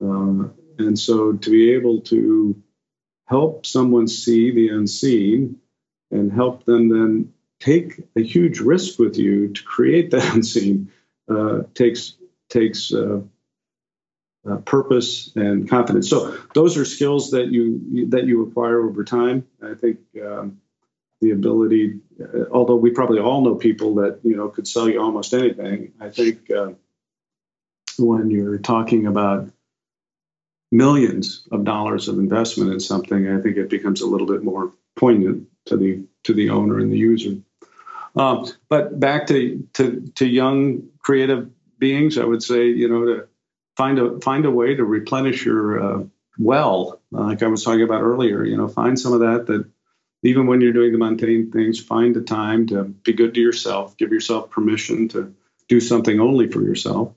Um, 0.00 0.54
and 0.78 0.98
so 0.98 1.32
to 1.32 1.50
be 1.50 1.72
able 1.72 2.00
to 2.02 2.62
help 3.26 3.66
someone 3.66 4.06
see 4.08 4.52
the 4.52 4.68
unseen 4.68 5.58
and 6.10 6.32
help 6.32 6.64
them 6.64 6.88
then 6.88 7.32
take 7.58 8.00
a 8.16 8.22
huge 8.22 8.60
risk 8.60 8.98
with 8.98 9.16
you 9.16 9.48
to 9.52 9.62
create 9.64 10.10
that 10.10 10.34
unseen 10.34 10.92
uh, 11.28 11.62
takes 11.74 12.14
takes 12.48 12.92
uh, 12.92 13.20
uh, 14.48 14.56
purpose 14.58 15.32
and 15.34 15.68
confidence. 15.68 16.08
So 16.08 16.38
those 16.54 16.76
are 16.76 16.84
skills 16.84 17.32
that 17.32 17.48
you 17.48 18.08
that 18.10 18.26
you 18.26 18.46
acquire 18.46 18.86
over 18.86 19.02
time. 19.02 19.46
I 19.62 19.74
think 19.74 19.98
um, 20.24 20.60
the 21.20 21.30
ability, 21.30 22.00
uh, 22.20 22.44
although 22.50 22.76
we 22.76 22.90
probably 22.90 23.20
all 23.20 23.42
know 23.42 23.54
people 23.54 23.94
that 23.96 24.20
you 24.22 24.36
know 24.36 24.48
could 24.48 24.68
sell 24.68 24.88
you 24.88 25.00
almost 25.00 25.32
anything. 25.32 25.92
I 26.00 26.10
think 26.10 26.50
uh, 26.50 26.72
when 27.98 28.30
you're 28.30 28.58
talking 28.58 29.06
about 29.06 29.50
millions 30.70 31.46
of 31.50 31.64
dollars 31.64 32.08
of 32.08 32.18
investment 32.18 32.72
in 32.72 32.80
something, 32.80 33.28
I 33.28 33.40
think 33.40 33.56
it 33.56 33.70
becomes 33.70 34.00
a 34.00 34.06
little 34.06 34.26
bit 34.26 34.42
more 34.42 34.72
poignant 34.96 35.48
to 35.66 35.76
the 35.76 36.04
to 36.24 36.34
the 36.34 36.50
owner 36.50 36.78
and 36.78 36.92
the 36.92 36.98
user. 36.98 37.36
Um, 38.14 38.46
but 38.68 38.98
back 38.98 39.26
to, 39.28 39.66
to 39.74 40.00
to 40.16 40.26
young 40.26 40.88
creative 40.98 41.50
beings, 41.78 42.18
I 42.18 42.24
would 42.24 42.42
say 42.42 42.66
you 42.66 42.88
know 42.88 43.04
to 43.04 43.28
find 43.76 43.98
a 43.98 44.20
find 44.20 44.44
a 44.44 44.50
way 44.50 44.74
to 44.74 44.84
replenish 44.84 45.44
your 45.44 45.82
uh, 45.82 46.02
well, 46.38 47.00
like 47.10 47.42
I 47.42 47.46
was 47.46 47.64
talking 47.64 47.82
about 47.82 48.02
earlier. 48.02 48.44
You 48.44 48.56
know, 48.56 48.68
find 48.68 48.98
some 48.98 49.12
of 49.12 49.20
that 49.20 49.46
that 49.46 49.66
even 50.22 50.46
when 50.46 50.60
you're 50.60 50.72
doing 50.72 50.92
the 50.92 50.98
mundane 50.98 51.50
things, 51.50 51.78
find 51.78 52.14
the 52.14 52.22
time 52.22 52.66
to 52.68 52.84
be 52.84 53.12
good 53.12 53.34
to 53.34 53.40
yourself, 53.40 53.96
give 53.96 54.12
yourself 54.12 54.50
permission 54.50 55.08
to 55.08 55.34
do 55.68 55.80
something 55.80 56.20
only 56.20 56.48
for 56.48 56.62
yourself, 56.62 57.12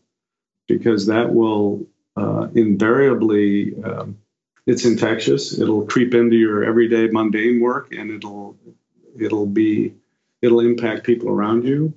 because 0.67 1.07
that 1.07 1.33
will 1.33 1.85
uh, 2.15 2.47
invariably, 2.53 3.73
um, 3.83 4.17
it's 4.65 4.85
infectious. 4.85 5.57
It'll 5.57 5.85
creep 5.85 6.13
into 6.13 6.35
your 6.35 6.63
everyday 6.63 7.07
mundane 7.07 7.59
work 7.61 7.93
and 7.93 8.11
it'll, 8.11 8.57
it'll 9.17 9.45
be, 9.45 9.93
it'll 10.41 10.59
impact 10.59 11.05
people 11.05 11.29
around 11.29 11.65
you. 11.65 11.93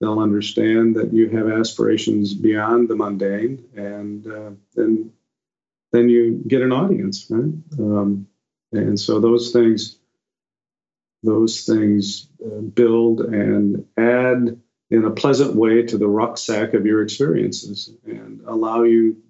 They'll 0.00 0.20
understand 0.20 0.96
that 0.96 1.12
you 1.12 1.28
have 1.30 1.50
aspirations 1.50 2.32
beyond 2.32 2.88
the 2.88 2.96
mundane 2.96 3.64
and 3.76 4.26
uh, 4.26 4.50
then, 4.74 5.12
then 5.92 6.08
you 6.08 6.42
get 6.46 6.62
an 6.62 6.72
audience, 6.72 7.26
right? 7.28 7.52
Um, 7.78 8.28
and 8.72 8.98
so 9.00 9.18
those 9.18 9.50
things, 9.50 9.97
those 11.22 11.64
things 11.64 12.28
uh, 12.44 12.60
build 12.60 13.20
and 13.20 13.86
add 13.96 14.60
in 14.90 15.04
a 15.04 15.10
pleasant 15.10 15.54
way 15.54 15.82
to 15.82 15.98
the 15.98 16.08
rucksack 16.08 16.74
of 16.74 16.86
your 16.86 17.02
experiences 17.02 17.90
and 18.06 18.40
allow 18.46 18.84
you, 18.84 19.22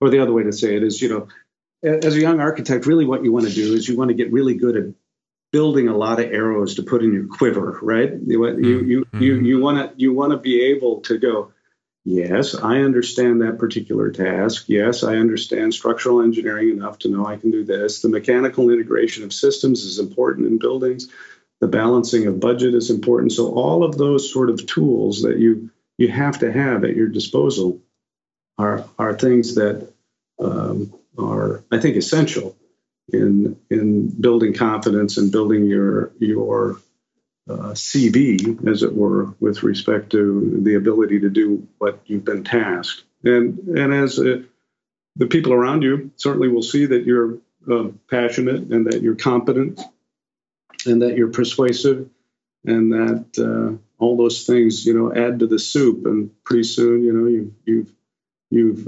or 0.00 0.10
the 0.10 0.20
other 0.20 0.32
way 0.32 0.44
to 0.44 0.52
say 0.52 0.76
it 0.76 0.82
is, 0.82 1.02
you 1.02 1.08
know, 1.08 1.28
as 1.82 2.16
a 2.16 2.20
young 2.20 2.40
architect, 2.40 2.86
really 2.86 3.04
what 3.04 3.24
you 3.24 3.32
want 3.32 3.46
to 3.46 3.52
do 3.52 3.74
is 3.74 3.86
you 3.86 3.96
want 3.96 4.08
to 4.08 4.14
get 4.14 4.32
really 4.32 4.54
good 4.54 4.76
at 4.76 4.84
building 5.52 5.86
a 5.88 5.96
lot 5.96 6.18
of 6.18 6.32
arrows 6.32 6.74
to 6.74 6.82
put 6.82 7.02
in 7.02 7.12
your 7.12 7.28
quiver, 7.28 7.78
right? 7.80 8.12
You 8.26 8.44
you 8.56 8.80
you 8.80 9.04
mm-hmm. 9.04 9.22
you, 9.22 9.40
you 9.40 9.60
want 9.60 9.78
to 9.78 9.94
you 9.96 10.12
want 10.12 10.32
to 10.32 10.38
be 10.38 10.62
able 10.64 11.02
to 11.02 11.18
go, 11.18 11.52
Yes, 12.04 12.54
I 12.54 12.80
understand 12.80 13.40
that 13.40 13.58
particular 13.58 14.10
task. 14.10 14.66
Yes, 14.68 15.02
I 15.02 15.16
understand 15.16 15.72
structural 15.72 16.20
engineering 16.20 16.68
enough 16.68 16.98
to 17.00 17.08
know 17.08 17.24
I 17.26 17.36
can 17.36 17.50
do 17.50 17.64
this. 17.64 18.02
The 18.02 18.10
mechanical 18.10 18.68
integration 18.70 19.24
of 19.24 19.32
systems 19.32 19.84
is 19.84 19.98
important 19.98 20.46
in 20.46 20.58
buildings. 20.58 21.08
The 21.60 21.68
balancing 21.68 22.26
of 22.26 22.40
budget 22.40 22.74
is 22.74 22.90
important. 22.90 23.32
So 23.32 23.54
all 23.54 23.84
of 23.84 23.96
those 23.96 24.30
sort 24.30 24.50
of 24.50 24.66
tools 24.66 25.22
that 25.22 25.38
you 25.38 25.70
you 25.96 26.08
have 26.08 26.40
to 26.40 26.52
have 26.52 26.84
at 26.84 26.96
your 26.96 27.08
disposal 27.08 27.80
are 28.58 28.84
are 28.98 29.16
things 29.16 29.54
that 29.54 29.90
um, 30.38 30.92
are 31.16 31.64
I 31.70 31.78
think 31.78 31.96
essential 31.96 32.54
in 33.10 33.56
in 33.70 34.08
building 34.20 34.52
confidence 34.52 35.16
and 35.16 35.32
building 35.32 35.64
your 35.64 36.12
your 36.18 36.76
uh, 37.48 37.72
CV, 37.74 38.66
as 38.66 38.82
it 38.82 38.94
were, 38.94 39.34
with 39.38 39.62
respect 39.62 40.10
to 40.10 40.60
the 40.62 40.76
ability 40.76 41.20
to 41.20 41.28
do 41.28 41.66
what 41.78 42.00
you've 42.06 42.24
been 42.24 42.44
tasked. 42.44 43.04
And 43.22 43.58
and 43.68 43.92
as 43.92 44.18
uh, 44.18 44.42
the 45.16 45.26
people 45.26 45.52
around 45.52 45.82
you 45.82 46.10
certainly 46.16 46.48
will 46.48 46.62
see 46.62 46.86
that 46.86 47.04
you're 47.04 47.38
uh, 47.70 47.88
passionate 48.10 48.72
and 48.72 48.86
that 48.86 49.02
you're 49.02 49.14
competent 49.14 49.80
and 50.86 51.02
that 51.02 51.16
you're 51.16 51.30
persuasive 51.30 52.08
and 52.66 52.92
that 52.92 53.26
uh, 53.38 53.76
all 54.02 54.16
those 54.16 54.46
things, 54.46 54.86
you 54.86 54.94
know, 54.94 55.14
add 55.14 55.38
to 55.40 55.46
the 55.46 55.58
soup. 55.58 56.06
And 56.06 56.30
pretty 56.44 56.64
soon, 56.64 57.04
you 57.04 57.12
know, 57.12 57.26
you, 57.26 57.54
you've 57.66 57.92
you've 58.50 58.84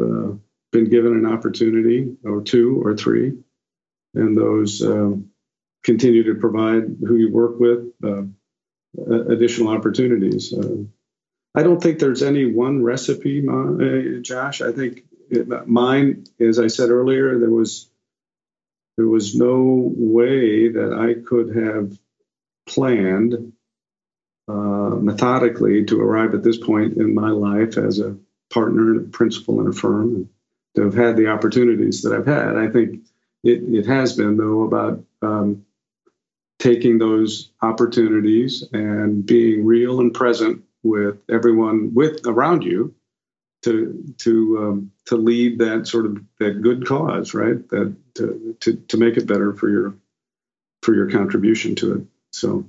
been 0.72 0.90
given 0.90 1.12
an 1.12 1.26
opportunity 1.26 2.16
or 2.24 2.40
two 2.40 2.82
or 2.82 2.96
three, 2.96 3.34
and 4.14 4.36
those 4.36 4.80
continue 5.84 6.24
to 6.24 6.34
provide 6.40 6.96
who 7.06 7.16
you 7.16 7.30
work 7.30 7.60
with 7.60 7.92
additional 8.98 9.68
opportunities. 9.68 10.52
Uh, 10.52 10.84
I 11.54 11.62
don't 11.62 11.82
think 11.82 11.98
there's 11.98 12.22
any 12.22 12.44
one 12.46 12.82
recipe, 12.82 13.46
uh, 13.48 14.20
Josh. 14.20 14.60
I 14.60 14.72
think 14.72 15.04
it, 15.30 15.48
mine, 15.66 16.24
as 16.38 16.58
I 16.58 16.66
said 16.66 16.90
earlier, 16.90 17.38
there 17.38 17.50
was 17.50 17.88
there 18.96 19.06
was 19.06 19.34
no 19.34 19.92
way 19.94 20.68
that 20.68 20.92
I 20.92 21.20
could 21.26 21.54
have 21.54 21.98
planned 22.66 23.52
uh, 24.48 24.96
methodically 25.00 25.84
to 25.84 26.00
arrive 26.00 26.34
at 26.34 26.42
this 26.42 26.56
point 26.56 26.96
in 26.96 27.14
my 27.14 27.30
life 27.30 27.76
as 27.76 28.00
a 28.00 28.16
partner 28.50 28.92
and 28.92 29.06
a 29.06 29.08
principal 29.10 29.60
in 29.60 29.66
a 29.66 29.72
firm 29.72 30.14
and 30.14 30.28
to 30.76 30.82
have 30.82 30.94
had 30.94 31.16
the 31.16 31.28
opportunities 31.28 32.02
that 32.02 32.12
I've 32.12 32.26
had. 32.26 32.56
I 32.56 32.68
think 32.68 33.06
it, 33.42 33.62
it 33.62 33.86
has 33.86 34.14
been, 34.14 34.36
though, 34.36 34.62
about 34.62 35.04
um, 35.22 35.64
taking 36.58 36.98
those 36.98 37.50
opportunities 37.62 38.64
and 38.72 39.24
being 39.24 39.64
real 39.64 40.00
and 40.00 40.14
present 40.14 40.62
with 40.82 41.18
everyone 41.30 41.92
with 41.94 42.26
around 42.26 42.62
you 42.62 42.94
to 43.62 44.14
to 44.18 44.58
um, 44.58 44.92
to 45.06 45.16
lead 45.16 45.58
that 45.58 45.86
sort 45.86 46.06
of 46.06 46.18
that 46.38 46.62
good 46.62 46.86
cause, 46.86 47.34
right? 47.34 47.68
That 47.70 47.94
to, 48.14 48.56
to 48.60 48.76
to 48.76 48.96
make 48.96 49.16
it 49.16 49.26
better 49.26 49.52
for 49.54 49.68
your 49.68 49.96
for 50.82 50.94
your 50.94 51.10
contribution 51.10 51.74
to 51.76 51.94
it. 51.94 52.02
So, 52.32 52.68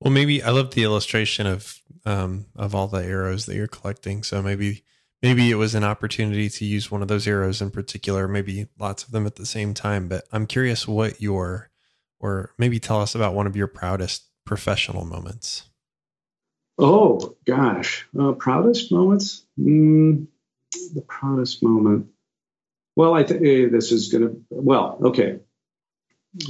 well, 0.00 0.12
maybe 0.12 0.42
I 0.42 0.50
love 0.50 0.74
the 0.74 0.82
illustration 0.82 1.46
of 1.46 1.80
um, 2.04 2.46
of 2.56 2.74
all 2.74 2.88
the 2.88 3.04
arrows 3.04 3.46
that 3.46 3.54
you're 3.54 3.66
collecting. 3.66 4.22
So 4.22 4.42
maybe 4.42 4.82
maybe 5.22 5.50
it 5.50 5.56
was 5.56 5.74
an 5.74 5.84
opportunity 5.84 6.48
to 6.48 6.64
use 6.64 6.90
one 6.90 7.02
of 7.02 7.08
those 7.08 7.26
arrows 7.26 7.62
in 7.62 7.70
particular, 7.70 8.26
maybe 8.26 8.66
lots 8.78 9.04
of 9.04 9.12
them 9.12 9.26
at 9.26 9.36
the 9.36 9.46
same 9.46 9.74
time. 9.74 10.08
But 10.08 10.24
I'm 10.32 10.46
curious 10.46 10.88
what 10.88 11.20
your 11.20 11.70
or 12.20 12.52
maybe 12.58 12.78
tell 12.78 13.00
us 13.00 13.14
about 13.14 13.34
one 13.34 13.46
of 13.46 13.56
your 13.56 13.66
proudest 13.66 14.24
professional 14.44 15.04
moments. 15.04 15.68
Oh 16.78 17.36
gosh, 17.46 18.06
uh, 18.18 18.32
proudest 18.32 18.92
moments. 18.92 19.44
Mm, 19.58 20.26
the 20.94 21.02
proudest 21.02 21.62
moment. 21.62 22.08
Well, 22.96 23.14
I 23.14 23.22
think 23.22 23.42
eh, 23.42 23.68
this 23.70 23.92
is 23.92 24.10
to. 24.10 24.42
Well, 24.50 24.98
okay. 25.02 25.40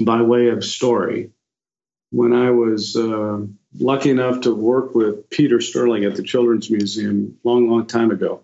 By 0.01 0.23
way 0.23 0.49
of 0.49 0.65
story, 0.65 1.31
when 2.11 2.33
I 2.33 2.51
was 2.51 2.97
uh, 2.97 3.39
lucky 3.79 4.11
enough 4.11 4.43
to 4.43 4.55
work 4.55 4.95
with 4.95 5.31
Peter 5.31 5.61
Sterling 5.61 6.05
at 6.05 6.17
the 6.17 6.25
Children's 6.25 6.71
Museum 6.71 7.39
long, 7.45 7.69
long 7.71 7.87
time 7.87 8.11
ago, 8.11 8.43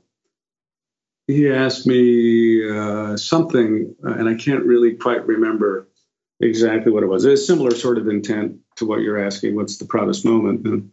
he 1.26 1.50
asked 1.50 1.86
me 1.86 2.68
uh, 2.68 3.16
something, 3.16 3.94
and 4.02 4.28
I 4.28 4.34
can't 4.34 4.64
really 4.64 4.94
quite 4.94 5.26
remember 5.26 5.88
exactly 6.42 6.92
what 6.92 7.02
it 7.02 7.06
was. 7.06 7.24
It's 7.24 7.42
a 7.42 7.46
similar 7.46 7.70
sort 7.70 7.98
of 7.98 8.08
intent 8.08 8.58
to 8.76 8.86
what 8.86 9.00
you're 9.00 9.24
asking. 9.24 9.54
What's 9.54 9.78
the 9.78 9.86
proudest 9.86 10.24
moment? 10.24 10.66
And, 10.66 10.92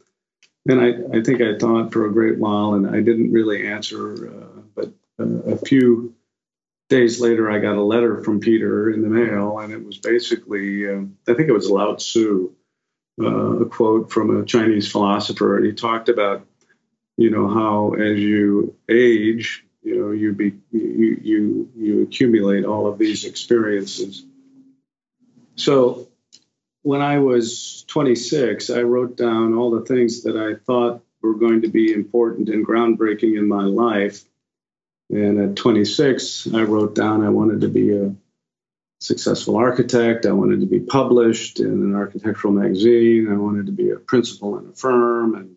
and 0.68 0.80
I, 0.80 1.18
I 1.18 1.24
think 1.24 1.42
I 1.42 1.58
thought 1.58 1.92
for 1.92 2.06
a 2.06 2.14
great 2.14 2.38
while, 2.38 2.76
and 2.76 2.88
I 2.88 3.02
didn't 3.02 3.32
really 3.32 3.68
answer. 3.68 4.30
Uh, 4.30 4.62
but 4.76 4.94
uh, 5.20 5.54
a 5.54 5.58
few 5.58 6.16
days 6.90 7.20
later, 7.20 7.50
I 7.50 7.60
got 7.60 7.76
a 7.76 7.82
letter 7.82 8.24
from 8.24 8.40
Peter 8.40 8.92
in 8.92 9.02
the 9.02 9.10
mail, 9.10 9.60
and 9.60 9.74
it 9.74 9.84
was 9.84 9.98
basically, 9.98 10.90
uh, 10.90 11.02
I 11.28 11.34
think 11.34 11.50
it 11.50 11.54
was 11.54 11.70
Lao 11.70 11.96
Tzu, 11.96 12.54
uh, 13.22 13.26
a 13.26 13.66
quote 13.66 14.12
from 14.12 14.38
a 14.38 14.46
Chinese 14.46 14.92
philosopher, 14.92 15.58
and 15.58 15.66
he 15.66 15.74
talked 15.74 16.10
about, 16.10 16.46
you 17.18 17.32
know, 17.32 17.48
how 17.50 17.94
as 17.94 18.18
you 18.18 18.76
age, 18.90 19.66
you 19.84 19.96
know, 20.00 20.12
you 20.12 20.34
be 20.34 20.54
you 20.72 21.18
you 21.22 21.70
you 21.76 22.02
accumulate 22.04 22.66
all 22.66 22.88
of 22.88 22.98
these 22.98 23.26
experiences. 23.26 24.26
So 25.60 26.08
when 26.84 27.02
I 27.02 27.20
was 27.20 27.84
26, 27.88 28.70
I 28.70 28.82
wrote 28.82 29.18
down 29.18 29.54
all 29.54 29.72
the 29.72 29.86
things 29.86 30.24
that 30.24 30.38
I 30.38 30.56
thought 30.64 31.04
were 31.22 31.36
going 31.36 31.62
to 31.64 31.68
be 31.68 31.92
important 31.92 32.50
and 32.50 32.66
groundbreaking 32.66 33.38
in 33.38 33.48
my 33.48 33.64
life. 33.64 34.24
And 35.10 35.40
at 35.40 35.56
26, 35.56 36.54
I 36.54 36.64
wrote 36.64 36.96
down 36.96 37.26
I 37.26 37.30
wanted 37.30 37.62
to 37.62 37.68
be 37.68 37.96
a 37.96 38.16
successful 39.02 39.58
architect. 39.58 40.26
I 40.26 40.32
wanted 40.32 40.62
to 40.62 40.66
be 40.66 40.80
published 40.80 41.60
in 41.60 41.68
an 41.68 41.96
architectural 41.96 42.54
magazine. 42.54 43.28
I 43.30 43.36
wanted 43.36 43.66
to 43.66 43.72
be 43.72 43.90
a 43.90 43.98
principal 43.98 44.58
in 44.60 44.68
a 44.68 44.74
firm. 44.74 45.36
And, 45.36 45.56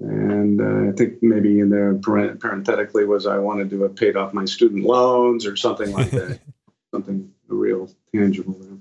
and 0.00 0.60
uh, 0.60 0.90
I 0.90 0.96
think 0.96 1.22
maybe 1.22 1.60
in 1.60 1.70
there, 1.70 1.94
parenthetically, 1.94 3.04
was 3.04 3.26
I 3.26 3.38
wanted 3.38 3.70
to 3.70 3.82
have 3.82 3.94
paid 3.94 4.16
off 4.16 4.34
my 4.34 4.46
student 4.46 4.84
loans 4.84 5.46
or 5.46 5.54
something 5.54 5.92
like 5.92 6.10
that, 6.10 6.40
something 6.90 7.33
real 7.48 7.90
tangible. 8.14 8.80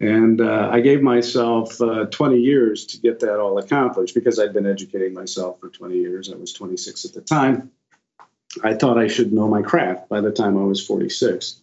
And 0.00 0.40
uh, 0.40 0.70
I 0.70 0.80
gave 0.80 1.02
myself 1.02 1.80
uh, 1.80 2.06
20 2.06 2.38
years 2.38 2.86
to 2.86 2.98
get 2.98 3.20
that 3.20 3.40
all 3.40 3.58
accomplished 3.58 4.14
because 4.14 4.38
I'd 4.38 4.52
been 4.52 4.66
educating 4.66 5.12
myself 5.12 5.58
for 5.60 5.68
20 5.68 5.96
years. 5.96 6.32
I 6.32 6.36
was 6.36 6.52
26 6.52 7.04
at 7.04 7.14
the 7.14 7.20
time. 7.20 7.72
I 8.62 8.74
thought 8.74 8.98
I 8.98 9.08
should 9.08 9.32
know 9.32 9.48
my 9.48 9.62
craft 9.62 10.08
by 10.08 10.20
the 10.20 10.30
time 10.30 10.56
I 10.56 10.62
was 10.62 10.84
46. 10.84 11.60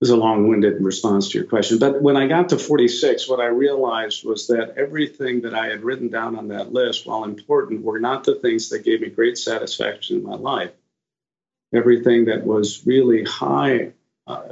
This 0.00 0.10
is 0.10 0.10
a 0.10 0.16
long 0.16 0.48
winded 0.48 0.82
response 0.82 1.30
to 1.30 1.38
your 1.38 1.46
question. 1.46 1.78
But 1.78 2.02
when 2.02 2.16
I 2.16 2.26
got 2.26 2.48
to 2.50 2.58
46, 2.58 3.28
what 3.28 3.40
I 3.40 3.46
realized 3.46 4.24
was 4.24 4.48
that 4.48 4.74
everything 4.76 5.42
that 5.42 5.54
I 5.54 5.68
had 5.68 5.82
written 5.82 6.08
down 6.08 6.36
on 6.36 6.48
that 6.48 6.72
list, 6.72 7.06
while 7.06 7.24
important, 7.24 7.82
were 7.82 8.00
not 8.00 8.24
the 8.24 8.34
things 8.34 8.68
that 8.70 8.84
gave 8.84 9.00
me 9.00 9.08
great 9.08 9.38
satisfaction 9.38 10.18
in 10.18 10.24
my 10.24 10.34
life. 10.34 10.72
Everything 11.72 12.26
that 12.26 12.44
was 12.44 12.84
really 12.84 13.24
high 13.24 13.92
uh, 14.26 14.42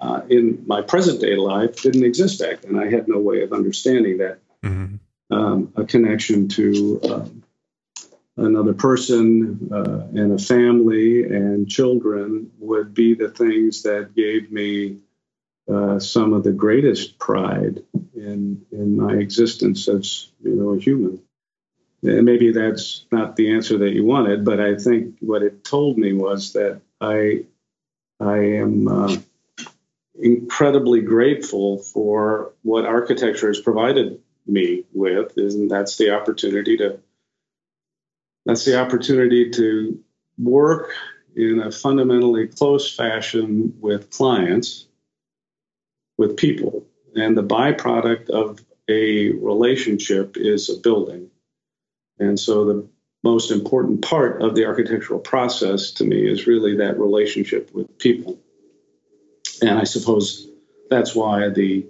uh, 0.00 0.20
in 0.28 0.64
my 0.66 0.82
present 0.82 1.20
day 1.20 1.36
life 1.36 1.82
didn't 1.82 2.04
exist 2.04 2.40
back 2.40 2.62
then. 2.62 2.78
I 2.78 2.90
had 2.90 3.08
no 3.08 3.18
way 3.18 3.42
of 3.42 3.52
understanding 3.52 4.18
that 4.18 4.38
mm-hmm. 4.62 4.96
um, 5.34 5.72
a 5.76 5.84
connection 5.84 6.48
to 6.48 7.00
um, 7.04 7.42
another 8.36 8.74
person 8.74 9.70
uh, 9.72 10.06
and 10.14 10.32
a 10.32 10.42
family 10.42 11.24
and 11.24 11.68
children 11.68 12.50
would 12.58 12.94
be 12.94 13.14
the 13.14 13.30
things 13.30 13.82
that 13.82 14.14
gave 14.14 14.52
me 14.52 14.98
uh, 15.72 15.98
some 15.98 16.32
of 16.32 16.44
the 16.44 16.52
greatest 16.52 17.18
pride 17.18 17.82
in 18.14 18.64
in 18.70 18.96
my 18.96 19.14
existence 19.14 19.88
as 19.88 20.28
you 20.42 20.54
know 20.54 20.74
a 20.74 20.78
human. 20.78 21.20
And 22.02 22.24
maybe 22.24 22.52
that's 22.52 23.06
not 23.10 23.34
the 23.34 23.52
answer 23.52 23.78
that 23.78 23.92
you 23.92 24.04
wanted, 24.04 24.44
but 24.44 24.60
I 24.60 24.76
think 24.76 25.16
what 25.20 25.42
it 25.42 25.64
told 25.64 25.98
me 25.98 26.12
was 26.12 26.52
that 26.52 26.80
I 27.00 27.46
I 28.20 28.38
am 28.38 28.88
uh, 28.88 29.16
incredibly 30.18 31.00
grateful 31.00 31.78
for 31.78 32.54
what 32.62 32.86
architecture 32.86 33.48
has 33.48 33.60
provided 33.60 34.20
me 34.46 34.84
with, 34.92 35.36
and 35.36 35.70
that's 35.70 35.96
the 35.96 36.10
opportunity 36.10 36.76
to 36.78 37.00
that's 38.46 38.64
the 38.64 38.80
opportunity 38.80 39.50
to 39.50 40.00
work 40.38 40.92
in 41.34 41.60
a 41.60 41.70
fundamentally 41.70 42.46
close 42.46 42.94
fashion 42.94 43.74
with 43.80 44.10
clients, 44.10 44.86
with 46.16 46.36
people, 46.36 46.86
and 47.16 47.36
the 47.36 47.42
byproduct 47.42 48.30
of 48.30 48.60
a 48.88 49.30
relationship 49.32 50.36
is 50.36 50.70
a 50.70 50.80
building. 50.80 51.28
And 52.18 52.38
so 52.38 52.64
the 52.64 52.88
most 53.26 53.50
important 53.50 54.02
part 54.02 54.40
of 54.40 54.54
the 54.54 54.66
architectural 54.66 55.18
process 55.18 55.90
to 55.90 56.04
me 56.04 56.30
is 56.30 56.46
really 56.46 56.76
that 56.76 56.98
relationship 56.98 57.74
with 57.74 57.98
people. 57.98 58.38
And 59.60 59.78
I 59.78 59.84
suppose 59.84 60.48
that's 60.90 61.14
why 61.14 61.48
the 61.48 61.86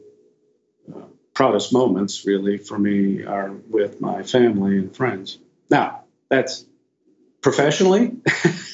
uh, 0.95 1.01
proudest 1.34 1.72
moments 1.72 2.24
really 2.26 2.57
for 2.57 2.78
me 2.78 3.24
are 3.24 3.51
with 3.68 4.01
my 4.01 4.22
family 4.22 4.78
and 4.78 4.97
friends. 4.97 5.39
Now, 5.68 6.05
that's 6.30 6.64
professionally, 7.43 8.16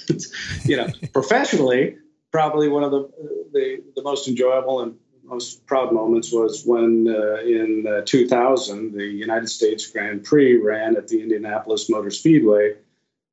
you 0.64 0.76
know, 0.76 0.88
professionally, 1.12 1.96
probably 2.30 2.68
one 2.68 2.84
of 2.84 2.92
the, 2.92 3.10
the, 3.52 3.82
the 3.96 4.02
most 4.02 4.28
enjoyable 4.28 4.82
and 4.82 4.94
most 5.24 5.66
proud 5.66 5.92
moments 5.92 6.32
was 6.32 6.64
when 6.64 7.06
uh, 7.08 7.36
in 7.42 7.86
uh, 7.86 8.02
2000 8.04 8.92
the 8.92 9.04
United 9.04 9.48
States 9.48 9.86
Grand 9.86 10.24
Prix 10.24 10.56
ran 10.56 10.96
at 10.96 11.08
the 11.08 11.22
Indianapolis 11.22 11.88
Motor 11.88 12.10
Speedway 12.10 12.76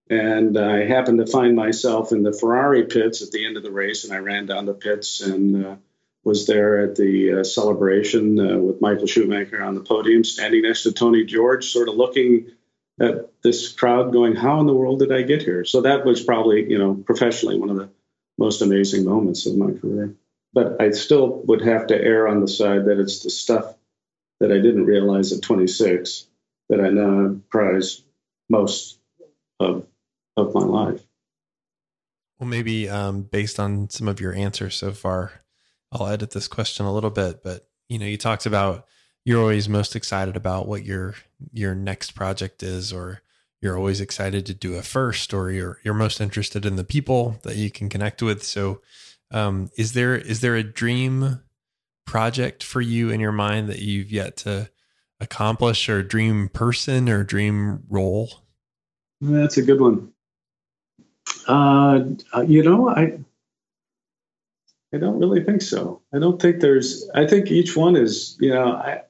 and 0.10 0.58
I 0.58 0.86
happened 0.86 1.20
to 1.20 1.32
find 1.32 1.56
myself 1.56 2.12
in 2.12 2.24
the 2.24 2.34
Ferrari 2.34 2.86
pits 2.86 3.22
at 3.22 3.32
the 3.32 3.46
end 3.46 3.58
of 3.58 3.64
the 3.64 3.72
race, 3.72 4.04
and 4.04 4.14
I 4.14 4.18
ran 4.18 4.48
down 4.48 4.66
the 4.66 4.74
pits 4.74 5.22
and 5.22 5.66
uh, 5.66 5.76
was 6.24 6.48
there 6.48 6.84
at 6.84 6.96
the 6.96 7.40
uh, 7.40 7.44
celebration 7.44 8.40
uh, 8.40 8.58
with 8.58 8.82
Michael 8.82 9.06
Schumacher 9.06 9.64
on 9.64 9.76
the 9.76 9.82
podium, 9.82 10.24
standing 10.24 10.64
next 10.64 10.84
to 10.84 10.92
Tony 10.92 11.26
George, 11.26 11.72
sort 11.72 11.90
of 11.90 11.96
looking 11.96 12.48
at 13.00 13.30
this 13.44 13.72
crowd, 13.72 14.12
going, 14.12 14.36
"How 14.36 14.60
in 14.60 14.66
the 14.66 14.74
world 14.74 15.00
did 15.00 15.12
I 15.12 15.22
get 15.22 15.44
here?" 15.44 15.64
So 15.64 15.82
that 15.82 16.06
was 16.06 16.24
probably, 16.24 16.70
you 16.70 16.80
know, 16.80 16.96
professionally 16.96 17.58
one 17.58 17.70
of 17.70 17.78
the 17.78 17.90
most 18.38 18.62
amazing 18.62 19.06
moments 19.06 19.46
of 19.46 19.56
my 19.58 19.72
career. 19.72 20.16
But 20.54 20.82
I 20.82 20.92
still 20.92 21.42
would 21.46 21.62
have 21.62 21.88
to 21.88 21.96
err 21.96 22.28
on 22.28 22.42
the 22.42 22.48
side 22.48 22.86
that 22.86 23.00
it's 23.00 23.20
the 23.24 23.30
stuff 23.30 23.76
that 24.40 24.52
I 24.52 24.56
didn't 24.56 24.86
realize 24.86 25.32
at 25.32 25.42
26 25.42 26.28
that 26.70 26.80
I 26.80 26.90
now 26.90 27.36
prize 27.50 28.02
most 28.50 29.00
of 29.60 29.86
of 30.38 30.54
my 30.54 30.62
life. 30.62 31.02
Well, 32.40 32.48
maybe 32.48 32.88
um, 32.88 33.24
based 33.24 33.60
on 33.60 33.90
some 33.90 34.08
of 34.08 34.22
your 34.22 34.34
answers 34.34 34.76
so 34.76 34.92
far, 34.92 35.44
I'll 35.92 36.08
edit 36.08 36.32
this 36.32 36.48
question 36.48 36.86
a 36.86 36.94
little 36.94 37.10
bit. 37.10 37.44
But 37.44 37.68
you 37.90 38.00
know, 38.00 38.06
you 38.06 38.18
talked 38.18 38.46
about 38.46 38.88
you're 39.26 39.42
always 39.42 39.68
most 39.68 39.96
excited 39.96 40.36
about 40.36 40.68
what 40.68 40.86
your 40.86 41.16
your 41.52 41.76
next 41.76 42.16
project 42.16 42.64
is, 42.64 42.94
or 42.94 43.22
you're 43.62 43.78
always 43.78 44.00
excited 44.00 44.46
to 44.46 44.54
do 44.54 44.76
it 44.76 44.86
first, 44.86 45.34
or 45.34 45.52
you're 45.52 45.80
you're 45.84 45.94
most 45.94 46.22
interested 46.22 46.66
in 46.66 46.78
the 46.78 46.84
people 46.84 47.40
that 47.44 47.58
you 47.58 47.70
can 47.70 47.90
connect 47.90 48.22
with. 48.22 48.44
So, 48.44 48.82
Um, 49.32 49.70
is 49.78 49.94
there 49.94 50.16
is 50.16 50.42
there 50.42 50.56
a 50.56 50.64
dream 50.64 51.42
project 52.06 52.64
for 52.64 52.82
you 52.82 53.10
in 53.12 53.20
your 53.20 53.32
mind 53.32 53.70
that 53.70 53.80
you've 53.80 54.12
yet 54.12 54.38
to 54.38 54.70
accomplish, 55.20 55.90
or 55.90 56.02
dream 56.02 56.50
person, 56.50 57.10
or 57.10 57.24
dream 57.24 57.84
role? 57.90 58.30
That's 59.22 59.58
a 59.58 59.62
good 59.62 59.82
one. 59.82 60.14
Uh, 61.48 62.06
you 62.48 62.64
know, 62.64 62.90
I 62.90 63.20
I 64.94 64.98
don't 64.98 65.20
really 65.20 65.44
think 65.44 65.62
so. 65.62 66.02
I 66.14 66.20
don't 66.20 66.42
think 66.42 66.62
there's. 66.62 67.08
I 67.14 67.28
think 67.28 67.52
each 67.52 67.76
one 67.76 67.96
is. 67.96 68.38
You 68.40 68.54
know, 68.54 68.72
I 68.72 69.02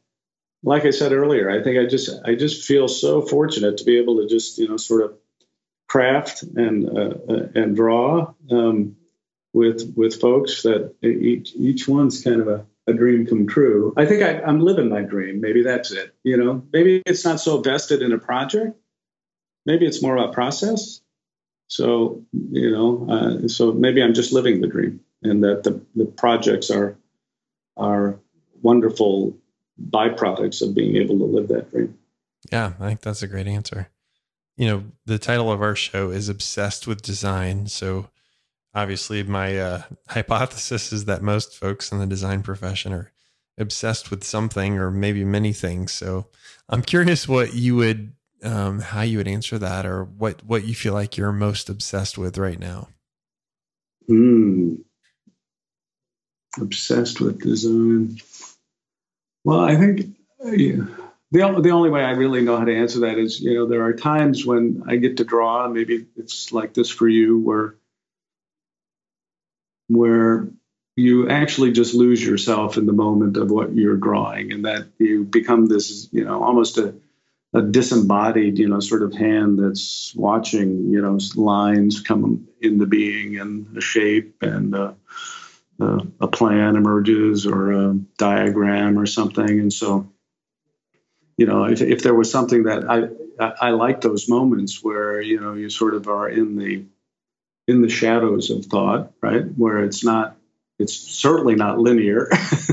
like 0.64 0.86
I 0.86 0.90
said 0.90 1.14
earlier. 1.14 1.50
I 1.50 1.64
think 1.64 1.80
I 1.80 1.86
just 1.86 2.10
I 2.26 2.36
just 2.36 2.66
feel 2.66 2.88
so 2.88 3.22
fortunate 3.22 3.78
to 3.78 3.86
be 3.86 3.98
able 3.98 4.18
to 4.18 4.28
just 4.28 4.58
you 4.58 4.68
know 4.68 4.78
sort 4.78 5.04
of 5.04 5.18
craft 5.88 6.44
and 6.44 6.86
uh, 6.90 7.14
uh 7.30 7.48
and 7.56 7.76
draw 7.76 8.34
um, 8.52 8.96
with 9.54 9.94
with 9.96 10.20
folks 10.20 10.64
that 10.64 10.94
each 11.04 11.54
each 11.56 11.88
one's 11.88 12.24
kind 12.24 12.42
of 12.42 12.48
a, 12.48 12.66
a 12.88 12.94
dream 12.94 13.26
come 13.26 13.48
true. 13.48 13.94
I 13.98 14.06
think 14.06 14.24
I, 14.24 14.42
I'm 14.42 14.60
living 14.60 14.90
my 14.90 15.02
dream. 15.02 15.42
Maybe 15.42 15.64
that's 15.64 15.92
it. 15.92 16.16
You 16.24 16.38
know, 16.38 16.64
maybe 16.72 17.02
it's 17.06 17.26
not 17.26 17.40
so 17.40 17.62
vested 17.62 18.02
in 18.02 18.12
a 18.12 18.20
project. 18.20 18.78
Maybe 19.66 19.86
it's 19.86 20.02
more 20.02 20.16
about 20.16 20.34
process. 20.34 21.02
So 21.68 22.24
you 22.32 22.72
know, 22.72 23.08
uh, 23.10 23.48
so 23.48 23.72
maybe 23.72 24.02
I'm 24.02 24.14
just 24.14 24.34
living 24.34 24.62
the 24.62 24.68
dream 24.68 25.02
and 25.24 25.44
that 25.44 25.64
the, 25.64 25.82
the 25.96 26.06
projects 26.06 26.70
are 26.70 26.98
are 27.78 28.20
wonderful 28.62 29.38
byproducts 29.90 30.62
of 30.62 30.76
being 30.76 30.98
able 30.98 31.18
to 31.20 31.26
live 31.26 31.48
that 31.48 31.72
dream. 31.72 31.98
Yeah, 32.52 32.74
I 32.80 32.88
think 32.88 33.02
that's 33.02 33.24
a 33.24 33.28
great 33.28 33.48
answer. 33.48 33.90
You 34.58 34.68
know, 34.68 34.84
the 35.06 35.18
title 35.18 35.52
of 35.52 35.62
our 35.62 35.76
show 35.76 36.12
is 36.12 36.28
Obsessed 36.28 36.86
with 36.86 37.02
Design. 37.02 37.68
So 37.68 38.10
obviously 38.74 39.24
my 39.24 39.58
uh, 39.58 39.82
hypothesis 40.10 40.94
is 40.94 41.06
that 41.06 41.22
most 41.22 41.56
folks 41.56 41.92
in 41.92 42.00
the 42.00 42.08
design 42.08 42.44
profession 42.44 42.94
are 42.94 43.12
obsessed 43.58 44.10
with 44.10 44.24
something 44.24 44.78
or 44.78 44.92
maybe 44.92 45.24
many 45.24 45.54
things. 45.54 45.94
So 45.94 46.28
I'm 46.68 46.82
curious 46.82 47.28
what 47.28 47.54
you 47.54 47.76
would 47.76 48.14
um, 48.42 48.80
how 48.80 49.02
you 49.02 49.18
would 49.18 49.28
answer 49.28 49.58
that 49.60 49.86
or 49.86 50.06
what 50.06 50.44
what 50.46 50.66
you 50.66 50.74
feel 50.74 50.94
like 50.94 51.18
you're 51.18 51.32
most 51.32 51.70
obsessed 51.70 52.18
with 52.18 52.38
right 52.38 52.60
now. 52.60 52.88
Hmm 54.08 54.76
obsessed 56.58 57.20
with 57.20 57.42
design. 57.42 58.18
Well, 59.44 59.60
I 59.60 59.76
think 59.76 60.16
yeah, 60.44 60.86
the 61.32 61.62
the 61.62 61.70
only 61.70 61.90
way 61.90 62.04
I 62.04 62.12
really 62.12 62.42
know 62.42 62.58
how 62.58 62.66
to 62.66 62.76
answer 62.76 63.02
that 63.02 63.18
is, 63.18 63.40
you 63.40 63.54
know, 63.54 63.68
there 63.68 63.84
are 63.84 63.94
times 63.94 64.46
when 64.46 64.84
I 64.88 64.98
get 64.98 65.18
to 65.18 65.24
draw. 65.24 65.68
Maybe 65.68 66.08
it's 66.16 66.52
like 66.52 66.74
this 66.74 66.90
for 66.90 67.08
you, 67.08 67.40
where 67.40 67.76
where 69.90 70.48
you 70.96 71.30
actually 71.30 71.74
just 71.74 71.94
lose 71.94 72.26
yourself 72.26 72.78
in 72.78 72.86
the 72.86 72.94
moment 72.94 73.36
of 73.36 73.52
what 73.52 73.76
you're 73.76 73.98
drawing, 73.98 74.54
and 74.54 74.64
that 74.64 74.88
you 74.98 75.26
become 75.26 75.66
this, 75.66 76.08
you 76.12 76.24
know, 76.24 76.42
almost 76.42 76.78
a 76.78 76.96
a 77.52 77.64
disembodied, 77.64 78.60
you 78.60 78.70
know, 78.70 78.80
sort 78.80 79.02
of 79.02 79.12
hand 79.12 79.58
that's 79.58 80.14
watching, 80.16 80.92
you 80.92 81.02
know, 81.02 81.18
lines 81.36 82.00
come 82.00 82.48
into 82.62 82.86
being 82.86 83.40
and 83.40 83.76
a 83.76 83.82
shape 83.82 84.44
and 84.44 84.76
uh, 84.76 84.94
uh, 85.82 86.00
a 86.22 86.28
plan 86.28 86.76
emerges 86.76 87.48
or 87.48 87.72
a 87.72 87.94
diagram 88.20 89.00
or 89.00 89.08
something. 89.08 89.60
And 89.60 89.74
so, 89.74 90.12
you 91.38 91.48
know, 91.48 91.64
if, 91.64 91.82
if 91.82 92.04
there 92.04 92.14
was 92.14 92.30
something 92.30 92.66
that 92.66 92.88
I, 92.88 93.44
I, 93.44 93.70
I 93.70 93.70
like 93.72 94.02
those 94.02 94.30
moments 94.30 94.84
where, 94.84 95.20
you 95.20 95.40
know, 95.40 95.56
you 95.56 95.72
sort 95.72 95.96
of 95.96 96.08
are 96.08 96.30
in 96.30 96.56
the, 96.56 96.86
in 97.70 97.82
the 97.82 97.90
shadows 97.90 98.50
of 98.50 98.66
thought, 98.66 99.12
right? 99.22 99.44
Where 99.56 99.84
it's 99.84 100.04
not, 100.04 100.36
it's 100.80 100.96
certainly 100.96 101.56
not 101.56 101.78
linear. 101.78 102.30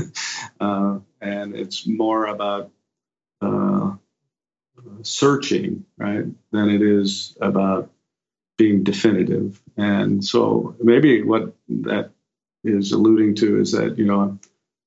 uh, 0.59 0.99
and 1.21 1.55
it's 1.55 1.85
more 1.85 2.25
about 2.25 2.71
uh, 3.41 3.91
searching, 5.03 5.85
right, 5.97 6.25
than 6.51 6.69
it 6.69 6.81
is 6.81 7.37
about 7.39 7.91
being 8.57 8.83
definitive. 8.83 9.61
And 9.77 10.25
so 10.25 10.75
maybe 10.81 11.21
what 11.21 11.53
that 11.69 12.09
is 12.63 12.91
alluding 12.91 13.35
to 13.35 13.59
is 13.59 13.73
that 13.73 13.99
you 13.99 14.05
know 14.05 14.39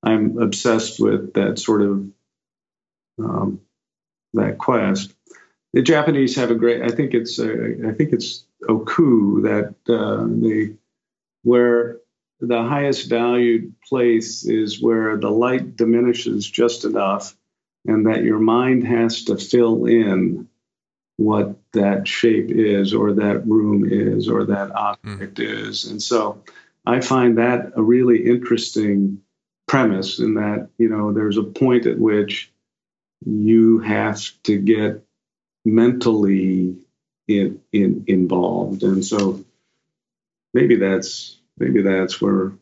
I'm 0.03 0.39
obsessed 0.39 0.99
with 0.99 1.35
that 1.35 1.61
sort 1.61 1.83
of 1.83 2.11
um, 3.21 3.61
that 4.35 4.59
quest. 4.59 5.15
The 5.73 5.83
Japanese 5.83 6.35
have 6.35 6.51
a 6.51 6.57
great. 6.57 6.83
I 6.83 6.89
think 6.89 7.15
it's 7.15 7.39
uh, 7.39 7.55
I 7.87 7.93
think 7.93 8.13
it's 8.13 8.45
Oku 8.69 9.43
that 9.43 9.75
uh, 9.89 10.25
the 10.25 10.77
where 11.43 11.99
the 12.41 12.63
highest 12.63 13.09
valued 13.09 13.75
place 13.89 14.45
is 14.45 14.83
where 14.83 15.17
the 15.17 15.31
light 15.31 15.77
diminishes 15.77 16.49
just 16.49 16.85
enough, 16.85 17.37
and 17.87 18.07
that 18.07 18.25
your 18.25 18.39
mind 18.39 18.87
has 18.87 19.25
to 19.25 19.37
fill 19.37 19.87
in 19.87 20.49
what 21.17 21.57
that 21.73 22.09
shape 22.09 22.51
is, 22.51 22.95
or 22.95 23.13
that 23.13 23.47
room 23.47 23.87
is, 23.87 24.29
or 24.29 24.45
that 24.45 24.71
object 24.75 25.39
mm. 25.39 25.69
is, 25.69 25.91
and 25.91 26.03
so 26.03 26.43
I 26.87 27.01
find 27.01 27.39
that 27.39 27.73
a 27.77 27.83
really 27.83 28.25
interesting 28.27 29.21
premise 29.69 30.19
in 30.19 30.35
that, 30.35 30.69
you 30.79 30.89
know, 30.89 31.13
there's 31.13 31.37
a 31.37 31.43
point 31.43 31.87
at 31.87 31.99
which 31.99 32.51
you 33.25 33.79
have 33.81 34.21
to 34.45 34.59
get 34.59 35.05
mentally 35.65 36.77
in, 37.39 37.61
in, 37.73 38.05
involved. 38.07 38.83
And 38.83 39.05
so 39.05 39.45
maybe 40.53 40.77
that's 40.77 41.39
maybe 41.59 41.83
that's 41.83 42.21
where 42.21 42.53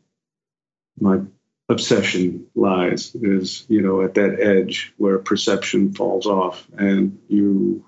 my 1.00 1.20
obsession 1.68 2.46
lies 2.54 3.14
is, 3.14 3.64
you 3.68 3.82
know, 3.82 4.02
at 4.02 4.14
that 4.14 4.40
edge 4.40 4.92
where 4.96 5.18
perception 5.18 5.92
falls 5.94 6.26
off 6.26 6.66
and 6.76 7.18
you 7.28 7.84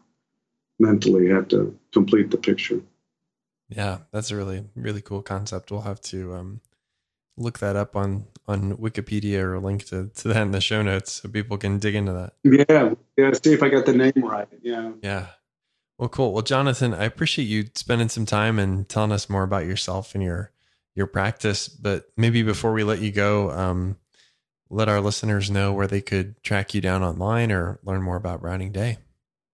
mentally 0.78 1.30
have 1.30 1.48
to 1.48 1.78
complete 1.92 2.30
the 2.30 2.38
picture. 2.38 2.80
Yeah, 3.68 3.98
that's 4.12 4.30
a 4.30 4.36
really 4.36 4.64
really 4.74 5.02
cool 5.02 5.22
concept. 5.22 5.70
We'll 5.70 5.82
have 5.82 6.00
to 6.02 6.34
um, 6.34 6.60
look 7.36 7.58
that 7.60 7.76
up 7.76 7.96
on 7.96 8.26
on 8.48 8.76
Wikipedia 8.78 9.40
or 9.42 9.60
link 9.60 9.84
to, 9.86 10.08
to 10.08 10.28
that 10.28 10.42
in 10.42 10.50
the 10.50 10.60
show 10.60 10.82
notes 10.82 11.12
so 11.12 11.28
people 11.28 11.56
can 11.56 11.78
dig 11.78 11.94
into 11.94 12.12
that. 12.12 12.32
Yeah, 12.42 12.94
yeah. 13.16 13.32
See 13.32 13.52
if 13.52 13.62
I 13.62 13.68
got 13.68 13.86
the 13.86 13.92
name 13.92 14.12
right. 14.16 14.48
Yeah. 14.62 14.92
Yeah. 15.02 15.26
Well, 16.00 16.08
cool. 16.08 16.32
Well, 16.32 16.42
Jonathan, 16.42 16.94
I 16.94 17.04
appreciate 17.04 17.44
you 17.44 17.66
spending 17.74 18.08
some 18.08 18.24
time 18.24 18.58
and 18.58 18.88
telling 18.88 19.12
us 19.12 19.28
more 19.28 19.42
about 19.42 19.66
yourself 19.66 20.14
and 20.14 20.24
your 20.24 20.50
your 20.94 21.06
practice. 21.06 21.68
But 21.68 22.06
maybe 22.16 22.42
before 22.42 22.72
we 22.72 22.84
let 22.84 23.00
you 23.00 23.12
go, 23.12 23.50
um, 23.50 23.98
let 24.70 24.88
our 24.88 25.02
listeners 25.02 25.50
know 25.50 25.74
where 25.74 25.86
they 25.86 26.00
could 26.00 26.42
track 26.42 26.72
you 26.72 26.80
down 26.80 27.02
online 27.02 27.52
or 27.52 27.80
learn 27.84 28.00
more 28.00 28.16
about 28.16 28.40
Browning 28.40 28.72
Day. 28.72 28.96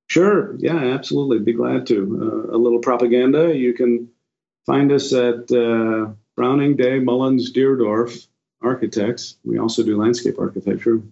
Sure. 0.07 0.55
Yeah, 0.59 0.77
absolutely. 0.77 1.41
Be 1.41 1.53
glad 1.53 1.85
to. 1.89 2.47
Uh, 2.49 2.57
a 2.57 2.59
little 2.59 2.79
propaganda. 2.79 3.53
You 3.53 3.75
can 3.75 4.09
find 4.67 4.93
us 4.93 5.13
at 5.13 5.51
uh, 5.51 6.13
Browning 6.37 6.77
Day 6.77 7.01
Mullins 7.01 7.53
Deardorff 7.53 8.25
Architects. 8.63 9.37
We 9.45 9.59
also 9.59 9.83
do 9.83 10.01
landscape 10.01 10.39
architecture. 10.39 11.03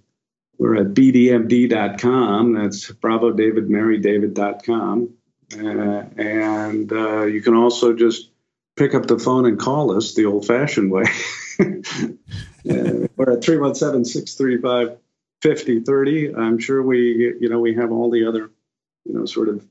We're 0.58 0.76
at 0.76 0.94
bdmd.com. 0.94 2.52
That's 2.52 2.92
Bravo 2.92 3.32
David 3.32 3.68
Mary 3.68 3.98
David.com. 3.98 5.12
Uh, 5.54 6.04
and 6.16 6.92
uh, 6.92 7.24
you 7.24 7.40
can 7.40 7.54
also 7.54 7.94
just 7.94 8.30
pick 8.76 8.94
up 8.94 9.06
the 9.06 9.18
phone 9.18 9.46
and 9.46 9.58
call 9.58 9.96
us 9.96 10.14
the 10.14 10.26
old 10.26 10.46
fashioned 10.46 10.90
way. 10.90 11.04
we're 11.58 13.32
at 13.32 13.44
317 13.44 14.04
635 14.04 14.98
5030. 15.42 16.34
I'm 16.34 16.58
sure 16.58 16.82
we, 16.82 17.36
you 17.40 17.48
know, 17.48 17.60
we 17.60 17.74
have 17.74 17.92
all 17.92 18.10
the 18.10 18.26
other 18.26 18.50
you 19.04 19.14
know, 19.14 19.26
sort 19.26 19.48
of 19.48 19.64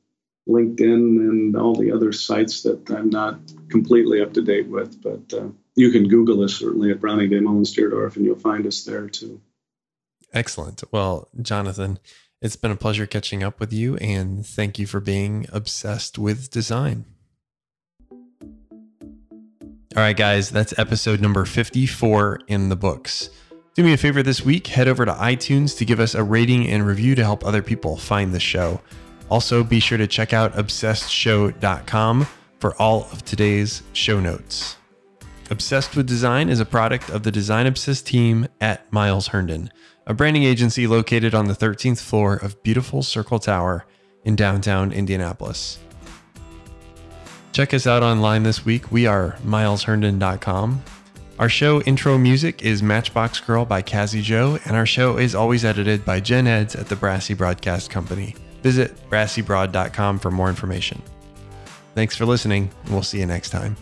LinkedIn 0.47 0.84
and 0.84 1.55
all 1.55 1.75
the 1.75 1.91
other 1.91 2.11
sites 2.11 2.63
that 2.63 2.89
I'm 2.91 3.09
not 3.09 3.39
completely 3.69 4.21
up 4.21 4.34
to 4.34 4.41
date 4.41 4.67
with. 4.67 5.01
But 5.01 5.34
uh, 5.34 5.47
you 5.75 5.91
can 5.91 6.07
Google 6.07 6.43
us 6.43 6.53
certainly 6.55 6.91
at 6.91 6.99
Browning 6.99 7.29
Day 7.29 7.39
Mullins 7.39 7.75
Deardorff, 7.75 8.15
and 8.15 8.25
you'll 8.25 8.36
find 8.36 8.65
us 8.67 8.84
there 8.84 9.07
too. 9.07 9.41
Excellent. 10.34 10.84
Well, 10.91 11.29
Jonathan, 11.41 11.99
it's 12.43 12.57
been 12.57 12.71
a 12.71 12.75
pleasure 12.75 13.07
catching 13.07 13.41
up 13.41 13.59
with 13.59 13.71
you, 13.71 13.95
and 13.97 14.45
thank 14.45 14.77
you 14.77 14.85
for 14.85 14.99
being 14.99 15.47
obsessed 15.53 16.19
with 16.19 16.51
design. 16.51 17.05
All 19.95 20.01
right, 20.01 20.17
guys, 20.17 20.49
that's 20.49 20.77
episode 20.77 21.21
number 21.21 21.45
54 21.45 22.41
in 22.47 22.67
the 22.67 22.75
books. 22.75 23.29
Do 23.75 23.83
me 23.83 23.93
a 23.93 23.97
favor 23.97 24.21
this 24.21 24.43
week, 24.43 24.67
head 24.67 24.89
over 24.89 25.05
to 25.05 25.13
iTunes 25.13 25.77
to 25.77 25.85
give 25.85 25.99
us 25.99 26.15
a 26.15 26.23
rating 26.23 26.67
and 26.67 26.85
review 26.85 27.15
to 27.15 27.23
help 27.23 27.45
other 27.45 27.61
people 27.61 27.95
find 27.95 28.33
the 28.33 28.39
show. 28.39 28.81
Also, 29.29 29.63
be 29.63 29.79
sure 29.79 29.97
to 29.97 30.05
check 30.05 30.33
out 30.33 30.53
obsessedshow.com 30.53 32.27
for 32.59 32.75
all 32.75 33.03
of 33.11 33.23
today's 33.23 33.83
show 33.93 34.19
notes. 34.19 34.75
Obsessed 35.49 35.95
with 35.95 36.07
Design 36.07 36.49
is 36.49 36.59
a 36.59 36.65
product 36.65 37.09
of 37.09 37.23
the 37.23 37.31
Design 37.31 37.67
Obsessed 37.67 38.05
team 38.05 38.47
at 38.59 38.91
Miles 38.91 39.27
Herndon, 39.27 39.71
a 40.06 40.14
branding 40.14 40.43
agency 40.43 40.88
located 40.88 41.34
on 41.34 41.45
the 41.45 41.54
13th 41.54 42.01
floor 42.01 42.36
of 42.36 42.62
beautiful 42.64 43.04
Circle 43.04 43.39
Tower 43.39 43.86
in 44.24 44.36
downtown 44.36 44.91
Indianapolis. 44.91 45.80
Check 47.51 47.74
us 47.74 47.86
out 47.86 48.04
online 48.04 48.43
this 48.43 48.66
week. 48.66 48.91
We 48.91 49.06
are 49.06 49.38
milesherndon.com. 49.45 50.84
Our 51.39 51.49
show 51.49 51.82
intro 51.82 52.18
music 52.18 52.64
is 52.64 52.84
Matchbox 52.84 53.39
Girl 53.39 53.66
by 53.66 53.82
Cassie 53.82 54.22
Joe, 54.22 54.60
and 54.66 54.76
our 54.76 54.86
show 54.86 55.18
is 55.18 55.36
always 55.36 55.66
edited 55.66 56.06
by 56.06 56.20
Jen 56.20 56.47
Eds 56.47 56.76
at 56.76 56.88
the 56.88 56.95
Brassy 56.95 57.34
Broadcast 57.34 57.89
Company. 57.89 58.36
Visit 58.62 58.95
brassybroad.com 59.10 60.20
for 60.20 60.32
more 60.32 60.49
information. 60.49 61.01
Thanks 61.95 62.16
for 62.16 62.26
listening, 62.26 62.72
and 62.84 62.93
we'll 62.93 63.04
see 63.04 63.20
you 63.20 63.26
next 63.26 63.49
time. 63.49 63.76